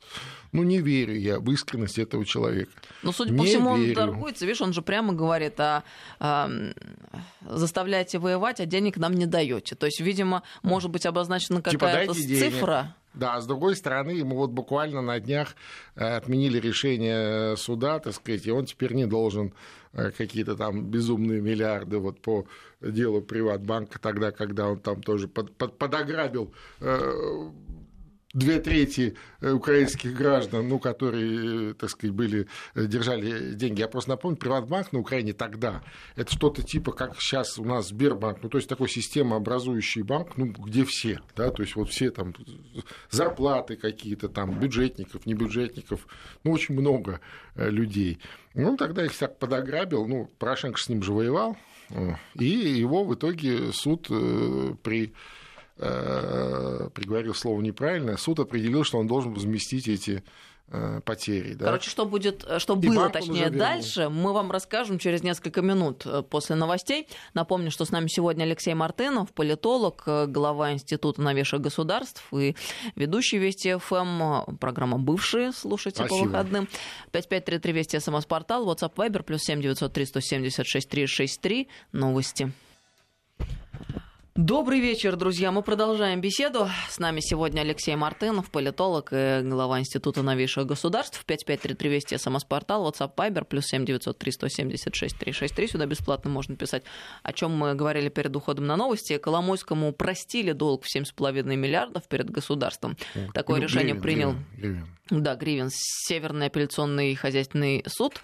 Ну, 0.52 0.64
не 0.64 0.82
верю 0.82 1.16
я 1.18 1.40
в 1.40 1.50
искренность 1.50 1.98
этого 1.98 2.26
человека. 2.26 2.72
Ну, 3.04 3.14
судя 3.14 3.32
не 3.32 3.38
по 3.38 3.44
всему, 3.46 3.78
верю. 3.78 3.90
он 3.90 3.96
торгуется. 3.96 4.46
Видишь, 4.46 4.62
он 4.62 4.74
же 4.74 4.82
прямо 4.82 5.14
говорит, 5.14 5.58
а, 5.60 5.84
а 6.20 6.50
заставляете 7.42 8.20
воевать, 8.20 8.60
а 8.60 8.66
денег 8.66 8.98
нам 8.98 9.14
не 9.14 9.26
даете. 9.26 9.76
То 9.76 9.86
есть, 9.86 10.02
видимо, 10.02 10.44
может 10.62 10.92
быть 10.92 11.06
обозначена 11.06 11.62
типа, 11.62 11.86
какая-то 11.86 12.14
типа, 12.14 12.28
цифра. 12.28 12.96
Да, 13.14 13.36
а 13.36 13.42
с 13.42 13.46
другой 13.46 13.76
стороны, 13.76 14.12
ему 14.12 14.38
вот 14.38 14.52
буквально 14.52 15.02
на 15.02 15.20
днях 15.20 15.56
э, 15.96 16.16
отменили 16.16 16.60
решение 16.60 17.58
суда, 17.58 18.00
так 18.00 18.14
сказать, 18.14 18.48
и 18.48 18.52
он 18.52 18.66
теперь 18.66 18.94
не 18.94 19.06
должен 19.06 19.54
э, 19.94 20.12
какие-то 20.12 20.56
там 20.56 20.86
безумные 20.86 21.42
миллиарды 21.42 21.98
вот 21.98 22.22
по 22.22 22.48
делу 22.80 23.22
Приватбанка 23.22 24.00
тогда, 24.00 24.32
когда 24.32 24.70
он 24.70 24.80
там 24.80 25.04
тоже 25.04 25.28
под, 25.28 25.56
под, 25.58 25.78
подограбил 25.78 26.54
э, 26.80 27.52
две 28.34 28.60
трети 28.60 29.16
э, 29.42 29.52
украинских 29.52 30.14
граждан, 30.14 30.68
ну, 30.68 30.80
которые, 30.80 31.72
э, 31.72 31.74
так 31.74 31.90
сказать, 31.90 32.16
были, 32.16 32.48
э, 32.76 32.86
держали 32.86 33.54
деньги. 33.54 33.82
Я 33.82 33.88
просто 33.88 34.12
напомню, 34.12 34.38
Приватбанк 34.38 34.92
на 34.94 35.00
Украине 35.00 35.34
тогда, 35.34 35.84
это 36.16 36.32
что-то 36.32 36.64
типа, 36.64 36.92
как 36.92 37.20
сейчас 37.20 37.60
у 37.60 37.66
нас 37.66 37.90
Сбербанк, 37.90 38.40
ну, 38.42 38.50
то 38.50 38.58
есть 38.58 38.70
такой 38.70 38.90
системообразующий 38.90 40.04
банк, 40.04 40.38
ну, 40.38 40.46
где 40.46 40.86
все, 40.86 41.22
да, 41.36 41.50
то 41.52 41.62
есть 41.62 41.76
вот 41.76 41.90
все 41.90 42.12
там 42.12 42.34
зарплаты 43.10 43.76
какие-то 43.76 44.30
там, 44.30 44.60
бюджетников, 44.60 45.26
небюджетников, 45.26 46.08
ну, 46.44 46.52
очень 46.52 46.76
много 46.76 47.20
людей. 47.56 48.20
Ну, 48.54 48.78
тогда 48.78 49.04
их 49.06 49.18
так 49.18 49.40
подограбил, 49.40 50.08
ну, 50.08 50.30
Порошенко 50.40 50.80
с 50.80 50.90
ним 50.90 51.04
же 51.04 51.12
воевал, 51.12 51.58
и 52.36 52.46
его 52.46 53.04
в 53.04 53.14
итоге 53.14 53.74
суд 53.74 54.08
при 54.08 55.14
приговорил 55.78 57.34
слово 57.34 57.62
неправильное, 57.62 58.18
суд 58.18 58.40
определил, 58.40 58.84
что 58.84 59.00
он 59.00 59.08
должен 59.08 59.34
возместить 59.34 59.88
эти 59.88 60.24
э, 60.68 61.02
потери. 61.04 61.54
Да? 61.54 61.66
Короче, 61.66 61.90
что 61.90 62.06
будет, 62.06 62.46
э, 62.48 62.60
что 62.60 62.76
было, 62.76 63.10
точнее, 63.10 63.50
дальше, 63.50 64.10
мы 64.10 64.34
вам 64.34 64.52
расскажем 64.52 65.00
через 65.00 65.24
несколько 65.24 65.62
минут 65.62 66.06
э, 66.06 66.24
после 66.24 66.56
новостей. 66.56 67.08
Напомню, 67.34 67.72
что 67.72 67.86
с 67.86 67.92
нами 67.92 68.08
сегодня 68.08 68.44
Алексей 68.44 68.74
Мартынов, 68.74 69.34
политолог, 69.34 70.04
глава 70.06 70.72
Института 70.74 71.22
новейших 71.22 71.62
государств 71.62 72.24
и 72.32 72.56
ведущий 72.96 73.38
Вести 73.38 73.78
ФМ, 73.78 74.58
программа 74.58 74.98
«Бывшие», 74.98 75.52
слушайте 75.52 76.04
Спасибо. 76.04 76.20
по 76.20 76.26
выходным. 76.26 76.68
5533 77.12 77.74
Вести, 77.74 78.00
СМС-портал, 78.00 78.68
WhatsApp, 78.68 78.94
Viber, 78.96 79.24
плюс 79.24 79.42
7903 79.44 80.06
176 80.06 80.90
363, 80.90 81.68
новости. 81.92 82.52
Добрый 84.42 84.80
вечер, 84.80 85.18
друзья. 85.18 85.52
Мы 85.52 85.62
продолжаем 85.62 86.20
беседу. 86.20 86.68
С 86.90 86.98
нами 86.98 87.20
сегодня 87.22 87.62
Алексей 87.62 87.96
Мартынов, 87.96 88.50
политолог 88.50 89.10
и 89.12 89.42
глава 89.44 89.80
Института 89.80 90.24
новейших 90.24 90.66
государств. 90.66 91.24
5533 91.28 91.90
Вести, 91.90 92.18
СМС-портал, 92.18 92.90
WhatsApp, 92.90 93.14
Viber, 93.16 93.46
плюс 93.46 93.66
7903 93.68 94.32
176 94.32 95.16
363. 95.16 95.68
Сюда 95.68 95.86
бесплатно 95.86 96.32
можно 96.32 96.56
писать. 96.56 96.82
О 97.22 97.34
чем 97.34 97.56
мы 97.56 97.76
говорили 97.76 98.10
перед 98.10 98.36
уходом 98.36 98.66
на 98.66 98.76
новости. 98.78 99.20
Коломойскому 99.20 99.94
простили 99.94 100.54
долг 100.54 100.86
в 100.86 100.88
7,5 100.88 101.44
миллиардов 101.56 102.08
перед 102.08 102.32
государством. 102.32 102.98
Такое 103.36 103.58
ну, 103.58 103.64
решение 103.66 103.94
гривен, 103.94 104.02
принял... 104.02 104.36
Гривен, 104.58 104.88
гривен. 105.08 105.24
Да, 105.24 105.36
Гривен. 105.36 105.70
Северный 105.72 106.48
апелляционный 106.48 107.14
хозяйственный 107.14 107.84
суд 107.86 108.20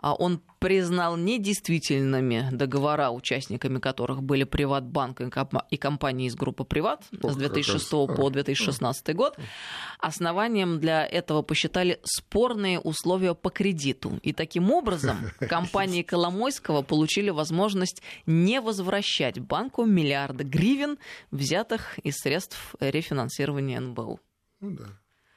он 0.00 0.40
признал 0.58 1.16
недействительными 1.16 2.48
договора, 2.52 3.10
участниками 3.10 3.78
которых 3.78 4.22
были 4.22 4.44
Приватбанк 4.44 5.20
и 5.70 5.76
компании 5.76 6.26
из 6.26 6.34
группы 6.34 6.64
Приват 6.64 7.04
с 7.12 7.36
2006 7.36 7.90
по 7.90 8.30
2016 8.30 9.14
год. 9.14 9.36
Основанием 9.98 10.80
для 10.80 11.06
этого 11.06 11.42
посчитали 11.42 12.00
спорные 12.02 12.78
условия 12.78 13.34
по 13.34 13.50
кредиту. 13.50 14.18
И 14.22 14.32
таким 14.32 14.70
образом 14.70 15.18
компании 15.40 16.02
Коломойского 16.02 16.82
получили 16.82 17.30
возможность 17.30 18.02
не 18.26 18.60
возвращать 18.60 19.38
банку 19.38 19.84
миллиарды 19.84 20.44
гривен, 20.44 20.98
взятых 21.30 21.98
из 22.00 22.16
средств 22.16 22.74
рефинансирования 22.80 23.80
НБУ. 23.80 24.20
Ну 24.60 24.70
да. 24.76 24.84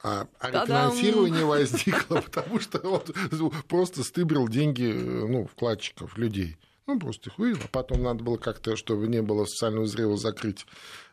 А, 0.03 0.27
а 0.39 0.51
рефинансирование 0.51 1.45
возникло, 1.45 2.21
потому 2.25 2.59
что 2.59 2.79
он 2.79 3.51
просто 3.69 4.03
стыбрил 4.03 4.49
деньги 4.49 4.91
ну, 4.91 5.47
вкладчиков, 5.47 6.17
людей. 6.17 6.57
Ну, 6.85 6.99
просто 6.99 7.29
их 7.29 7.37
вывел, 7.37 7.59
а 7.63 7.67
потом 7.69 8.03
надо 8.03 8.21
было 8.21 8.35
как-то, 8.35 8.75
чтобы 8.75 9.07
не 9.07 9.21
было 9.21 9.45
социального 9.45 9.85
взрыва, 9.85 10.17
закрыть 10.17 10.65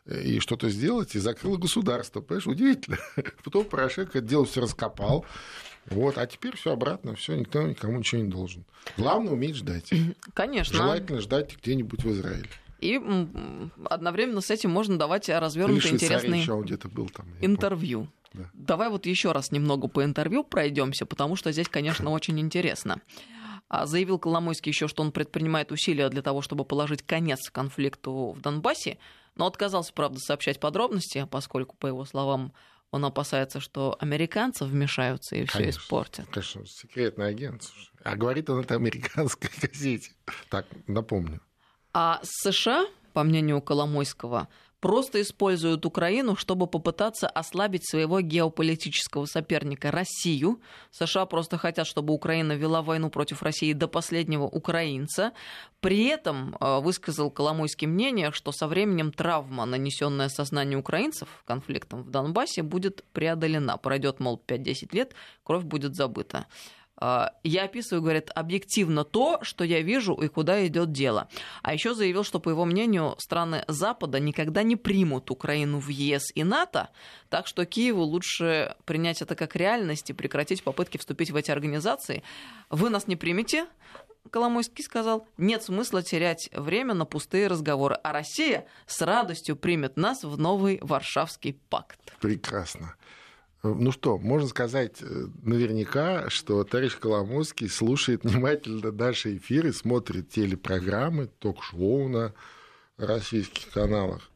э, 0.07 0.21
и 0.21 0.41
что-то 0.41 0.69
сделать, 0.69 1.15
и 1.15 1.21
закрыло 1.21 1.57
государство. 1.57 2.21
Понимаешь, 2.21 2.49
удивительно. 2.49 2.99
Потом 3.45 3.65
Порошенко 3.65 4.19
это 4.19 4.27
дело 4.27 4.45
все 4.45 4.63
раскопал. 4.63 5.25
Вот, 5.87 6.19
а 6.19 6.27
теперь 6.27 6.57
все 6.57 6.73
обратно, 6.73 7.15
все, 7.15 7.37
никто 7.37 7.63
никому 7.63 7.99
ничего 7.99 8.21
не 8.21 8.29
должен. 8.29 8.65
Главное 8.97 9.33
уметь 9.33 9.55
ждать. 9.55 9.91
Конечно. 10.35 10.77
Желательно 10.77 11.21
ждать 11.21 11.57
где-нибудь 11.57 12.03
в 12.03 12.11
Израиле. 12.11 12.49
И 12.81 13.01
одновременно 13.85 14.41
с 14.41 14.51
этим 14.51 14.71
можно 14.71 14.99
давать 14.99 15.29
развернутые 15.29 15.95
интересные 15.95 16.45
был 16.89 17.09
там, 17.11 17.27
интервью. 17.41 18.09
Да. 18.33 18.51
Давай 18.53 18.89
вот 18.89 19.07
еще 19.07 19.33
раз 19.33 19.51
немного 19.51 19.89
по 19.89 20.05
интервью 20.05 20.45
пройдемся, 20.45 21.07
потому 21.07 21.37
что 21.37 21.53
здесь, 21.53 21.69
конечно, 21.69 22.11
очень 22.13 22.39
интересно. 22.41 23.01
А, 23.69 23.87
заявил 23.87 24.19
Коломойский 24.19 24.71
еще, 24.71 24.89
что 24.89 25.03
он 25.03 25.13
предпринимает 25.13 25.71
усилия 25.73 26.09
для 26.09 26.23
того, 26.23 26.43
чтобы 26.43 26.65
положить 26.65 27.03
конец 27.03 27.51
конфликту 27.51 28.35
в 28.37 28.41
Донбассе, 28.41 28.99
но 29.37 29.47
отказался, 29.47 29.93
правда, 29.93 30.19
сообщать 30.19 30.59
подробности, 30.59 31.27
поскольку, 31.31 31.77
по 31.77 31.87
его 31.87 32.05
словам, 32.05 32.53
он 32.91 33.05
опасается, 33.05 33.61
что 33.61 33.97
американцы 34.01 34.65
вмешаются 34.65 35.37
и 35.37 35.47
все 35.47 35.71
испортят. 35.71 36.27
Конечно, 36.31 36.67
секретный 36.67 37.29
агент. 37.29 37.63
А 38.03 38.17
говорит 38.17 38.51
он 38.51 38.61
это 38.61 38.75
американской 38.75 39.51
газете. 39.63 40.11
Так, 40.49 40.67
напомню. 40.89 41.41
А 41.93 42.21
США, 42.25 42.87
по 43.13 43.23
мнению 43.23 43.63
Коломойского, 43.63 44.49
просто 44.81 45.21
используют 45.21 45.87
Украину, 45.87 46.37
чтобы 46.37 46.67
попытаться 46.67 47.29
ослабить 47.29 47.89
своего 47.89 48.21
геополитического 48.21 49.27
соперника 49.27 49.91
Россию. 49.91 50.61
США 50.91 51.27
просто 51.27 51.59
хотят, 51.59 51.87
чтобы 51.87 52.15
Украина 52.15 52.53
вела 52.53 52.83
войну 52.83 53.11
против 53.11 53.43
России 53.43 53.73
до 53.73 53.89
последнего 53.89 54.45
украинца. 54.45 55.33
При 55.81 56.07
этом 56.07 56.57
э, 56.61 56.81
высказал 56.81 57.31
Коломойский 57.31 57.87
мнение, 57.87 58.33
что 58.33 58.53
со 58.53 58.67
временем 58.67 59.13
травма, 59.13 59.65
нанесенная 59.67 60.29
сознанию 60.29 60.81
украинцев 60.81 61.29
конфликтом 61.47 62.03
в 62.03 62.11
Донбассе, 62.11 62.63
будет 62.63 63.05
преодолена. 63.13 63.77
Пройдет, 63.77 64.21
мол, 64.21 64.43
5-10 64.47 64.95
лет, 64.95 65.15
кровь 65.45 65.65
будет 65.65 65.95
забыта. 65.95 66.47
А, 67.01 67.33
я 67.43 67.65
описываю, 67.65 68.03
говорит, 68.03 68.31
объективно 68.35 69.05
то, 69.05 69.39
что 69.43 69.65
я 69.65 69.81
вижу 69.81 70.15
и 70.15 70.29
куда 70.29 70.67
идет 70.67 70.93
дело. 70.93 71.29
А 71.63 71.73
еще 71.73 71.95
заявил, 71.95 72.25
что, 72.25 72.41
по 72.41 72.51
его 72.51 72.67
мнению, 72.67 73.15
страны 73.19 73.65
Запада 73.69 74.21
никогда 74.21 74.63
не 74.63 74.77
примут 74.77 75.31
Украину 75.31 75.81
в 75.81 75.89
ЕС 75.89 76.31
и 76.35 76.45
НАТО, 76.45 76.91
так 77.31 77.47
что 77.47 77.65
Киеву 77.65 78.03
лучше 78.03 78.77
принять 78.85 79.23
это 79.23 79.35
как 79.35 79.57
реальность 79.57 80.11
и 80.11 80.13
прекратить 80.13 80.63
попытки 80.63 80.99
вступить 80.99 81.31
в 81.31 81.37
эти 81.37 81.51
организации. 81.51 82.23
Вы 82.69 82.91
нас 82.91 83.07
не 83.07 83.17
примете, 83.17 83.67
Коломойский 84.29 84.85
сказал, 84.85 85.27
нет 85.39 85.63
смысла 85.63 86.03
терять 86.03 86.51
время 86.53 86.95
на 86.95 87.07
пустые 87.07 87.47
разговоры, 87.47 87.97
а 88.03 88.13
Россия 88.13 88.67
с 88.87 89.01
радостью 89.01 89.57
примет 89.57 89.97
нас 89.97 90.23
в 90.23 90.39
новый 90.39 90.79
Варшавский 90.83 91.55
пакт. 91.55 91.99
Прекрасно. 92.21 92.95
Ну 93.63 93.93
что, 93.93 94.17
можно 94.17 94.49
сказать 94.49 95.03
э, 95.03 95.27
наверняка, 95.43 96.31
что 96.31 96.65
товарищ 96.65 96.97
Коломойский 96.97 97.69
слушает 97.69 98.25
внимательно 98.25 98.91
наши 98.91 99.37
эфиры, 99.37 99.73
смотрит 99.73 100.31
телепрограммы, 100.31 101.27
ток-шоу 101.27 102.09
на 102.09 102.35
российских 102.97 103.71
каналах. 103.71 104.31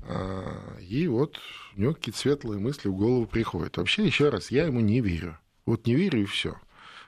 А, 0.00 0.76
и 0.80 1.08
вот 1.08 1.38
у 1.76 1.80
него 1.80 1.94
какие-то 1.94 2.20
светлые 2.20 2.60
мысли 2.60 2.88
в 2.88 2.94
голову 2.94 3.26
приходят. 3.26 3.78
Вообще, 3.78 4.04
еще 4.04 4.28
раз, 4.28 4.50
я 4.50 4.66
ему 4.66 4.80
не 4.80 5.00
верю. 5.00 5.38
Вот 5.64 5.86
не 5.86 5.94
верю 5.94 6.22
и 6.22 6.26
все. 6.26 6.56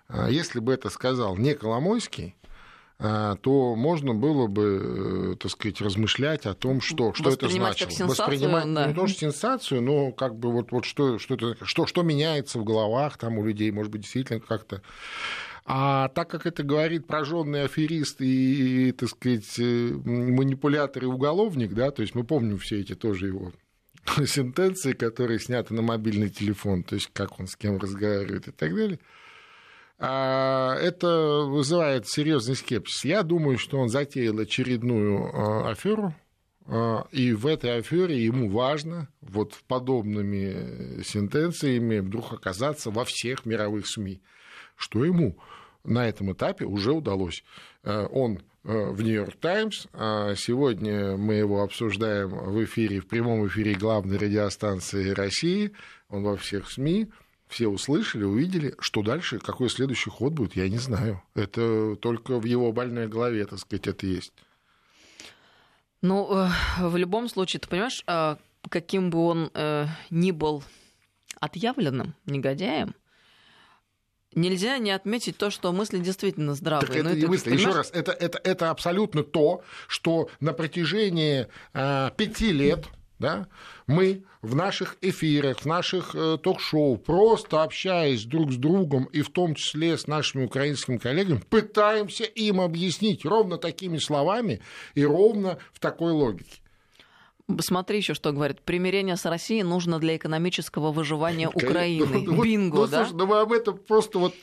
А 0.08 0.30
если 0.30 0.60
бы 0.60 0.72
это 0.72 0.88
сказал 0.88 1.36
не 1.36 1.54
Коломойский, 1.54 2.34
то 3.00 3.74
можно 3.76 4.14
было 4.14 4.46
бы, 4.46 5.32
э, 5.32 5.36
так 5.36 5.50
сказать, 5.50 5.80
размышлять 5.80 6.44
о 6.44 6.54
том, 6.54 6.82
что, 6.82 7.14
что 7.14 7.30
это 7.30 7.48
значило. 7.48 7.88
Как 7.88 8.08
Воспринимать 8.08 8.74
да. 8.74 8.86
не 8.88 8.94
то, 8.94 9.06
что 9.06 9.20
сенсацию, 9.20 9.80
но 9.80 10.12
как 10.12 10.38
бы 10.38 10.52
вот, 10.52 10.70
вот 10.70 10.84
что, 10.84 11.18
что, 11.18 11.34
это, 11.34 11.56
что, 11.64 11.86
что 11.86 12.02
меняется 12.02 12.58
в 12.58 12.64
головах 12.64 13.16
там 13.16 13.38
у 13.38 13.44
людей, 13.44 13.70
может 13.70 13.90
быть, 13.90 14.02
действительно 14.02 14.40
как-то 14.40 14.82
а 15.64 16.08
так 16.08 16.28
как 16.28 16.46
это 16.46 16.62
говорит 16.62 17.06
прожженный 17.06 17.64
аферист 17.64 18.20
и, 18.20 18.92
так 18.92 19.08
сказать, 19.08 19.58
э, 19.58 19.92
манипулятор 20.04 21.04
и 21.04 21.06
уголовник, 21.06 21.72
да, 21.74 21.90
то 21.92 22.02
есть 22.02 22.14
мы 22.14 22.24
помним 22.24 22.58
все 22.58 22.80
эти 22.80 22.94
тоже 22.94 23.28
его 23.28 23.52
сентенции, 24.26 24.92
которые 24.92 25.38
сняты 25.38 25.72
на 25.74 25.82
мобильный 25.82 26.28
телефон, 26.28 26.82
то 26.82 26.96
есть 26.96 27.10
как 27.12 27.38
он 27.38 27.46
с 27.46 27.56
кем 27.56 27.78
разговаривает 27.78 28.48
и 28.48 28.50
так 28.50 28.74
далее, 28.74 28.98
а, 28.98 29.06
это 30.00 31.44
вызывает 31.46 32.08
серьезный 32.08 32.56
скепсис. 32.56 33.04
Я 33.04 33.22
думаю, 33.22 33.58
что 33.58 33.78
он 33.78 33.90
затеял 33.90 34.38
очередную 34.38 35.24
а, 35.24 35.70
аферу, 35.70 36.14
а, 36.66 37.06
и 37.12 37.32
в 37.32 37.46
этой 37.46 37.78
афере 37.78 38.24
ему 38.24 38.48
важно 38.48 39.08
вот 39.20 39.60
подобными 39.68 41.02
сентенциями 41.02 41.98
вдруг 41.98 42.32
оказаться 42.32 42.90
во 42.90 43.04
всех 43.04 43.44
мировых 43.44 43.86
СМИ. 43.86 44.22
Что 44.74 45.04
ему 45.04 45.36
на 45.84 46.08
этом 46.08 46.32
этапе 46.32 46.64
уже 46.64 46.92
удалось. 46.92 47.44
Он 47.82 48.40
в 48.62 49.02
Нью-Йорк 49.02 49.36
Таймс. 49.36 49.86
Сегодня 50.36 51.16
мы 51.16 51.34
его 51.34 51.62
обсуждаем 51.62 52.28
в 52.28 52.64
эфире, 52.64 53.00
в 53.00 53.06
прямом 53.06 53.46
эфире 53.46 53.74
главной 53.74 54.18
радиостанции 54.18 55.10
России. 55.10 55.72
Он 56.08 56.22
во 56.22 56.36
всех 56.36 56.70
СМИ 56.70 57.08
все 57.50 57.68
услышали, 57.68 58.24
увидели, 58.24 58.74
что 58.78 59.02
дальше, 59.02 59.38
какой 59.38 59.68
следующий 59.68 60.08
ход 60.08 60.32
будет, 60.32 60.56
я 60.56 60.68
не 60.68 60.78
знаю. 60.78 61.22
Это 61.34 61.96
только 61.96 62.38
в 62.38 62.44
его 62.44 62.72
больной 62.72 63.08
голове, 63.08 63.44
так 63.44 63.58
сказать, 63.58 63.88
это 63.88 64.06
есть. 64.06 64.32
Ну, 66.00 66.32
э, 66.32 66.48
в 66.80 66.96
любом 66.96 67.28
случае, 67.28 67.60
ты 67.60 67.68
понимаешь, 67.68 68.02
а, 68.06 68.38
каким 68.68 69.10
бы 69.10 69.18
он 69.18 69.50
э, 69.52 69.86
ни 70.08 70.30
был 70.30 70.62
отъявленным 71.40 72.14
негодяем, 72.24 72.94
Нельзя 74.32 74.78
не 74.78 74.92
отметить 74.92 75.36
то, 75.38 75.50
что 75.50 75.72
мысли 75.72 75.98
действительно 75.98 76.54
здравые. 76.54 76.86
Так 76.86 76.96
это, 76.96 77.08
это 77.08 77.18
не 77.18 77.26
мысли. 77.26 77.52
Еще 77.52 77.72
раз, 77.72 77.90
это, 77.92 78.12
это, 78.12 78.40
это 78.44 78.70
абсолютно 78.70 79.24
то, 79.24 79.64
что 79.88 80.30
на 80.38 80.52
протяжении 80.52 81.48
э, 81.74 82.10
пяти 82.16 82.52
лет 82.52 82.86
да, 83.20 83.46
мы 83.86 84.24
в 84.40 84.56
наших 84.56 84.96
эфирах, 85.02 85.60
в 85.60 85.66
наших 85.66 86.14
э, 86.14 86.38
ток-шоу, 86.42 86.96
просто 86.96 87.62
общаясь 87.62 88.24
друг 88.24 88.50
с 88.50 88.56
другом 88.56 89.04
и 89.04 89.20
в 89.20 89.28
том 89.28 89.54
числе 89.54 89.96
с 89.98 90.06
нашими 90.06 90.46
украинскими 90.46 90.96
коллегами, 90.96 91.42
пытаемся 91.50 92.24
им 92.24 92.60
объяснить 92.60 93.24
ровно 93.24 93.58
такими 93.58 93.98
словами 93.98 94.62
и 94.94 95.04
ровно 95.04 95.58
в 95.72 95.80
такой 95.80 96.12
логике. 96.12 96.60
Смотри 97.58 97.98
еще, 97.98 98.14
что 98.14 98.32
говорит. 98.32 98.62
Примирение 98.62 99.16
с 99.16 99.26
Россией 99.26 99.64
нужно 99.64 99.98
для 99.98 100.16
экономического 100.16 100.90
выживания 100.92 101.48
Украины. 101.48 102.24
Ну, 102.30 102.42
Бинго, 102.42 102.78
ну, 102.78 102.86
да? 102.86 103.04
Слушай, 103.04 103.18
ну 103.18 103.26
мы 103.26 103.40
об 103.40 103.52
этом 103.52 103.76
просто 103.76 104.18
вот 104.18 104.34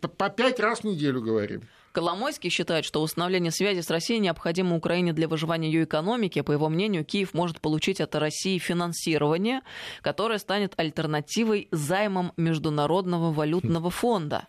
по 0.00 0.28
пять 0.30 0.58
раз 0.58 0.80
в 0.80 0.84
неделю 0.84 1.20
говорим. 1.20 1.62
Коломойский 1.94 2.50
считает, 2.50 2.84
что 2.84 3.00
установление 3.00 3.52
связи 3.52 3.80
с 3.80 3.88
Россией 3.88 4.18
необходимо 4.18 4.74
Украине 4.74 5.12
для 5.12 5.28
выживания 5.28 5.70
ее 5.70 5.84
экономики. 5.84 6.40
По 6.40 6.50
его 6.50 6.68
мнению, 6.68 7.04
Киев 7.04 7.34
может 7.34 7.60
получить 7.60 8.00
от 8.00 8.16
России 8.16 8.58
финансирование, 8.58 9.60
которое 10.02 10.40
станет 10.40 10.74
альтернативой 10.76 11.68
займам 11.70 12.32
Международного 12.36 13.32
валютного 13.32 13.90
фонда. 13.90 14.48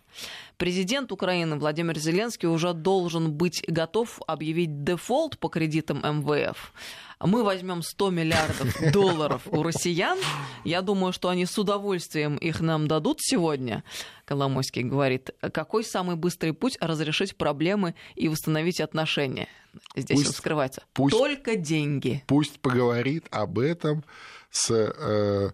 Президент 0.56 1.12
Украины 1.12 1.56
Владимир 1.56 1.96
Зеленский 1.96 2.48
уже 2.48 2.72
должен 2.72 3.32
быть 3.32 3.62
готов 3.68 4.20
объявить 4.26 4.82
дефолт 4.82 5.38
по 5.38 5.48
кредитам 5.48 5.98
МВФ 5.98 6.72
мы 7.20 7.42
возьмем 7.42 7.82
100 7.82 8.10
миллиардов 8.10 8.76
долларов 8.92 9.42
у 9.46 9.62
россиян, 9.62 10.18
я 10.64 10.82
думаю, 10.82 11.12
что 11.12 11.28
они 11.28 11.46
с 11.46 11.58
удовольствием 11.58 12.36
их 12.36 12.60
нам 12.60 12.88
дадут 12.88 13.18
сегодня. 13.20 13.84
Коломойский 14.24 14.82
говорит, 14.82 15.30
какой 15.52 15.84
самый 15.84 16.16
быстрый 16.16 16.52
путь 16.52 16.76
разрешить 16.80 17.36
проблемы 17.36 17.94
и 18.14 18.28
восстановить 18.28 18.80
отношения? 18.80 19.48
Здесь 19.94 20.18
пусть, 20.18 20.28
он 20.28 20.34
скрывается. 20.34 20.82
Пусть, 20.92 21.16
Только 21.16 21.56
деньги. 21.56 22.22
Пусть 22.26 22.60
поговорит 22.60 23.26
об 23.30 23.58
этом 23.58 24.04
с 24.50 24.70
э, 24.70 25.50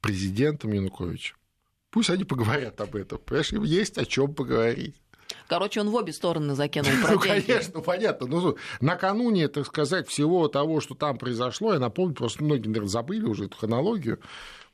президентом 0.00 0.72
Януковичем. 0.72 1.36
Пусть 1.90 2.10
они 2.10 2.24
поговорят 2.24 2.80
об 2.80 2.96
этом. 2.96 3.18
Понимаешь, 3.18 3.52
им 3.52 3.62
есть 3.62 3.98
о 3.98 4.04
чем 4.04 4.34
поговорить. 4.34 4.96
Короче, 5.46 5.80
он 5.80 5.90
в 5.90 5.94
обе 5.94 6.12
стороны 6.12 6.54
закинул 6.54 6.90
про 7.02 7.12
Ну, 7.12 7.18
конечно, 7.18 7.80
понятно. 7.80 8.26
Ну, 8.26 8.56
накануне, 8.80 9.48
так 9.48 9.66
сказать, 9.66 10.08
всего 10.08 10.48
того, 10.48 10.80
что 10.80 10.94
там 10.94 11.18
произошло, 11.18 11.74
я 11.74 11.78
напомню, 11.78 12.14
просто 12.14 12.42
многие, 12.42 12.68
наверное, 12.68 12.88
забыли 12.88 13.24
уже 13.24 13.46
эту 13.46 13.56
хронологию, 13.56 14.18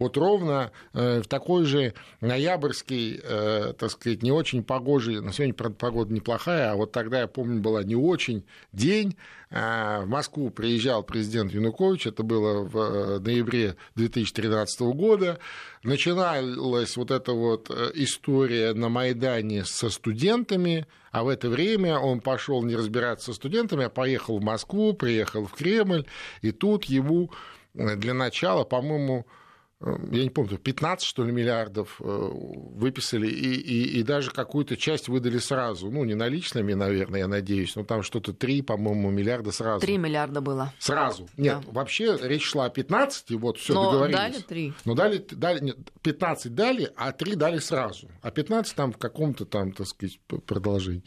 вот 0.01 0.17
ровно 0.17 0.73
э, 0.95 1.21
в 1.21 1.29
такой 1.29 1.67
же 1.67 1.93
ноябрьский, 2.23 3.21
э, 3.23 3.75
так 3.79 3.91
сказать, 3.91 4.23
не 4.23 4.33
очень 4.33 4.65
погожий, 4.65 5.21
на 5.21 5.31
сегодня, 5.33 5.53
правда, 5.53 5.77
погода 5.77 6.13
неплохая, 6.13 6.73
а 6.73 6.75
вот 6.75 6.91
тогда, 6.91 7.21
я 7.21 7.27
помню, 7.29 7.61
была 7.61 7.85
не 7.85 7.95
очень 7.95 8.43
день, 8.73 9.15
э, 9.51 10.01
в 10.03 10.09
Москву 10.09 10.49
приезжал 10.49 11.03
президент 11.03 11.53
Янукович, 11.53 12.07
это 12.07 12.23
было 12.23 12.65
в 12.65 13.21
ноябре 13.21 13.77
2013 13.97 14.81
года, 14.81 15.39
начиналась 15.83 16.97
вот 16.97 17.11
эта 17.11 17.33
вот 17.33 17.71
история 17.95 18.73
на 18.73 18.89
Майдане 18.89 19.67
со 19.67 19.91
студентами, 19.91 20.87
а 21.13 21.25
в 21.25 21.29
это 21.29 21.51
время 21.51 21.99
он 21.99 22.21
пошел 22.21 22.63
не 22.63 22.75
разбираться 22.75 23.27
со 23.27 23.33
студентами, 23.35 23.85
а 23.85 23.91
поехал 23.91 24.39
в 24.39 24.43
Москву, 24.43 24.95
приехал 24.95 25.45
в 25.45 25.53
Кремль, 25.53 26.07
и 26.41 26.53
тут 26.53 26.87
ему 26.87 27.31
для 27.75 28.15
начала, 28.15 28.65
по-моему, 28.65 29.27
Э, 29.27 29.40
я 29.83 30.25
не 30.25 30.29
помню, 30.29 30.59
15, 30.59 31.07
что 31.07 31.25
ли, 31.25 31.33
миллиардов 31.33 32.01
э, 32.01 32.05
выписали, 32.05 33.29
и, 33.29 33.55
и, 33.55 33.99
и 33.99 34.03
даже 34.03 34.31
какую-то 34.31 34.77
часть 34.77 35.09
выдали 35.09 35.39
сразу. 35.39 35.91
Ну, 35.91 36.05
не 36.05 36.15
наличными, 36.15 36.75
наверное, 36.75 37.21
я 37.21 37.29
надеюсь, 37.29 37.75
но 37.77 37.85
там 37.85 38.03
что-то 38.03 38.35
3, 38.35 38.61
по-моему, 38.61 39.11
миллиарда 39.11 39.53
сразу. 39.53 39.81
3 39.81 39.97
миллиарда 39.97 40.43
было. 40.43 40.75
Сразу. 40.79 41.31
Нет, 41.39 41.63
да. 41.65 41.73
вообще 41.73 42.19
речь 42.21 42.45
шла 42.45 42.67
о 42.67 42.71
15, 42.71 43.31
и 43.31 43.37
вот 43.37 43.57
все 43.57 43.73
договорились. 43.73 44.19
дали 44.19 44.41
3. 44.43 44.73
Но 44.85 44.95
дали, 44.95 45.25
дали 45.31 45.65
нет, 45.65 45.77
15 46.03 46.55
дали, 46.55 46.93
а 46.97 47.13
3 47.13 47.35
дали 47.37 47.59
сразу. 47.59 48.11
А 48.21 48.31
15 48.31 48.77
там 48.77 48.93
в 48.93 48.99
каком-то 48.99 49.47
там, 49.47 49.73
так 49.73 49.87
сказать, 49.87 50.21
продолжении. 50.47 51.05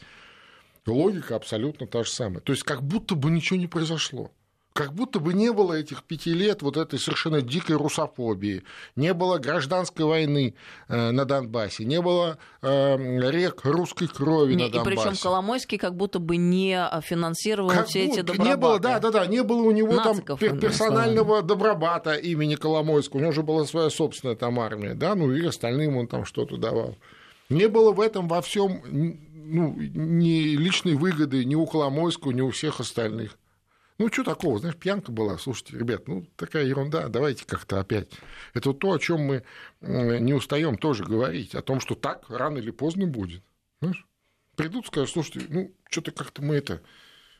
Логика 0.87 1.35
абсолютно 1.35 1.85
та 1.85 2.03
же 2.03 2.09
самая. 2.09 2.41
То 2.41 2.53
есть 2.53 2.63
как 2.63 2.81
будто 2.81 3.13
бы 3.13 3.29
ничего 3.29 3.59
не 3.59 3.67
произошло 3.67 4.31
как 4.73 4.93
будто 4.93 5.19
бы 5.19 5.33
не 5.33 5.51
было 5.51 5.73
этих 5.73 6.03
пяти 6.03 6.33
лет 6.33 6.63
вот 6.63 6.77
этой 6.77 6.99
совершенно 6.99 7.41
дикой 7.41 7.75
русофобии, 7.75 8.63
не 8.95 9.13
было 9.13 9.37
гражданской 9.37 10.03
войны 10.03 10.55
э, 10.87 11.11
на 11.11 11.25
Донбассе, 11.25 11.85
не 11.85 12.01
было 12.01 12.39
э, 12.61 13.29
рек 13.29 13.61
русской 13.63 14.07
крови 14.07 14.55
не, 14.55 14.65
на 14.65 14.71
Донбассе. 14.71 14.95
И 14.95 14.97
причем 14.97 15.21
Коломойский 15.21 15.77
как 15.77 15.95
будто 15.95 16.19
бы 16.19 16.37
не 16.37 16.83
финансировал 17.01 17.69
как 17.69 17.87
все 17.87 18.05
будто, 18.05 18.13
эти 18.13 18.25
добробаты. 18.25 18.49
Не 18.49 18.57
было, 18.57 18.79
да, 18.79 18.99
да, 18.99 19.11
да, 19.11 19.25
не 19.27 19.43
было 19.43 19.61
у 19.61 19.71
него 19.71 19.93
Нациков, 19.93 20.39
там 20.39 20.59
персонального 20.59 21.43
добробата 21.43 22.15
имени 22.15 22.55
Коломойского, 22.55 23.17
у 23.17 23.21
него 23.21 23.29
уже 23.29 23.43
была 23.43 23.65
своя 23.65 23.89
собственная 23.91 24.35
там 24.35 24.59
армия, 24.59 24.95
да, 24.95 25.13
ну 25.13 25.31
и 25.31 25.45
остальным 25.45 25.97
он 25.97 26.07
там 26.07 26.25
что-то 26.25 26.57
давал. 26.57 26.97
Не 27.49 27.67
было 27.67 27.91
в 27.91 28.01
этом 28.01 28.27
во 28.27 28.41
всем 28.41 28.81
ну, 29.45 29.75
ни 29.77 30.55
личной 30.55 30.95
выгоды 30.95 31.45
ни 31.45 31.53
у 31.53 31.67
Коломойского, 31.67 32.31
ни 32.31 32.41
у 32.41 32.49
всех 32.49 32.79
остальных. 32.79 33.37
Ну, 33.99 34.11
что 34.11 34.23
такого, 34.23 34.59
знаешь, 34.59 34.75
пьянка 34.75 35.11
была. 35.11 35.37
Слушайте, 35.37 35.77
ребят, 35.77 36.07
ну, 36.07 36.25
такая 36.35 36.65
ерунда, 36.65 37.07
давайте 37.09 37.45
как-то 37.45 37.79
опять. 37.79 38.09
Это 38.53 38.69
вот 38.69 38.79
то, 38.79 38.91
о 38.91 38.99
чем 38.99 39.21
мы 39.21 39.43
не 39.81 40.33
устаем 40.33 40.77
тоже 40.77 41.03
говорить, 41.03 41.53
о 41.53 41.61
том, 41.61 41.79
что 41.79 41.95
так 41.95 42.29
рано 42.29 42.57
или 42.57 42.71
поздно 42.71 43.05
будет. 43.05 43.43
Знаешь? 43.81 44.05
Придут, 44.55 44.87
скажут, 44.87 45.11
слушайте, 45.11 45.45
ну, 45.49 45.71
что-то 45.89 46.11
как-то 46.11 46.41
мы 46.41 46.55
это, 46.55 46.81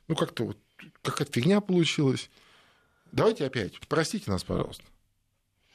ну, 0.08 0.16
как-то 0.16 0.46
вот 0.46 0.58
какая-то 1.02 1.32
фигня 1.32 1.60
получилась. 1.62 2.30
Давайте 3.12 3.46
опять, 3.46 3.80
простите 3.88 4.30
нас, 4.30 4.44
пожалуйста. 4.44 4.84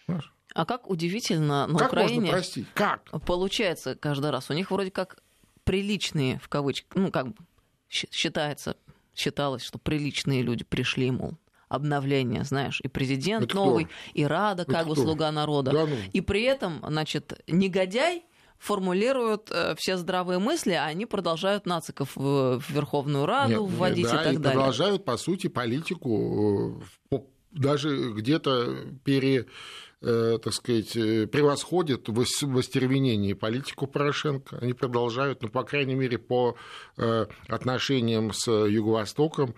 Знаешь? 0.06 0.32
А 0.54 0.64
как 0.64 0.88
удивительно 0.88 1.66
на 1.66 1.78
как 1.78 1.88
Украине 1.92 2.20
можно 2.20 2.32
простить? 2.32 2.66
Как? 2.74 3.04
получается 3.24 3.94
каждый 3.94 4.30
раз. 4.30 4.50
У 4.50 4.54
них 4.54 4.70
вроде 4.70 4.90
как 4.90 5.22
приличные, 5.64 6.38
в 6.38 6.48
кавычках, 6.48 6.96
ну, 6.96 7.10
как 7.10 7.26
считается 7.88 8.76
считалось, 9.18 9.62
что 9.62 9.78
приличные 9.78 10.42
люди 10.42 10.64
пришли, 10.64 11.10
мол, 11.10 11.34
обновление, 11.68 12.44
знаешь, 12.44 12.80
и 12.82 12.88
президент 12.88 13.44
Это 13.46 13.56
новый, 13.56 13.84
кто? 13.84 13.94
и 14.14 14.24
Рада, 14.24 14.62
Это 14.62 14.72
как 14.72 14.84
кто? 14.84 14.94
бы 14.94 15.00
слуга 15.00 15.30
народа. 15.30 15.70
Да, 15.70 15.86
ну. 15.86 15.96
И 16.12 16.20
при 16.20 16.42
этом, 16.42 16.82
значит, 16.86 17.40
негодяй 17.46 18.24
формулируют 18.58 19.50
э, 19.52 19.74
все 19.76 19.96
здравые 19.96 20.38
мысли, 20.38 20.72
а 20.72 20.86
они 20.86 21.06
продолжают 21.06 21.66
нациков 21.66 22.16
в, 22.16 22.58
в 22.58 22.70
Верховную 22.70 23.24
Раду 23.26 23.66
нет, 23.66 23.78
вводить 23.78 24.06
да, 24.06 24.10
и 24.10 24.24
так 24.24 24.32
и 24.32 24.36
далее. 24.36 24.52
Продолжают, 24.58 25.04
по 25.04 25.16
сути, 25.16 25.46
политику 25.46 26.82
э, 27.10 27.18
даже 27.52 28.12
где-то 28.12 28.86
пере 29.04 29.46
так 30.00 30.52
сказать, 30.52 30.92
превосходят 30.92 32.08
в 32.08 32.20
остервенении 32.58 33.32
политику 33.32 33.86
Порошенко. 33.86 34.58
Они 34.60 34.72
продолжают, 34.72 35.42
ну, 35.42 35.48
по 35.48 35.64
крайней 35.64 35.96
мере, 35.96 36.18
по 36.18 36.56
отношениям 37.48 38.32
с 38.32 38.48
Юго-Востоком, 38.48 39.54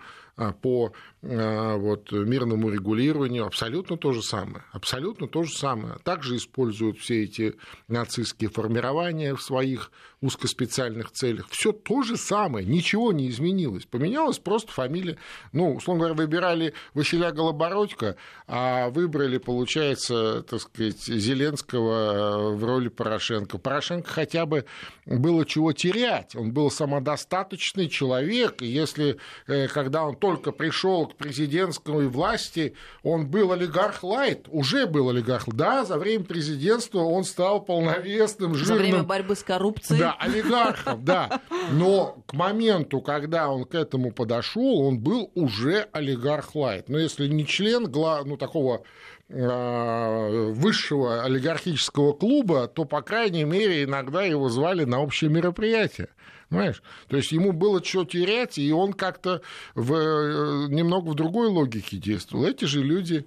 по 0.61 0.93
вот, 1.21 2.11
мирному 2.11 2.69
регулированию 2.69 3.45
абсолютно 3.45 3.97
то 3.97 4.11
же 4.11 4.23
самое. 4.23 4.63
Абсолютно 4.71 5.27
то 5.27 5.43
же 5.43 5.53
самое. 5.53 5.97
Также 6.03 6.37
используют 6.37 6.97
все 6.99 7.23
эти 7.23 7.55
нацистские 7.87 8.49
формирования 8.49 9.35
в 9.35 9.41
своих 9.41 9.91
узкоспециальных 10.21 11.11
целях. 11.11 11.47
Все 11.49 11.71
то 11.71 12.03
же 12.03 12.15
самое, 12.15 12.65
ничего 12.65 13.11
не 13.11 13.29
изменилось. 13.29 13.85
Поменялась 13.85 14.37
просто 14.37 14.71
фамилия. 14.71 15.17
Ну, 15.51 15.75
условно 15.75 16.05
говоря, 16.05 16.15
выбирали 16.15 16.73
Василя 16.93 17.31
Голобородько, 17.31 18.15
а 18.47 18.89
выбрали, 18.89 19.39
получается, 19.39 20.43
так 20.43 20.61
сказать, 20.61 21.01
Зеленского 21.01 22.55
в 22.55 22.63
роли 22.63 22.89
Порошенко. 22.89 23.57
Порошенко 23.57 24.09
хотя 24.09 24.45
бы 24.45 24.65
было 25.05 25.45
чего 25.45 25.73
терять. 25.73 26.35
Он 26.35 26.51
был 26.51 26.69
самодостаточный 26.69 27.89
человек, 27.89 28.61
и 28.61 28.67
если, 28.67 29.17
э, 29.47 29.67
когда 29.67 30.03
он 30.03 30.15
только 30.21 30.51
пришел 30.51 31.07
к 31.07 31.15
президентской 31.15 32.07
власти, 32.07 32.75
он 33.03 33.27
был 33.27 33.51
олигарх 33.51 34.03
лайт, 34.03 34.45
уже 34.49 34.85
был 34.85 35.09
олигарх. 35.09 35.45
Да, 35.47 35.83
за 35.83 35.97
время 35.97 36.23
президентства 36.23 36.99
он 36.99 37.23
стал 37.25 37.59
полновесным, 37.59 38.53
жирным. 38.53 38.77
За 38.77 38.81
время 38.81 39.03
борьбы 39.03 39.35
с 39.35 39.43
коррупцией. 39.43 39.99
Да, 39.99 40.15
олигархом, 40.19 41.03
да. 41.03 41.41
Но 41.71 42.23
к 42.27 42.33
моменту, 42.33 43.01
когда 43.01 43.49
он 43.49 43.65
к 43.65 43.73
этому 43.75 44.11
подошел, 44.11 44.81
он 44.81 44.99
был 44.99 45.31
уже 45.33 45.87
олигарх 45.91 46.55
лайт. 46.55 46.87
Но 46.87 46.99
если 46.99 47.27
не 47.27 47.45
член 47.45 47.91
ну, 47.91 48.37
такого 48.37 48.83
а, 49.29 50.51
высшего 50.51 51.23
олигархического 51.23 52.13
клуба, 52.13 52.67
то, 52.67 52.85
по 52.85 53.01
крайней 53.01 53.43
мере, 53.43 53.83
иногда 53.85 54.23
его 54.23 54.49
звали 54.49 54.83
на 54.83 55.01
общее 55.01 55.31
мероприятие. 55.31 56.09
Понимаешь? 56.51 56.83
То 57.07 57.15
есть 57.15 57.31
ему 57.31 57.53
было 57.53 57.81
что 57.81 58.03
терять, 58.03 58.57
и 58.57 58.73
он 58.73 58.91
как-то 58.91 59.41
в, 59.73 59.93
э, 59.93 60.67
немного 60.67 61.07
в 61.07 61.15
другой 61.15 61.47
логике 61.47 61.95
действовал. 61.95 62.45
Эти 62.45 62.65
же 62.65 62.83
люди 62.83 63.25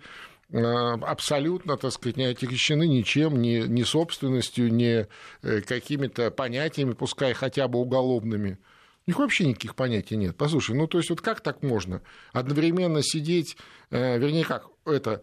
э, 0.50 0.58
абсолютно, 0.58 1.78
так 1.78 1.90
сказать, 1.92 2.18
не 2.18 2.24
отягощены 2.24 2.86
ничем, 2.86 3.40
ни, 3.40 3.66
ни 3.66 3.82
собственностью, 3.82 4.70
ни 4.70 5.06
э, 5.40 5.60
какими-то 5.62 6.30
понятиями, 6.30 6.92
пускай 6.92 7.32
хотя 7.32 7.66
бы 7.66 7.78
уголовными. 7.78 8.58
У 9.06 9.10
них 9.10 9.18
вообще 9.18 9.46
никаких 9.46 9.74
понятий 9.74 10.16
нет. 10.16 10.36
Послушай, 10.36 10.76
ну 10.76 10.86
то 10.86 10.98
есть 10.98 11.08
вот 11.08 11.22
как 11.22 11.40
так 11.40 11.62
можно 11.62 12.02
одновременно 12.34 13.02
сидеть, 13.02 13.56
вернее 13.90 14.44
как, 14.44 14.66
это, 14.84 15.22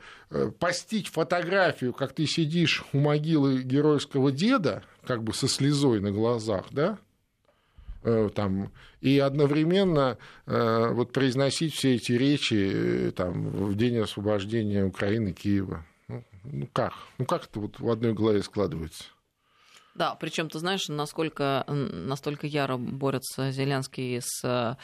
постить 0.59 1.07
фотографию, 1.07 1.93
как 1.93 2.13
ты 2.13 2.25
сидишь 2.25 2.83
у 2.93 2.99
могилы 2.99 3.61
геройского 3.61 4.31
деда, 4.31 4.83
как 5.05 5.23
бы 5.23 5.33
со 5.33 5.47
слезой 5.47 5.99
на 5.99 6.11
глазах, 6.11 6.65
да, 6.71 6.99
там, 8.03 8.71
и 8.99 9.19
одновременно 9.19 10.17
э, 10.45 10.91
вот 10.93 11.11
произносить 11.11 11.73
все 11.73 11.95
эти 11.95 12.13
речи 12.13 12.71
э, 12.73 13.11
там, 13.11 13.49
в 13.49 13.75
день 13.75 13.97
освобождения 13.99 14.83
Украины, 14.83 15.33
Киева. 15.33 15.85
Ну, 16.07 16.23
ну 16.43 16.67
как? 16.73 16.93
Ну 17.17 17.25
как 17.25 17.45
это 17.45 17.59
вот 17.59 17.79
в 17.79 17.89
одной 17.89 18.13
голове 18.13 18.41
складывается? 18.43 19.03
Да, 19.95 20.15
причем 20.15 20.49
ты 20.49 20.59
знаешь, 20.59 20.87
насколько 20.87 21.65
настолько 21.67 22.47
яро 22.47 22.77
борется 22.77 23.51
Зеленский 23.51 24.21
с 24.21 24.77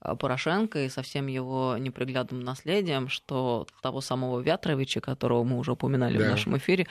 Порошенко 0.00 0.84
и 0.84 0.88
со 0.88 1.02
всем 1.02 1.26
его 1.26 1.76
неприглядным 1.78 2.40
наследием, 2.40 3.08
что 3.08 3.66
того 3.82 4.00
самого 4.00 4.40
Вятровича, 4.40 5.00
которого 5.00 5.44
мы 5.44 5.58
уже 5.58 5.72
упоминали 5.72 6.18
да. 6.18 6.24
в 6.24 6.28
нашем 6.28 6.56
эфире, 6.56 6.86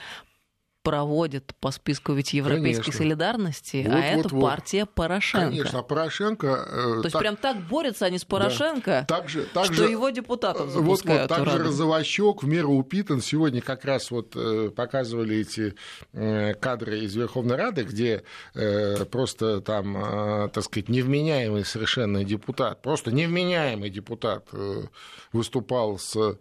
проводит 0.82 1.52
по 1.60 1.70
списку 1.70 2.12
ведь 2.14 2.32
европейской 2.32 2.84
Конечно. 2.84 3.04
солидарности, 3.04 3.84
вот, 3.86 3.94
а 3.94 4.16
вот, 4.16 4.26
это 4.26 4.34
вот. 4.34 4.42
партия 4.42 4.86
Порошенко. 4.86 5.48
Конечно, 5.48 5.78
а 5.80 5.82
Порошенко... 5.82 6.46
Э, 6.46 6.72
То 6.72 7.00
есть 7.04 7.12
так... 7.12 7.20
прям 7.20 7.36
так 7.36 7.60
борются 7.68 8.06
они 8.06 8.18
с 8.18 8.24
Порошенко, 8.24 9.04
да. 9.08 9.16
так 9.16 9.28
же, 9.28 9.42
так 9.52 9.66
что 9.66 9.74
же, 9.74 9.84
его 9.90 10.10
депутатов 10.10 10.70
запускают. 10.70 11.30
Вот, 11.30 11.38
вот 11.38 11.44
так 11.46 11.58
же 11.58 11.64
Розовощек 11.64 12.42
в 12.42 12.46
меру 12.46 12.72
упитан. 12.72 13.20
Сегодня 13.20 13.60
как 13.60 13.84
раз 13.84 14.10
вот 14.10 14.34
э, 14.34 14.70
показывали 14.74 15.36
эти 15.36 15.74
э, 16.12 16.54
кадры 16.54 17.00
из 17.00 17.14
Верховной 17.14 17.56
Рады, 17.56 17.84
где 17.84 18.22
э, 18.54 19.04
просто 19.04 19.60
там, 19.60 19.96
э, 19.96 20.48
так 20.48 20.64
сказать, 20.64 20.88
невменяемый 20.88 21.64
совершенно 21.64 22.24
депутат, 22.24 22.80
просто 22.80 23.12
невменяемый 23.12 23.90
депутат 23.90 24.48
э, 24.52 24.84
выступал 25.32 25.98
с 25.98 26.16
э, 26.16 26.34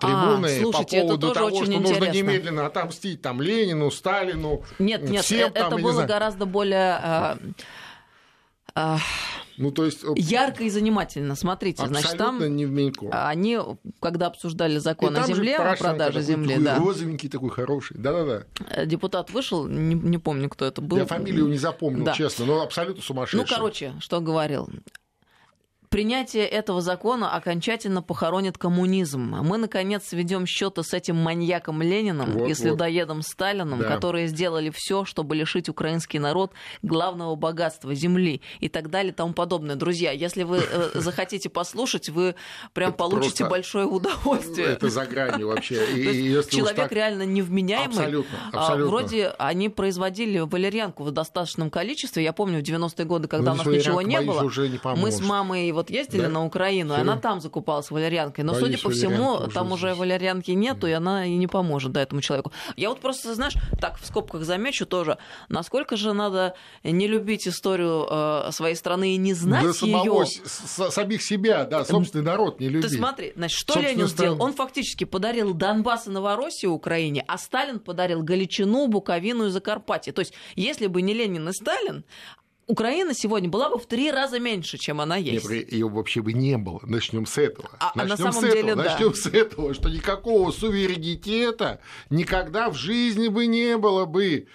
трибуны 0.00 0.46
а, 0.46 0.60
слушайте, 0.62 1.00
по 1.00 1.06
поводу 1.06 1.32
того, 1.32 1.50
что 1.50 1.64
интересно. 1.66 1.80
нужно 1.80 2.10
немедленно 2.10 2.66
отомстить 2.66 3.20
там 3.20 3.41
Ленину, 3.42 3.90
Сталину. 3.90 4.62
Нет, 4.78 5.02
нет, 5.02 5.24
всем, 5.24 5.48
это, 5.48 5.60
там, 5.60 5.74
это 5.74 5.82
было 5.82 6.04
гораздо 6.04 6.46
более... 6.46 6.98
Э, 7.02 7.36
э, 8.74 8.96
ну, 9.58 9.70
то 9.70 9.84
есть... 9.84 10.02
Ярко 10.16 10.64
и 10.64 10.70
занимательно. 10.70 11.34
Смотрите, 11.36 11.86
значит, 11.86 12.16
там 12.16 12.38
не 12.56 12.66
в 12.66 12.92
они, 13.10 13.58
когда 14.00 14.26
обсуждали 14.26 14.78
закон 14.78 15.16
о 15.16 15.26
земле, 15.26 15.56
о 15.56 15.76
продаже 15.76 16.22
земли, 16.22 16.56
да. 16.58 16.76
розовенький 16.76 17.28
такой 17.28 17.50
хороший. 17.50 17.98
Да-да-да. 17.98 18.44
Э, 18.70 18.86
депутат 18.86 19.30
вышел, 19.30 19.66
не, 19.66 19.94
не 19.94 20.18
помню, 20.18 20.48
кто 20.48 20.64
это 20.64 20.80
был. 20.80 20.96
Я 20.96 21.06
фамилию 21.06 21.46
не 21.48 21.58
запомнил, 21.58 22.04
да. 22.04 22.12
честно, 22.12 22.46
но 22.46 22.62
абсолютно 22.62 23.02
сумасшедший. 23.02 23.40
Ну, 23.40 23.46
короче, 23.46 23.94
что 24.00 24.20
говорил 24.20 24.68
принятие 25.92 26.46
этого 26.46 26.80
закона 26.80 27.36
окончательно 27.36 28.02
похоронит 28.02 28.56
коммунизм. 28.56 29.36
Мы, 29.42 29.58
наконец, 29.58 30.08
сведем 30.08 30.46
счеты 30.46 30.82
с 30.82 30.94
этим 30.94 31.16
маньяком 31.16 31.82
Лениным 31.82 32.32
вот, 32.32 32.48
и 32.48 32.54
следоедом 32.54 33.18
вот. 33.18 33.26
Сталином, 33.26 33.80
да. 33.80 33.88
которые 33.88 34.26
сделали 34.26 34.72
все, 34.74 35.04
чтобы 35.04 35.36
лишить 35.36 35.68
украинский 35.68 36.18
народ 36.18 36.52
главного 36.80 37.36
богатства 37.36 37.94
земли 37.94 38.40
и 38.60 38.70
так 38.70 38.88
далее 38.88 39.12
и 39.12 39.14
тому 39.14 39.34
подобное. 39.34 39.76
Друзья, 39.76 40.12
если 40.12 40.44
вы 40.44 40.62
э, 40.66 40.90
захотите 40.94 41.50
послушать, 41.50 42.08
вы 42.08 42.36
прям 42.72 42.94
получите 42.94 43.44
большое 43.44 43.84
удовольствие. 43.84 44.68
Это 44.68 44.88
за 44.88 45.04
гранью 45.04 45.48
вообще. 45.48 45.74
Человек 46.50 46.90
реально 46.90 47.24
невменяемый. 47.24 47.88
Абсолютно, 47.88 48.38
а, 48.54 48.60
абсолютно. 48.60 48.86
Вроде 48.86 49.28
они 49.38 49.68
производили 49.68 50.38
валерьянку 50.38 51.04
в 51.04 51.10
достаточном 51.10 51.68
количестве. 51.68 52.24
Я 52.24 52.32
помню 52.32 52.60
в 52.60 52.62
90-е 52.62 53.04
годы, 53.04 53.28
когда 53.28 53.52
ну, 53.52 53.60
у 53.60 53.64
нас 53.64 53.66
ничего 53.66 54.00
не 54.00 54.22
было, 54.22 54.50
мы 54.96 55.12
с 55.12 55.20
мамой 55.20 55.70
вот 55.82 55.90
ездили 55.90 56.22
да? 56.22 56.28
на 56.28 56.44
Украину, 56.44 56.94
и 56.94 57.00
она 57.00 57.16
там 57.16 57.40
закупалась 57.40 57.90
валерьянкой. 57.90 58.44
Но, 58.44 58.52
Боюсь, 58.52 58.66
судя 58.66 58.82
по 58.82 58.90
всему, 58.90 59.48
там 59.48 59.72
уже 59.72 59.94
валерьянки 59.94 60.52
нету, 60.52 60.86
и 60.86 60.92
она 60.92 61.26
и 61.26 61.36
не 61.36 61.46
поможет 61.46 61.92
да, 61.92 62.02
этому 62.02 62.20
человеку. 62.20 62.52
Я 62.76 62.88
вот 62.88 63.00
просто, 63.00 63.34
знаешь, 63.34 63.54
так 63.80 63.98
в 63.98 64.06
скобках 64.06 64.44
замечу 64.44 64.86
тоже, 64.86 65.18
насколько 65.48 65.96
же 65.96 66.12
надо 66.12 66.54
не 66.82 67.06
любить 67.06 67.46
историю 67.46 68.06
э, 68.10 68.50
своей 68.52 68.76
страны 68.76 69.14
и 69.14 69.16
не 69.16 69.34
знать 69.34 69.64
да 69.64 69.72
самого, 69.72 70.22
ее. 70.22 70.26
С, 70.26 70.90
самих 70.90 71.22
себя, 71.22 71.64
да, 71.64 71.84
собственный 71.84 72.24
народ 72.24 72.60
не 72.60 72.68
любить. 72.68 72.90
Ты 72.90 72.96
смотри, 72.96 73.32
значит, 73.36 73.58
что 73.58 73.80
Ленин 73.80 74.06
сделал? 74.06 74.42
Он 74.42 74.52
фактически 74.54 75.04
подарил 75.04 75.54
Донбасс 75.54 76.06
и 76.06 76.10
Новороссию 76.10 76.72
Украине, 76.72 77.24
а 77.26 77.38
Сталин 77.38 77.80
подарил 77.80 78.22
Галичину, 78.22 78.86
Буковину 78.86 79.46
и 79.46 79.50
Закарпатье. 79.50 80.12
То 80.12 80.20
есть, 80.20 80.34
если 80.54 80.86
бы 80.86 81.02
не 81.02 81.14
Ленин 81.14 81.48
и 81.48 81.52
Сталин, 81.52 82.04
Украина 82.72 83.12
сегодня 83.12 83.50
была 83.50 83.68
бы 83.68 83.78
в 83.78 83.84
три 83.84 84.10
раза 84.10 84.38
меньше, 84.38 84.78
чем 84.78 85.02
она 85.02 85.16
есть. 85.16 85.46
ее 85.50 85.88
вообще 85.90 86.22
бы 86.22 86.32
не 86.32 86.56
было. 86.56 86.80
Начнем 86.84 87.26
с 87.26 87.36
этого. 87.36 87.68
А, 87.78 87.92
Начнем 87.94 88.08
на 88.08 88.16
самом 88.16 88.32
с 88.32 88.36
этого. 88.38 88.54
деле, 88.54 88.74
да. 88.74 88.82
Начнем 88.84 89.14
с 89.14 89.26
этого, 89.26 89.74
что 89.74 89.90
никакого 89.90 90.50
суверенитета 90.52 91.80
никогда 92.08 92.70
в 92.70 92.74
жизни 92.74 93.28
бы 93.28 93.44
не 93.46 93.76
было 93.76 94.06
бы. 94.06 94.46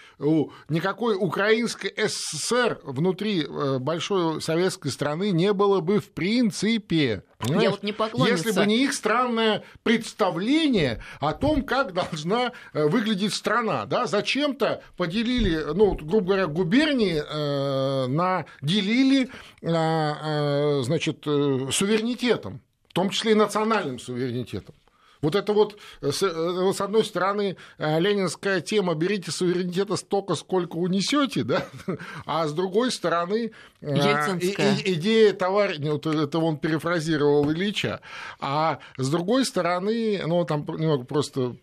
Никакой 0.67 1.15
украинской 1.15 1.93
СССР 1.95 2.80
внутри 2.84 3.43
э, 3.43 3.77
большой 3.77 4.41
советской 4.41 4.89
страны 4.89 5.30
не 5.30 5.53
было 5.53 5.80
бы 5.80 5.99
в 5.99 6.10
принципе. 6.10 7.23
Понимаешь? 7.38 7.63
Я 7.63 7.69
вот 7.69 7.84
не 7.84 7.91
поклонница. 7.91 8.47
Если 8.47 8.60
бы 8.60 8.65
не 8.65 8.84
их 8.84 8.93
странное 8.93 9.63
представление 9.84 11.03
о 11.19 11.34
том, 11.34 11.62
как 11.62 11.93
должна 11.93 12.51
э, 12.73 12.88
выглядеть 12.88 13.36
страна, 13.36 13.86
да, 13.86 14.08
зачем-то 14.08 14.82
поделили, 14.97 15.71
ну, 15.75 15.93
грубо 15.93 16.25
говоря, 16.25 16.47
губернии 16.47 18.07
на 18.08 18.46
делили, 18.62 19.30
э, 19.62 19.67
э, 19.70 20.82
значит, 20.84 21.26
э, 21.26 21.67
суверенитетом, 21.72 22.62
в 22.89 22.93
том 22.93 23.10
числе 23.10 23.32
и 23.32 23.36
национальным 23.36 24.00
суверенитетом. 24.00 24.76
Вот 25.22 25.36
это 25.36 25.52
вот, 25.54 25.78
э, 26.02 26.12
с 26.12 26.22
э, 26.22 26.84
одной 26.84 27.04
стороны, 27.04 27.58
ленинская 27.80 28.62
тема 28.62 28.93
«берите 28.93 29.32
суверенитета 29.32 29.96
столько, 29.96 30.36
сколько 30.36 30.76
унесете», 30.76 31.43
да? 31.43 31.65
а 32.26 32.48
с 32.48 32.54
другой 32.54 32.91
стороны, 32.91 33.52
идея 33.82 35.34
товарища, 35.34 35.82
вот 35.91 36.06
это 36.06 36.39
он 36.39 36.58
перефразировал 36.58 37.52
Ильича, 37.52 38.02
а 38.39 38.80
с 38.98 39.10
другой 39.10 39.46
стороны, 39.46 40.22
ну, 40.26 40.46
там 40.46 40.65
немного 40.67 41.04
просто 41.04 41.56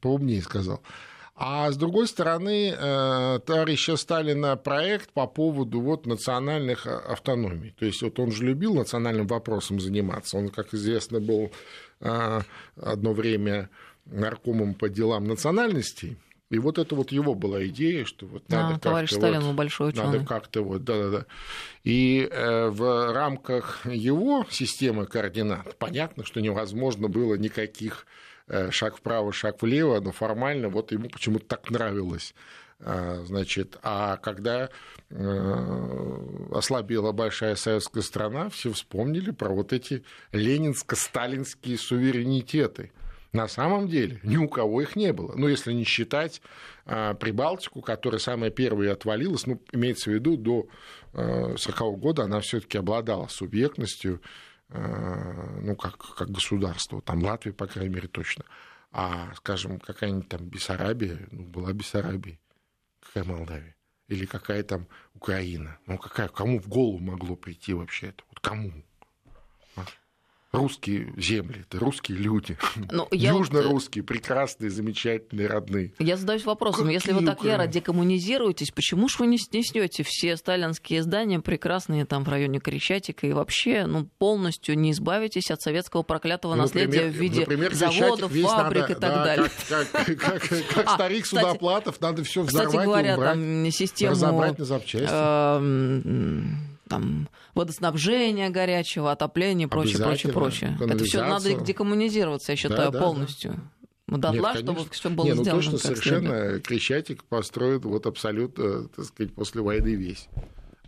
поумнее 0.00 0.42
сказал, 0.42 0.80
а 1.36 1.70
с 1.70 1.76
другой 1.76 2.06
стороны, 2.06 2.72
товарища 3.44 3.96
Сталина 3.96 4.56
проект 4.56 5.10
по 5.10 5.26
поводу 5.26 5.80
вот 5.80 6.06
национальных 6.06 6.86
автономий. 6.86 7.74
То 7.78 7.86
есть 7.86 8.02
вот 8.02 8.18
он 8.20 8.30
же 8.30 8.44
любил 8.44 8.74
национальным 8.74 9.26
вопросом 9.26 9.80
заниматься. 9.80 10.38
Он, 10.38 10.48
как 10.48 10.74
известно, 10.74 11.20
был 11.20 11.50
а, 12.00 12.42
одно 12.76 13.12
время 13.12 13.70
наркомом 14.06 14.74
по 14.74 14.88
делам 14.88 15.24
национальностей. 15.24 16.18
И 16.50 16.58
вот 16.58 16.78
это 16.78 16.94
вот 16.94 17.10
его 17.10 17.34
была 17.34 17.66
идея, 17.66 18.04
что 18.04 18.26
вот 18.26 18.48
надо 18.48 18.76
а, 18.76 18.78
товарищ 18.78 19.10
Сталин 19.10 19.40
вот, 19.40 19.54
большой 19.54 19.88
ученый. 19.88 20.06
Надо 20.06 20.26
как-то 20.26 20.62
вот, 20.62 20.84
да-да-да. 20.84 21.24
И 21.82 22.28
э, 22.30 22.68
в 22.68 23.12
рамках 23.12 23.86
его 23.86 24.46
системы 24.50 25.06
координат 25.06 25.76
понятно, 25.78 26.24
что 26.24 26.40
невозможно 26.40 27.08
было 27.08 27.34
никаких 27.34 28.06
э, 28.06 28.24
шаг 28.70 28.96
вправо, 28.96 29.32
шаг 29.32 29.62
влево, 29.62 30.00
но 30.00 30.12
формально 30.12 30.68
вот 30.68 30.92
ему 30.92 31.08
почему-то 31.08 31.46
так 31.46 31.70
нравилось. 31.70 32.34
А, 32.80 33.22
значит, 33.24 33.78
а 33.82 34.16
когда 34.18 34.68
э, 35.10 36.18
ослабела 36.52 37.12
большая 37.12 37.54
советская 37.54 38.02
страна, 38.02 38.50
все 38.50 38.72
вспомнили 38.72 39.30
про 39.30 39.48
вот 39.48 39.72
эти 39.72 40.04
ленинско-сталинские 40.32 41.78
суверенитеты– 41.78 42.92
на 43.34 43.48
самом 43.48 43.88
деле 43.88 44.20
ни 44.22 44.36
у 44.36 44.48
кого 44.48 44.80
их 44.80 44.94
не 44.94 45.12
было. 45.12 45.34
Ну, 45.34 45.48
если 45.48 45.72
не 45.72 45.82
считать 45.82 46.40
а, 46.86 47.14
Прибалтику, 47.14 47.80
которая 47.80 48.20
самая 48.20 48.50
первая 48.50 48.92
отвалилась, 48.92 49.44
ну, 49.46 49.60
имеется 49.72 50.10
в 50.10 50.14
виду, 50.14 50.36
до 50.36 50.68
1940 51.14 51.80
а, 51.80 51.96
года 51.96 52.22
она 52.22 52.40
все 52.40 52.60
таки 52.60 52.78
обладала 52.78 53.26
субъектностью, 53.26 54.22
ну, 54.74 55.76
как, 55.76 55.96
как 55.96 56.30
государство, 56.30 57.00
там 57.00 57.22
Латвия, 57.22 57.52
по 57.52 57.66
крайней 57.66 57.94
мере, 57.94 58.08
точно. 58.08 58.44
А, 58.90 59.32
скажем, 59.36 59.78
какая-нибудь 59.78 60.28
там 60.28 60.44
Бессарабия, 60.44 61.26
ну, 61.30 61.44
была 61.44 61.72
Бессарабия, 61.72 62.38
какая 63.00 63.24
Молдавия? 63.24 63.76
Или 64.08 64.26
какая 64.26 64.62
там 64.62 64.86
Украина? 65.14 65.78
Ну, 65.86 65.96
какая, 65.98 66.28
кому 66.28 66.58
в 66.60 66.68
голову 66.68 66.98
могло 66.98 67.36
прийти 67.36 67.72
вообще 67.72 68.08
это? 68.08 68.24
Вот 68.28 68.40
кому? 68.40 68.72
Русские 70.54 71.12
земли, 71.16 71.64
это 71.68 71.78
русские 71.78 72.18
люди. 72.18 72.56
Ну, 72.90 73.08
Южно-русские, 73.10 74.02
вот... 74.02 74.08
прекрасные, 74.08 74.70
замечательные, 74.70 75.48
родные. 75.48 75.92
Я 75.98 76.16
задаюсь 76.16 76.44
вопросом, 76.44 76.84
Какие 76.84 76.94
если 76.94 77.12
вы 77.12 77.24
так 77.24 77.42
яро 77.42 77.66
декоммунизируетесь, 77.66 78.70
почему 78.70 79.08
же 79.08 79.16
вы 79.20 79.26
не 79.26 79.38
снесете 79.38 80.04
все 80.06 80.36
сталинские 80.36 81.02
здания 81.02 81.40
прекрасные 81.40 82.04
там 82.04 82.24
в 82.24 82.28
районе 82.28 82.60
Крещатика 82.60 83.26
и 83.26 83.32
вообще 83.32 83.86
ну, 83.86 84.08
полностью 84.18 84.78
не 84.78 84.92
избавитесь 84.92 85.50
от 85.50 85.60
советского 85.60 86.02
проклятого 86.02 86.54
наследия 86.54 87.08
в 87.08 87.14
виде 87.14 87.40
например, 87.40 87.74
заводов, 87.74 88.32
фабрик 88.32 88.82
надо, 88.82 88.92
и 88.92 88.94
так 88.94 89.00
да, 89.00 89.24
далее? 89.24 89.50
Как, 89.68 89.90
как, 89.90 90.18
как, 90.18 90.48
как 90.74 90.86
а, 90.86 90.94
старик 90.94 91.24
кстати, 91.24 91.44
Судоплатов, 91.44 92.00
надо 92.00 92.24
все 92.24 92.42
взорвать 92.42 92.68
кстати 92.68 92.84
говоря, 92.84 93.14
убрать, 93.14 93.32
там 93.34 93.70
систему... 93.70 94.12
Разобрать 94.12 94.58
на 94.58 94.64
запчасти. 94.64 95.08
Э, 95.10 96.42
там, 96.88 97.28
водоснабжения 97.54 98.50
горячего, 98.50 99.12
отопления 99.12 99.66
и 99.66 99.68
прочее, 99.68 99.98
прочее, 99.98 100.32
прочее. 100.32 100.78
Это 100.80 101.04
все 101.04 101.24
надо 101.24 101.54
декоммунизироваться, 101.54 102.52
я 102.52 102.56
считаю, 102.56 102.90
да, 102.90 103.00
полностью. 103.00 103.52
Да. 103.52 103.60
Дотла, 104.06 104.52
Нет, 104.52 104.58
чтобы 104.58 104.84
все 104.90 105.10
было 105.10 105.24
Нет, 105.24 105.36
ну, 105.36 105.42
сделано. 105.42 105.62
Ну, 105.62 105.70
точно, 105.72 105.78
совершенно 105.78 106.28
следует. 106.28 106.66
Крещатик 106.66 107.24
построен 107.24 107.80
вот 107.80 108.06
абсолютно, 108.06 108.88
так 108.88 109.06
сказать, 109.06 109.34
после 109.34 109.62
войны 109.62 109.94
весь. 109.94 110.28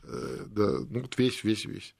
Э, 0.04 0.44
да, 0.46 0.80
ну, 0.90 1.04
весь, 1.16 1.42
весь, 1.42 1.64
весь. 1.64 1.94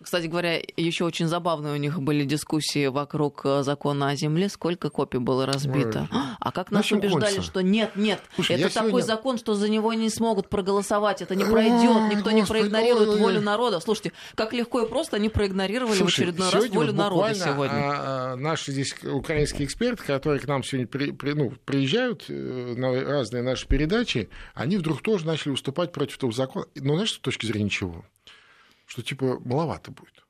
Кстати 0.00 0.26
говоря, 0.26 0.60
еще 0.76 1.04
очень 1.04 1.26
забавные 1.26 1.74
у 1.74 1.76
них 1.76 2.00
были 2.00 2.24
дискуссии 2.24 2.86
вокруг 2.86 3.40
э, 3.44 3.64
закона 3.64 4.10
о 4.10 4.14
земле, 4.14 4.48
сколько 4.48 4.90
копий 4.90 5.18
было 5.18 5.44
разбито. 5.44 6.08
Ой. 6.12 6.18
А 6.40 6.52
как 6.52 6.70
нас 6.70 6.84
Начал 6.84 6.98
убеждали, 6.98 7.20
кончится. 7.22 7.42
что 7.42 7.62
нет, 7.62 7.96
нет, 7.96 8.20
Слушай, 8.36 8.56
это 8.56 8.72
такой 8.72 8.90
сегодня... 8.90 9.06
закон, 9.06 9.38
что 9.38 9.54
за 9.54 9.68
него 9.68 9.92
не 9.92 10.08
смогут 10.08 10.48
проголосовать, 10.48 11.20
это 11.20 11.34
не 11.34 11.44
пройдет, 11.44 12.14
никто 12.14 12.30
не 12.30 12.44
проигнорирует 12.44 13.08
ой, 13.08 13.18
волю 13.18 13.40
народа. 13.40 13.80
Слушайте, 13.80 14.12
как 14.36 14.52
легко 14.52 14.82
и 14.82 14.88
просто 14.88 15.16
они 15.16 15.28
проигнорировали 15.28 15.96
Слушай, 15.98 16.26
в 16.26 16.28
очередной 16.28 16.50
раз 16.50 16.68
волю 16.68 16.92
народа 16.92 17.34
сегодня. 17.34 17.74
А, 17.74 18.32
а, 18.32 18.36
наши 18.36 18.70
здесь 18.70 18.94
украинские 19.02 19.66
эксперты, 19.66 20.04
которые 20.04 20.40
к 20.40 20.46
нам 20.46 20.62
сегодня 20.62 20.86
при, 20.86 21.10
при, 21.10 21.32
ну, 21.32 21.52
приезжают 21.64 22.24
э, 22.28 22.74
на 22.76 23.04
разные 23.04 23.42
наши 23.42 23.66
передачи, 23.66 24.30
они 24.54 24.76
вдруг 24.76 25.02
тоже 25.02 25.26
начали 25.26 25.50
выступать 25.50 25.90
против 25.90 26.18
того 26.18 26.30
закона. 26.30 26.66
Но 26.76 26.94
знаешь, 26.94 27.14
с 27.14 27.18
точки 27.18 27.46
зрения 27.46 27.68
чего? 27.68 28.04
Что 28.88 29.02
типа 29.02 29.38
маловато 29.44 29.92
будет. 29.92 30.24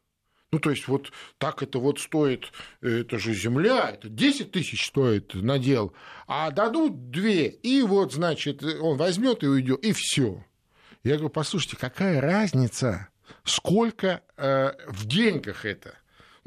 Ну, 0.50 0.58
то 0.60 0.70
есть, 0.70 0.88
вот 0.88 1.12
так 1.36 1.62
это 1.62 1.78
вот 1.78 2.00
стоит, 2.00 2.52
это 2.80 3.18
же 3.18 3.34
земля, 3.34 3.90
это 3.90 4.08
10 4.08 4.50
тысяч 4.50 4.86
стоит 4.86 5.34
надел, 5.34 5.92
а 6.26 6.50
дадут 6.50 7.10
две, 7.10 7.48
и 7.48 7.82
вот, 7.82 8.14
значит, 8.14 8.62
он 8.62 8.96
возьмет 8.96 9.42
и 9.42 9.46
уйдет, 9.46 9.84
и 9.84 9.92
все. 9.92 10.42
Я 11.04 11.14
говорю, 11.14 11.28
послушайте, 11.28 11.76
какая 11.76 12.20
разница, 12.20 13.08
сколько 13.44 14.22
э, 14.36 14.72
в 14.88 15.06
деньгах 15.06 15.66
это? 15.66 15.97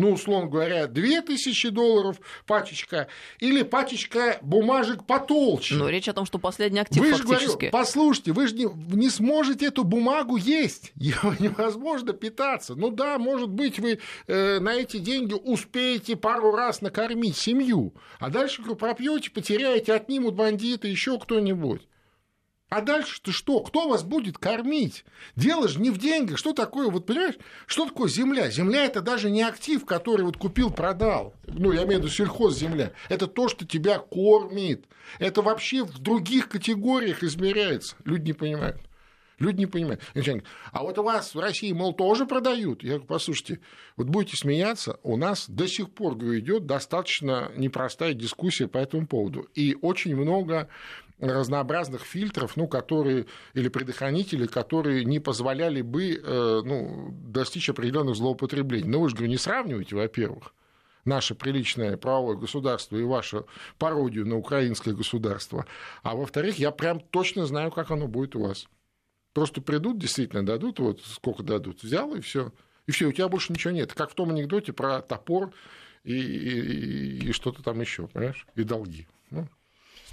Ну, 0.02 0.14
условно 0.14 0.50
говоря, 0.50 0.88
2000 0.88 1.70
долларов 1.70 2.20
пачечка 2.48 3.08
или 3.40 3.62
пачечка 3.62 4.40
бумажек 4.42 5.06
потолще. 5.06 5.76
Но 5.76 5.90
речь 5.90 6.10
о 6.10 6.14
том, 6.14 6.26
что 6.26 6.40
последний 6.40 6.80
актив 6.80 7.04
вы 7.04 7.12
фактически. 7.12 7.40
Же 7.42 7.48
говорю, 7.52 7.72
послушайте, 7.72 8.32
вы 8.32 8.48
же 8.48 8.56
не, 8.56 8.68
не 8.96 9.10
сможете 9.12 9.68
эту 9.68 9.84
бумагу 9.84 10.38
есть, 10.38 10.92
ее 10.96 11.20
невозможно 11.40 12.14
питаться. 12.14 12.74
Ну 12.74 12.90
да, 12.90 13.20
может 13.20 13.50
быть, 13.50 13.78
вы 13.78 14.00
э, 14.26 14.60
на 14.60 14.74
эти 14.74 14.98
деньги 14.98 15.34
успеете 15.34 16.16
пару 16.16 16.52
раз 16.52 16.82
накормить 16.82 17.38
семью, 17.38 17.94
а 18.20 18.30
дальше 18.32 18.64
пропьете, 18.64 19.30
потеряете, 19.30 19.94
отнимут 19.94 20.34
бандиты, 20.34 20.88
еще 20.88 21.20
кто-нибудь. 21.20 21.84
А 22.72 22.80
дальше-то 22.80 23.34
что? 23.34 23.60
Кто 23.60 23.90
вас 23.90 24.02
будет 24.02 24.38
кормить? 24.38 25.04
Дело 25.36 25.68
же 25.68 25.82
не 25.82 25.90
в 25.90 25.98
деньгах. 25.98 26.38
Что 26.38 26.54
такое, 26.54 26.90
вот 26.90 27.06
понимаешь, 27.06 27.36
что 27.68 27.86
такое 27.86 28.08
земля? 28.08 28.50
Земля 28.50 28.86
это 28.86 29.02
даже 29.02 29.30
не 29.30 29.42
актив, 29.42 29.86
который 29.86 30.22
вот 30.22 30.38
купил, 30.38 30.72
продал. 30.72 31.34
Ну, 31.48 31.74
я 31.74 31.84
имею 31.84 32.00
в 32.00 32.04
виду 32.04 32.08
сельхозземля. 32.08 32.94
Это 33.10 33.28
то, 33.28 33.50
что 33.50 33.68
тебя 33.68 34.00
кормит. 34.00 34.86
Это 35.20 35.42
вообще 35.42 35.84
в 35.84 36.00
других 36.00 36.48
категориях 36.48 37.24
измеряется. 37.24 37.98
Люди 38.06 38.28
не 38.28 38.34
понимают. 38.34 38.82
Люди 39.38 39.60
не 39.60 39.66
понимают. 39.66 40.02
А 40.72 40.84
вот 40.84 40.98
у 40.98 41.04
вас 41.04 41.36
в 41.36 41.40
России, 41.40 41.74
мол, 41.74 41.94
тоже 41.94 42.26
продают. 42.26 42.84
Я 42.84 42.92
говорю, 42.92 43.06
послушайте, 43.06 43.60
вот 43.98 44.08
будете 44.08 44.38
смеяться, 44.38 44.98
у 45.04 45.18
нас 45.18 45.50
до 45.50 45.68
сих 45.68 45.92
пор 45.92 46.14
идет 46.14 46.68
достаточно 46.68 47.52
непростая 47.58 48.14
дискуссия 48.14 48.68
по 48.68 48.78
этому 48.78 49.08
поводу. 49.08 49.50
И 49.56 49.76
очень 49.82 50.16
много 50.16 50.70
разнообразных 51.22 52.02
фильтров, 52.02 52.58
ну, 52.58 52.68
которые, 52.68 53.28
или 53.54 53.70
предохранителей, 53.70 54.48
которые 54.48 55.06
не 55.06 55.20
позволяли 55.20 55.82
бы 55.82 56.14
э, 56.14 56.62
ну, 56.66 57.10
достичь 57.12 57.70
определенных 57.70 58.16
злоупотреблений. 58.16 58.90
Но 58.90 59.02
вы 59.02 59.10
же, 59.10 59.16
говорю, 59.16 59.32
не 59.32 59.38
сравнивайте, 59.38 59.96
во-первых, 59.96 60.54
наше 61.06 61.36
приличное 61.36 61.98
правовое 61.98 62.36
государство 62.36 62.98
и 62.98 63.04
ваше 63.04 63.46
пародию 63.78 64.28
на 64.28 64.38
украинское 64.38 64.94
государство. 64.94 65.66
А 66.04 66.16
во-вторых, 66.16 66.58
я 66.58 66.72
прям 66.72 67.00
точно 67.00 67.46
знаю, 67.46 67.72
как 67.72 67.92
оно 67.92 68.08
будет 68.08 68.36
у 68.36 68.42
вас. 68.42 68.68
Просто 69.34 69.62
придут, 69.62 69.98
действительно 69.98 70.46
дадут, 70.46 70.80
вот 70.80 71.02
сколько 71.02 71.44
дадут, 71.44 71.84
взял 71.84 72.14
и 72.16 72.22
все. 72.22 72.52
И 72.88 72.92
все, 72.92 73.08
у 73.08 73.12
тебя 73.12 73.30
больше 73.30 73.54
ничего 73.54 73.72
нет. 73.72 73.94
Как 73.94 74.12
в 74.12 74.16
том 74.16 74.32
анекдоте 74.32 74.74
про 74.74 75.02
топор 75.02 75.54
и, 76.04 76.14
и, 76.14 77.30
и 77.30 77.32
что-то 77.32 77.64
там 77.64 77.80
еще, 77.80 78.08
понимаешь? 78.08 78.46
И 78.56 78.64
долги. 78.64 79.08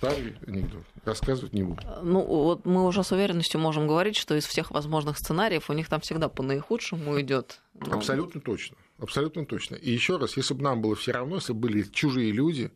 Ну, 0.00 0.10
Старый 0.10 0.36
анекдот. 0.46 0.84
Рассказывать 1.04 1.52
не 1.52 1.62
буду. 1.62 1.82
Ну, 2.02 2.22
вот 2.22 2.64
мы 2.66 2.86
уже 2.86 3.02
с 3.02 3.12
уверенностью 3.12 3.60
можем 3.60 3.86
говорить, 3.86 4.16
что 4.16 4.34
из 4.36 4.46
всех 4.46 4.70
возможных 4.70 5.18
сценариев 5.18 5.70
у 5.70 5.72
них 5.72 5.88
там 5.88 6.00
всегда 6.00 6.28
по 6.28 6.42
наихудшему 6.42 7.20
идет. 7.20 7.60
Но... 7.74 7.94
Абсолютно 7.94 8.40
точно. 8.40 8.76
Абсолютно 8.98 9.44
точно. 9.44 9.76
И 9.76 9.90
еще 9.90 10.16
раз, 10.16 10.36
если 10.36 10.54
бы 10.54 10.62
нам 10.62 10.82
было 10.82 10.94
все 10.94 11.12
равно, 11.12 11.36
если 11.36 11.52
бы 11.52 11.60
были 11.60 11.82
чужие 11.82 12.32
люди, 12.32 12.70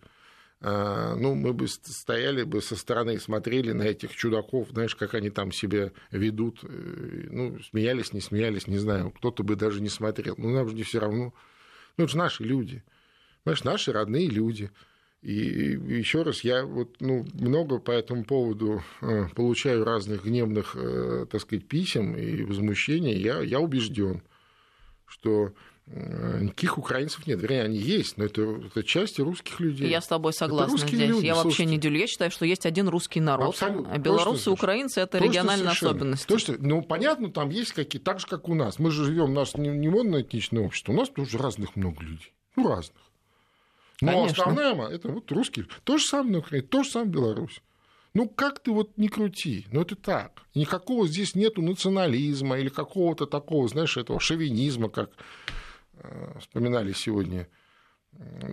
э, 0.61 1.15
ну, 1.17 1.35
мы 1.35 1.53
бы 1.53 1.69
стояли 1.69 2.43
бы 2.43 2.61
со 2.61 2.77
стороны, 2.77 3.19
смотрели 3.19 3.73
на 3.73 3.83
этих 3.83 4.15
чудаков, 4.15 4.69
знаешь, 4.71 4.95
как 4.97 5.15
они 5.15 5.31
там 5.31 5.53
себя 5.53 5.93
ведут, 6.11 6.61
э, 6.63 7.29
ну, 7.31 7.59
смеялись, 7.61 8.13
не 8.13 8.21
смеялись, 8.21 8.67
не 8.67 8.79
знаю, 8.79 9.11
кто-то 9.13 9.43
бы 9.43 9.57
даже 9.57 9.81
не 9.81 9.89
смотрел. 9.89 10.35
Ну, 10.39 10.51
нам 10.51 10.69
же 10.69 10.75
не 10.75 10.83
все 10.83 10.99
равно. 10.99 11.33
Ну, 11.97 12.05
это 12.05 12.13
же 12.13 12.19
наши 12.19 12.43
люди. 12.43 12.83
Понимаешь, 13.45 13.65
наши 13.65 13.93
родные 13.93 14.29
люди. 14.29 14.71
И 15.23 15.79
еще 15.99 16.23
раз, 16.23 16.43
я 16.43 16.65
вот, 16.65 16.97
ну, 16.99 17.25
много 17.35 17.79
по 17.79 17.93
этому 17.93 18.25
поводу 18.25 18.83
э, 19.01 19.27
получаю 19.37 19.85
разных 19.85 20.25
гневных, 20.25 20.75
э, 20.75 21.27
так 21.31 21.41
сказать, 21.41 21.69
писем 21.69 22.17
и 22.17 22.43
возмущений. 22.43 23.15
Я, 23.15 23.41
я 23.41 23.61
убежден, 23.61 24.23
что 25.07 25.53
э, 25.87 26.41
никаких 26.41 26.77
украинцев 26.77 27.25
нет. 27.29 27.41
Вернее, 27.41 27.63
они 27.63 27.79
есть, 27.79 28.17
но 28.17 28.25
это, 28.25 28.43
это 28.43 28.83
часть 28.83 29.21
русских 29.21 29.61
людей. 29.61 29.89
Я 29.89 30.01
с 30.01 30.09
тобой 30.09 30.33
согласна 30.33 30.77
здесь. 30.77 30.91
Люди, 30.91 31.27
я 31.27 31.37
вообще 31.37 31.67
не 31.67 31.79
делю. 31.79 32.01
Я 32.01 32.09
считаю, 32.09 32.33
что 32.33 32.45
есть 32.45 32.67
один 32.67 32.89
русский 32.89 33.21
народ. 33.21 33.51
Абсолютно. 33.51 33.93
А 33.93 33.99
белорусы 33.99 34.51
и 34.51 34.53
украинцы 34.53 35.03
это 35.03 35.19
точно 35.19 35.25
региональная 35.31 35.67
совершенно. 35.67 35.91
особенность. 35.93 36.27
То, 36.27 36.39
что, 36.39 36.57
ну, 36.59 36.83
понятно, 36.83 37.31
там 37.31 37.51
есть 37.51 37.75
какие 37.75 38.03
так 38.03 38.19
же, 38.19 38.27
как 38.27 38.49
у 38.49 38.55
нас. 38.55 38.81
Мы 38.81 38.91
же 38.91 39.05
живем, 39.05 39.31
у 39.31 39.35
нас 39.35 39.57
не, 39.57 39.69
не 39.69 39.89
модное 39.89 40.23
этничное 40.23 40.65
общество, 40.65 40.91
у 40.91 40.97
нас 40.97 41.11
тоже 41.11 41.39
разных 41.39 41.77
много 41.77 42.03
людей. 42.03 42.33
Ну, 42.57 42.67
разных. 42.67 42.99
Но 44.03 44.13
Конечно. 44.13 44.45
основная 44.45 44.89
это 44.89 45.09
вот 45.09 45.31
русские. 45.31 45.67
То 45.85 45.97
же 45.97 46.05
самое 46.05 46.33
на 46.33 46.39
Украине, 46.39 46.67
то 46.67 46.83
же 46.83 46.91
самое 46.91 47.11
Беларусь. 47.11 47.63
Ну, 48.15 48.29
как 48.29 48.59
ты 48.59 48.73
вот 48.73 48.99
не 48.99 49.09
крути, 49.09 49.67
ну 49.71 49.83
это 49.83 49.95
так. 49.95 50.43
Никакого 50.57 51.07
здесь 51.07 51.37
нету 51.37 51.63
национализма 51.63 52.59
или 52.59 52.69
какого-то 52.69 53.27
такого, 53.27 53.69
знаешь, 53.69 53.97
этого 53.97 54.19
шовинизма, 54.19 54.91
как 54.91 55.13
э, 55.95 56.39
вспоминали 56.41 56.93
сегодня 56.93 57.49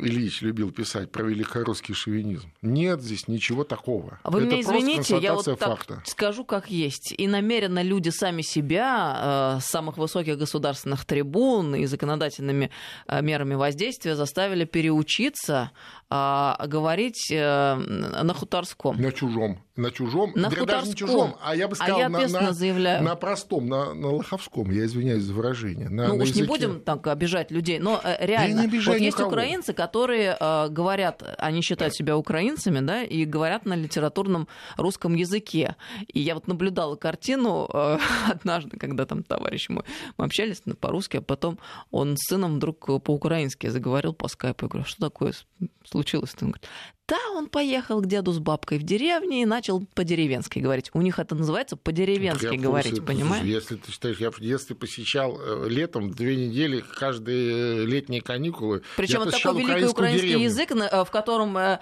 Ильич 0.01 0.41
любил 0.41 0.71
писать 0.71 1.11
про 1.11 1.23
великорусский 1.23 1.93
шовинизм. 1.93 2.51
Нет 2.61 3.01
здесь 3.01 3.27
ничего 3.27 3.63
такого. 3.63 4.19
Вы 4.23 4.39
Это 4.41 4.47
меня 4.47 4.61
извините, 4.61 5.17
я 5.17 5.33
вот 5.33 5.45
так 5.45 5.59
факта. 5.59 6.01
скажу, 6.05 6.45
как 6.45 6.69
есть. 6.71 7.13
И 7.17 7.27
намеренно 7.27 7.81
люди 7.81 8.09
сами 8.09 8.41
себя 8.41 9.57
э, 9.57 9.61
с 9.61 9.65
самых 9.65 9.97
высоких 9.97 10.37
государственных 10.37 11.05
трибун 11.05 11.75
и 11.75 11.85
законодательными 11.85 12.71
э, 13.07 13.21
мерами 13.21 13.55
воздействия 13.55 14.15
заставили 14.15 14.63
переучиться 14.65 15.71
э, 16.09 16.53
говорить 16.65 17.29
э, 17.31 17.75
на 17.75 18.33
хуторском. 18.33 18.99
На 19.01 19.11
чужом. 19.11 19.61
На 19.75 19.91
чужом. 19.91 20.31
На 20.35 20.49
да 20.49 20.65
даже 20.65 20.87
не 20.87 20.93
хуторском. 20.93 20.95
чужом, 20.95 21.35
а 21.41 21.55
я 21.55 21.67
бы 21.67 21.73
А 21.73 21.75
сказал, 21.75 21.99
я 21.99 22.09
на, 22.09 22.27
на- 22.27 22.53
заявляю. 22.53 23.03
на 23.03 23.15
простом, 23.15 23.67
на, 23.67 23.93
на 23.93 24.07
лоховском. 24.11 24.71
Я 24.71 24.85
извиняюсь 24.85 25.23
за 25.23 25.33
выражение. 25.33 25.89
На- 25.89 26.07
ну 26.07 26.15
на 26.17 26.23
уж 26.23 26.29
не 26.33 26.41
языке. 26.41 26.47
будем 26.47 26.81
так 26.81 27.05
обижать 27.07 27.51
людей, 27.51 27.79
но 27.79 27.99
э, 28.03 28.25
реально, 28.25 28.59
не 28.61 28.65
обижай 28.65 28.95
вот 28.95 29.01
есть 29.01 29.17
никого. 29.17 29.29
Украинцы, 29.49 29.73
которые 29.73 30.37
э, 30.39 30.69
говорят, 30.69 31.23
они 31.37 31.61
считают 31.61 31.95
себя 31.95 32.15
украинцами, 32.17 32.79
да, 32.79 33.03
и 33.03 33.25
говорят 33.25 33.65
на 33.65 33.75
литературном 33.75 34.47
русском 34.77 35.15
языке. 35.15 35.75
И 36.07 36.19
я 36.19 36.35
вот 36.35 36.47
наблюдала 36.47 36.95
картину 36.95 37.67
э, 37.73 37.97
однажды, 38.29 38.77
когда 38.77 39.05
там 39.05 39.23
товарищ 39.23 39.69
мой, 39.69 39.83
мы 40.17 40.25
общались 40.25 40.61
по-русски, 40.79 41.17
а 41.17 41.21
потом 41.21 41.57
он 41.91 42.15
с 42.17 42.27
сыном 42.29 42.55
вдруг 42.55 42.85
по-украински 43.03 43.67
заговорил 43.67 44.13
по 44.13 44.27
скайпу. 44.27 44.65
Я 44.65 44.69
говорю, 44.69 44.85
что 44.85 45.01
такое 45.01 45.31
с- 45.31 45.45
случилось-то? 45.85 46.45
Он 46.45 46.51
говорит, 46.51 46.69
да, 47.09 47.17
он 47.35 47.47
поехал 47.47 48.01
к 48.01 48.05
деду 48.05 48.31
с 48.31 48.39
бабкой 48.39 48.77
в 48.77 48.83
деревне 48.83 49.41
и 49.41 49.45
начал 49.45 49.83
по-деревенски 49.95 50.59
говорить. 50.59 50.91
У 50.93 51.01
них 51.01 51.17
это 51.19 51.35
называется 51.35 51.75
по-деревенски 51.75 52.55
говорить, 52.55 52.91
курсе. 52.91 53.01
понимаешь? 53.05 53.43
Если 53.43 53.75
ты 53.77 53.91
считаешь, 53.91 54.17
я 54.17 54.29
в 54.31 54.39
детстве 54.39 54.75
посещал 54.75 55.39
э, 55.39 55.67
летом 55.69 56.11
две 56.11 56.35
недели 56.35 56.83
каждые 56.97 57.85
летние 57.85 58.21
каникулы. 58.21 58.83
Причем 58.95 59.23
это 59.23 59.31
такой 59.31 59.63
великий 59.63 59.87
украинский 59.87 60.27
деревню. 60.27 60.45
язык, 60.45 60.71
э, 60.71 61.03
в 61.03 61.09
котором 61.11 61.57
э, 61.57 61.79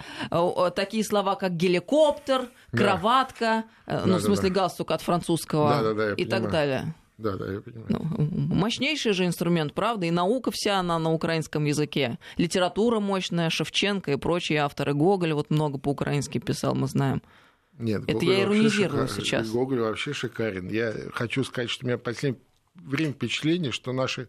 такие 0.74 1.04
слова, 1.04 1.34
как 1.34 1.56
геликоптер, 1.56 2.48
Да. 2.72 2.78
кроватка, 2.78 3.64
э, 3.86 4.00
ну, 4.04 4.12
Да, 4.12 4.18
в 4.18 4.20
да, 4.22 4.26
смысле 4.26 4.48
да. 4.48 4.54
галстук 4.54 4.90
от 4.90 5.02
французского 5.02 5.68
Да, 5.70 5.82
да, 5.82 5.94
да, 5.94 6.14
и 6.14 6.24
так 6.24 6.50
далее. 6.50 6.94
Да, 7.18 7.36
да, 7.36 7.52
я 7.52 7.60
понимаю. 7.60 7.86
Ну, 7.88 8.28
мощнейший 8.54 9.12
же 9.12 9.26
инструмент, 9.26 9.74
правда, 9.74 10.06
и 10.06 10.10
наука 10.12 10.50
вся 10.52 10.78
она 10.78 10.98
на 11.00 11.12
украинском 11.12 11.64
языке. 11.64 12.18
Литература 12.36 13.00
мощная, 13.00 13.50
Шевченко 13.50 14.12
и 14.12 14.16
прочие 14.16 14.60
авторы. 14.60 14.94
Гоголь 14.94 15.32
вот 15.32 15.50
много 15.50 15.78
по-украински 15.78 16.38
писал, 16.38 16.76
мы 16.76 16.86
знаем. 16.86 17.20
Нет, 17.76 18.02
Это 18.04 18.12
Гоголь 18.12 18.28
я 18.28 18.42
иронизирую 18.42 19.06
шикар- 19.06 19.16
сейчас. 19.16 19.50
Гоголь 19.50 19.80
вообще 19.80 20.12
шикарен. 20.12 20.68
Я 20.68 20.94
хочу 21.12 21.42
сказать, 21.42 21.70
что 21.70 21.84
у 21.84 21.88
меня 21.88 21.98
последнее 21.98 22.40
время 22.76 23.12
впечатление, 23.12 23.72
что 23.72 23.92
наши 23.92 24.28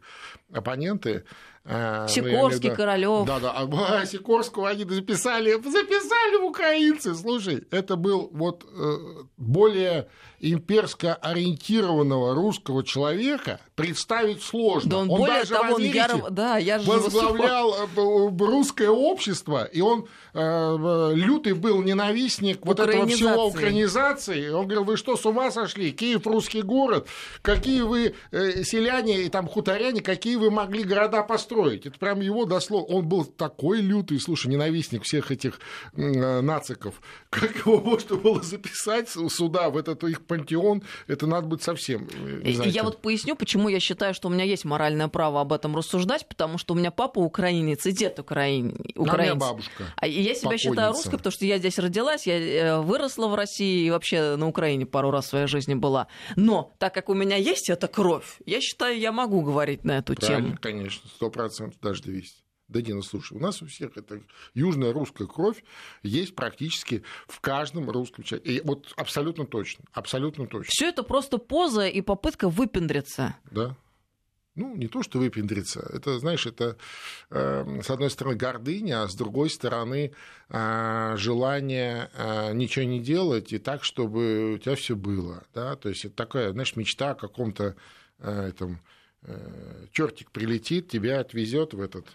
оппоненты... 0.51 1.25
э, 1.65 2.01
ну, 2.01 2.07
Сикорский, 2.07 2.69
виду- 2.69 2.75
Королёв. 2.75 3.25
Да, 3.27 3.39
да. 3.39 3.53
А 3.55 4.05
Сикорского 4.05 4.69
они 4.69 4.83
записали, 4.85 5.53
записали 5.53 6.35
украинцы. 6.37 7.13
Слушай, 7.15 7.65
это 7.71 7.95
был 7.95 8.29
вот 8.33 8.65
э, 8.71 8.97
более 9.37 10.07
имперско 10.41 11.15
ориентированного 11.15 12.33
русского 12.33 12.81
человека 12.83 13.59
представить 13.75 14.41
сложно. 14.41 14.89
Да 14.89 14.97
он, 14.99 15.07
более 15.09 15.39
даже, 15.39 15.53
того, 15.53 15.75
он 15.75 15.81
яро- 15.81 16.29
Да, 16.29 16.57
я 16.57 16.79
же 16.79 16.85
его 16.85 16.93
возглавлял 17.01 17.73
э, 17.83 17.87
б- 18.29 18.45
русское 18.45 18.89
общество, 18.89 19.65
и 19.65 19.81
он 19.81 20.05
э, 20.33 20.39
э, 20.39 21.11
лютый 21.15 21.53
был 21.53 21.81
ненавистник 21.81 22.65
вот 22.65 22.79
этого 22.79 23.05
всего 23.07 23.29
украинизации. 23.47 24.49
Он 24.49 24.63
говорил, 24.65 24.85
вы 24.85 24.95
что, 24.97 25.17
с 25.17 25.25
ума 25.25 25.51
сошли? 25.51 25.91
Киев 25.91 26.25
русский 26.25 26.61
город, 26.61 27.07
какие 27.41 27.81
вы 27.81 28.15
э, 28.31 28.63
селяне 28.63 29.23
и 29.23 29.29
там 29.29 29.45
хуторяне, 29.47 30.01
какие 30.01 30.37
вы 30.37 30.51
могли 30.51 30.83
города 30.83 31.21
построить? 31.23 31.48
Это 31.51 31.99
прям 31.99 32.21
его 32.21 32.45
дословно. 32.45 32.95
Он 32.95 33.07
был 33.07 33.25
такой 33.25 33.81
лютый, 33.81 34.19
слушай, 34.19 34.47
ненавистник 34.47 35.03
всех 35.03 35.31
этих 35.31 35.59
э, 35.95 36.41
нациков. 36.41 37.01
Как 37.29 37.55
его 37.57 37.79
можно 37.79 38.15
было 38.15 38.41
записать 38.41 39.09
сюда, 39.09 39.69
в 39.69 39.77
этот 39.77 40.03
их 40.03 40.25
пантеон, 40.25 40.83
это 41.07 41.27
надо 41.27 41.47
быть 41.47 41.63
совсем... 41.63 42.07
э, 42.43 42.51
знаете. 42.53 42.69
Я 42.69 42.83
вот 42.83 43.01
поясню, 43.01 43.35
почему 43.35 43.69
я 43.69 43.79
считаю, 43.79 44.13
что 44.13 44.27
у 44.27 44.31
меня 44.31 44.43
есть 44.43 44.65
моральное 44.65 45.07
право 45.07 45.41
об 45.41 45.53
этом 45.53 45.75
рассуждать, 45.75 46.27
потому 46.27 46.57
что 46.57 46.73
у 46.73 46.77
меня 46.77 46.91
папа 46.91 47.19
украинец 47.19 47.85
и 47.85 47.91
дед 47.91 48.19
украин... 48.19 48.75
А 48.95 48.99
у 48.99 49.03
меня 49.03 49.13
украинец. 49.13 49.35
бабушка. 49.41 49.83
А 49.95 50.07
я 50.07 50.35
себя 50.35 50.57
считаю 50.57 50.75
покойница. 50.75 50.97
русской, 50.97 51.17
потому 51.17 51.31
что 51.31 51.45
я 51.45 51.57
здесь 51.57 51.79
родилась, 51.79 52.27
я 52.27 52.39
э, 52.39 52.81
выросла 52.81 53.27
в 53.27 53.35
России 53.35 53.85
и 53.85 53.89
вообще 53.91 54.35
на 54.35 54.47
Украине 54.47 54.85
пару 54.85 55.11
раз 55.11 55.25
в 55.25 55.29
своей 55.29 55.47
жизни 55.47 55.73
была. 55.73 56.07
Но 56.35 56.73
так 56.77 56.93
как 56.93 57.09
у 57.09 57.13
меня 57.13 57.35
есть 57.35 57.69
эта 57.69 57.87
кровь, 57.87 58.39
я 58.45 58.61
считаю, 58.61 58.97
я 58.99 59.11
могу 59.11 59.41
говорить 59.41 59.83
на 59.83 59.97
эту 59.99 60.15
Правильно, 60.15 60.49
тему. 60.49 60.57
конечно, 60.61 61.09
процентов 61.39 61.79
даже 61.81 62.03
200. 62.03 62.43
Да 62.67 62.81
не, 62.81 62.93
ну 62.93 63.01
слушай, 63.01 63.35
у 63.35 63.39
нас 63.39 63.61
у 63.61 63.65
всех 63.65 63.97
эта 63.97 64.21
южная 64.53 64.93
русская 64.93 65.25
кровь 65.25 65.63
есть 66.03 66.35
практически 66.35 67.03
в 67.27 67.39
каждом 67.39 67.89
русском 67.89 68.23
человеке. 68.23 68.51
И 68.51 68.61
вот 68.61 68.93
абсолютно 68.95 69.45
точно, 69.47 69.85
абсолютно 69.91 70.45
точно, 70.45 70.69
Все 70.69 70.89
это 70.89 71.01
просто 71.01 71.37
поза 71.39 71.87
и 71.87 72.01
попытка 72.01 72.49
выпендриться. 72.49 73.35
да. 73.51 73.75
Ну, 74.55 74.75
не 74.75 74.87
то, 74.87 75.03
что 75.03 75.19
выпендриться. 75.19 75.79
Это, 75.93 76.19
знаешь, 76.19 76.45
это, 76.45 76.75
э, 77.29 77.81
с 77.81 77.89
одной 77.89 78.09
стороны, 78.09 78.35
гордыня, 78.35 79.03
а 79.03 79.07
с 79.07 79.15
другой 79.15 79.49
стороны, 79.49 80.11
э, 80.49 81.13
желание 81.15 82.09
э, 82.13 82.53
ничего 82.53 82.83
не 82.83 82.99
делать 82.99 83.53
и 83.53 83.57
так, 83.57 83.85
чтобы 83.85 84.55
у 84.55 84.57
тебя 84.57 84.75
все 84.75 84.97
было. 84.97 85.43
Да? 85.53 85.77
То 85.77 85.87
есть 85.87 86.03
это 86.03 86.15
такая, 86.15 86.51
знаешь, 86.51 86.75
мечта 86.75 87.11
о 87.11 87.15
каком-то 87.15 87.75
э, 88.17 88.47
этом 88.49 88.81
чертик 89.91 90.31
прилетит, 90.31 90.89
тебя 90.89 91.19
отвезет 91.19 91.73
в 91.73 91.81
этот 91.81 92.05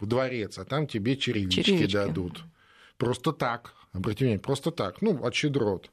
в 0.00 0.06
дворец, 0.06 0.58
а 0.58 0.64
там 0.64 0.86
тебе 0.86 1.16
черевички, 1.16 1.62
Черевички. 1.62 1.92
дадут. 1.92 2.42
Просто 2.96 3.32
так, 3.32 3.74
обрати 3.92 4.24
внимание, 4.24 4.40
просто 4.42 4.70
так, 4.70 5.02
ну, 5.02 5.22
от 5.24 5.34
щедрот. 5.34 5.90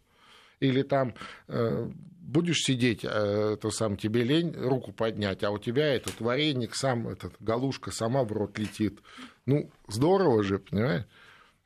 Или 0.60 0.82
там 0.82 1.14
э, 1.48 1.90
будешь 2.22 2.64
сидеть, 2.64 3.04
э, 3.04 3.54
это 3.54 3.70
сам 3.70 3.98
тебе 3.98 4.24
лень 4.24 4.54
руку 4.56 4.92
поднять, 4.92 5.44
а 5.44 5.52
у 5.52 5.58
тебя 5.58 5.94
этот 5.94 6.20
вареник 6.20 6.76
сам, 6.76 7.08
этот 7.08 7.34
галушка 7.40 7.92
сама 7.92 8.24
в 8.24 8.32
рот 8.32 8.58
летит. 8.58 9.00
Ну, 9.46 9.70
здорово 9.88 10.44
же, 10.44 10.60
понимаешь? 10.60 11.06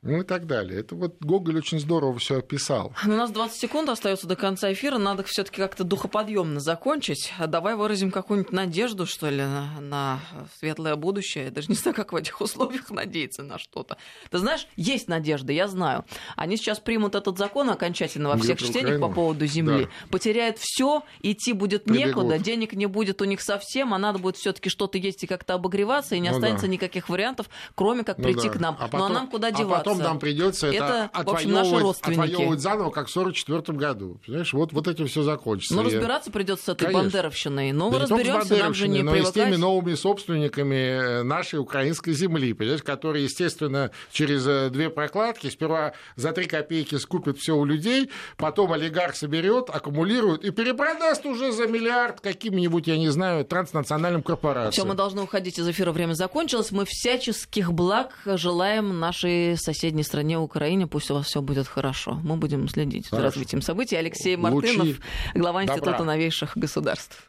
Ну 0.03 0.21
и 0.21 0.23
так 0.23 0.47
далее. 0.47 0.79
Это 0.79 0.95
вот 0.95 1.17
Гоголь 1.19 1.57
очень 1.59 1.79
здорово 1.79 2.17
все 2.17 2.39
описал. 2.39 2.91
Ну, 3.05 3.13
У 3.13 3.17
нас 3.17 3.29
20 3.29 3.55
секунд 3.59 3.87
остается 3.87 4.25
до 4.25 4.35
конца 4.35 4.73
эфира. 4.73 4.97
Надо 4.97 5.21
все-таки 5.21 5.57
как-то 5.57 5.83
духоподъемно 5.83 6.59
закончить. 6.59 7.31
А 7.37 7.45
давай 7.45 7.75
выразим 7.75 8.09
какую-нибудь 8.09 8.51
надежду, 8.51 9.05
что 9.05 9.29
ли, 9.29 9.43
на, 9.43 9.79
на 9.79 10.19
светлое 10.57 10.95
будущее. 10.95 11.45
Я 11.45 11.51
даже 11.51 11.67
не 11.67 11.75
знаю, 11.75 11.93
как 11.95 12.13
в 12.13 12.15
этих 12.15 12.41
условиях 12.41 12.89
надеяться 12.89 13.43
на 13.43 13.59
что-то. 13.59 13.97
Ты 14.31 14.39
знаешь, 14.39 14.65
есть 14.75 15.07
надежда, 15.07 15.53
я 15.53 15.67
знаю. 15.67 16.03
Они 16.35 16.57
сейчас 16.57 16.79
примут 16.79 17.13
этот 17.13 17.37
закон 17.37 17.69
окончательно 17.69 18.29
во 18.29 18.37
всех 18.37 18.57
про 18.57 18.65
чтениях 18.65 18.99
по 18.99 19.09
поводу 19.09 19.45
земли. 19.45 19.83
Да. 19.85 20.07
Потеряет 20.09 20.57
все, 20.57 21.03
идти 21.21 21.53
будет 21.53 21.83
Прибегут. 21.83 22.23
некуда, 22.23 22.39
денег 22.39 22.73
не 22.73 22.87
будет 22.87 23.21
у 23.21 23.25
них 23.25 23.39
совсем, 23.39 23.93
а 23.93 23.99
надо 23.99 24.17
будет 24.17 24.37
все-таки 24.37 24.69
что-то 24.69 24.97
есть 24.97 25.23
и 25.23 25.27
как-то 25.27 25.53
обогреваться, 25.53 26.15
и 26.15 26.19
не 26.19 26.29
Ну 26.31 26.35
останется 26.37 26.65
да. 26.65 26.71
никаких 26.73 27.07
вариантов, 27.07 27.51
кроме 27.75 28.03
как 28.03 28.17
Ну 28.17 28.23
прийти 28.23 28.47
да. 28.47 28.53
к 28.55 28.59
нам. 28.59 28.77
А 28.79 28.89
ну 28.91 29.03
а 29.03 29.09
нам 29.09 29.27
куда 29.29 29.51
деваться? 29.51 29.90
Потом 29.97 30.03
нам 30.03 30.19
придется 30.19 30.67
это, 30.67 30.75
Это, 30.75 31.09
отвоевывать, 31.13 31.97
отвоевывать 32.01 32.59
заново, 32.59 32.89
как 32.91 33.07
в 33.07 33.11
1944 33.17 33.77
году. 33.77 34.19
Понимаешь, 34.25 34.53
вот, 34.53 34.73
вот 34.73 34.87
этим 34.87 35.07
все 35.07 35.23
закончится. 35.23 35.75
И- 35.79 35.83
разбираться 35.83 36.31
придется 36.31 36.65
с 36.65 36.69
этой 36.69 36.85
Конечно. 36.85 37.03
бандеровщиной. 37.03 37.71
Ну, 37.71 37.91
Да 37.91 37.99
разберемся, 37.99 38.57
нам 38.57 38.73
же 38.73 38.87
не 38.87 39.01
но 39.03 39.15
и 39.15 39.21
с 39.21 39.31
привыкать. 39.31 39.45
теми 39.51 39.55
новыми 39.55 39.95
собственниками 39.95 40.75
э, 41.19 41.23
нашей 41.23 41.59
украинской 41.59 42.13
земли, 42.13 42.53
понимаешь, 42.53 42.83
которые, 42.83 43.23
естественно, 43.25 43.91
через 44.11 44.45
э, 44.47 44.69
две 44.69 44.89
прокладки 44.89 45.47
сперва 45.47 45.93
за 46.15 46.31
три 46.31 46.45
копейки 46.45 46.95
скупят 46.95 47.37
все 47.37 47.55
у 47.55 47.65
людей, 47.65 48.09
потом 48.37 48.73
олигарх 48.73 49.15
соберет, 49.15 49.69
аккумулирует 49.69 50.43
и 50.45 50.51
перепродаст 50.51 51.25
уже 51.25 51.51
за 51.51 51.67
миллиард 51.67 52.21
каким-нибудь, 52.21 52.87
я 52.87 52.97
не 52.97 53.09
знаю, 53.09 53.45
транснациональным 53.45 54.23
корпорациям. 54.23 54.71
Все, 54.71 54.85
мы 54.85 54.95
должны 54.95 55.21
уходить 55.21 55.59
из 55.59 55.67
эфира, 55.67 55.91
время 55.91 56.13
закончилось. 56.13 56.71
Мы 56.71 56.85
всяческих 56.85 57.71
благ 57.73 58.13
желаем 58.25 58.99
нашей 58.99 59.57
соседней 59.82 60.03
стране 60.03 60.38
Украине. 60.38 60.86
Пусть 60.86 61.09
у 61.09 61.15
вас 61.15 61.25
все 61.25 61.41
будет 61.41 61.67
хорошо. 61.67 62.19
Мы 62.23 62.36
будем 62.36 62.69
следить 62.69 63.05
за 63.05 63.15
Хорошо. 63.17 63.25
развитием 63.25 63.63
событий. 63.63 63.95
Алексей 63.95 64.36
Лучи 64.36 64.77
Мартынов, 64.77 64.99
глава 65.34 65.61
добра. 65.61 65.75
Института 65.75 66.03
новейших 66.03 66.55
государств. 66.55 67.27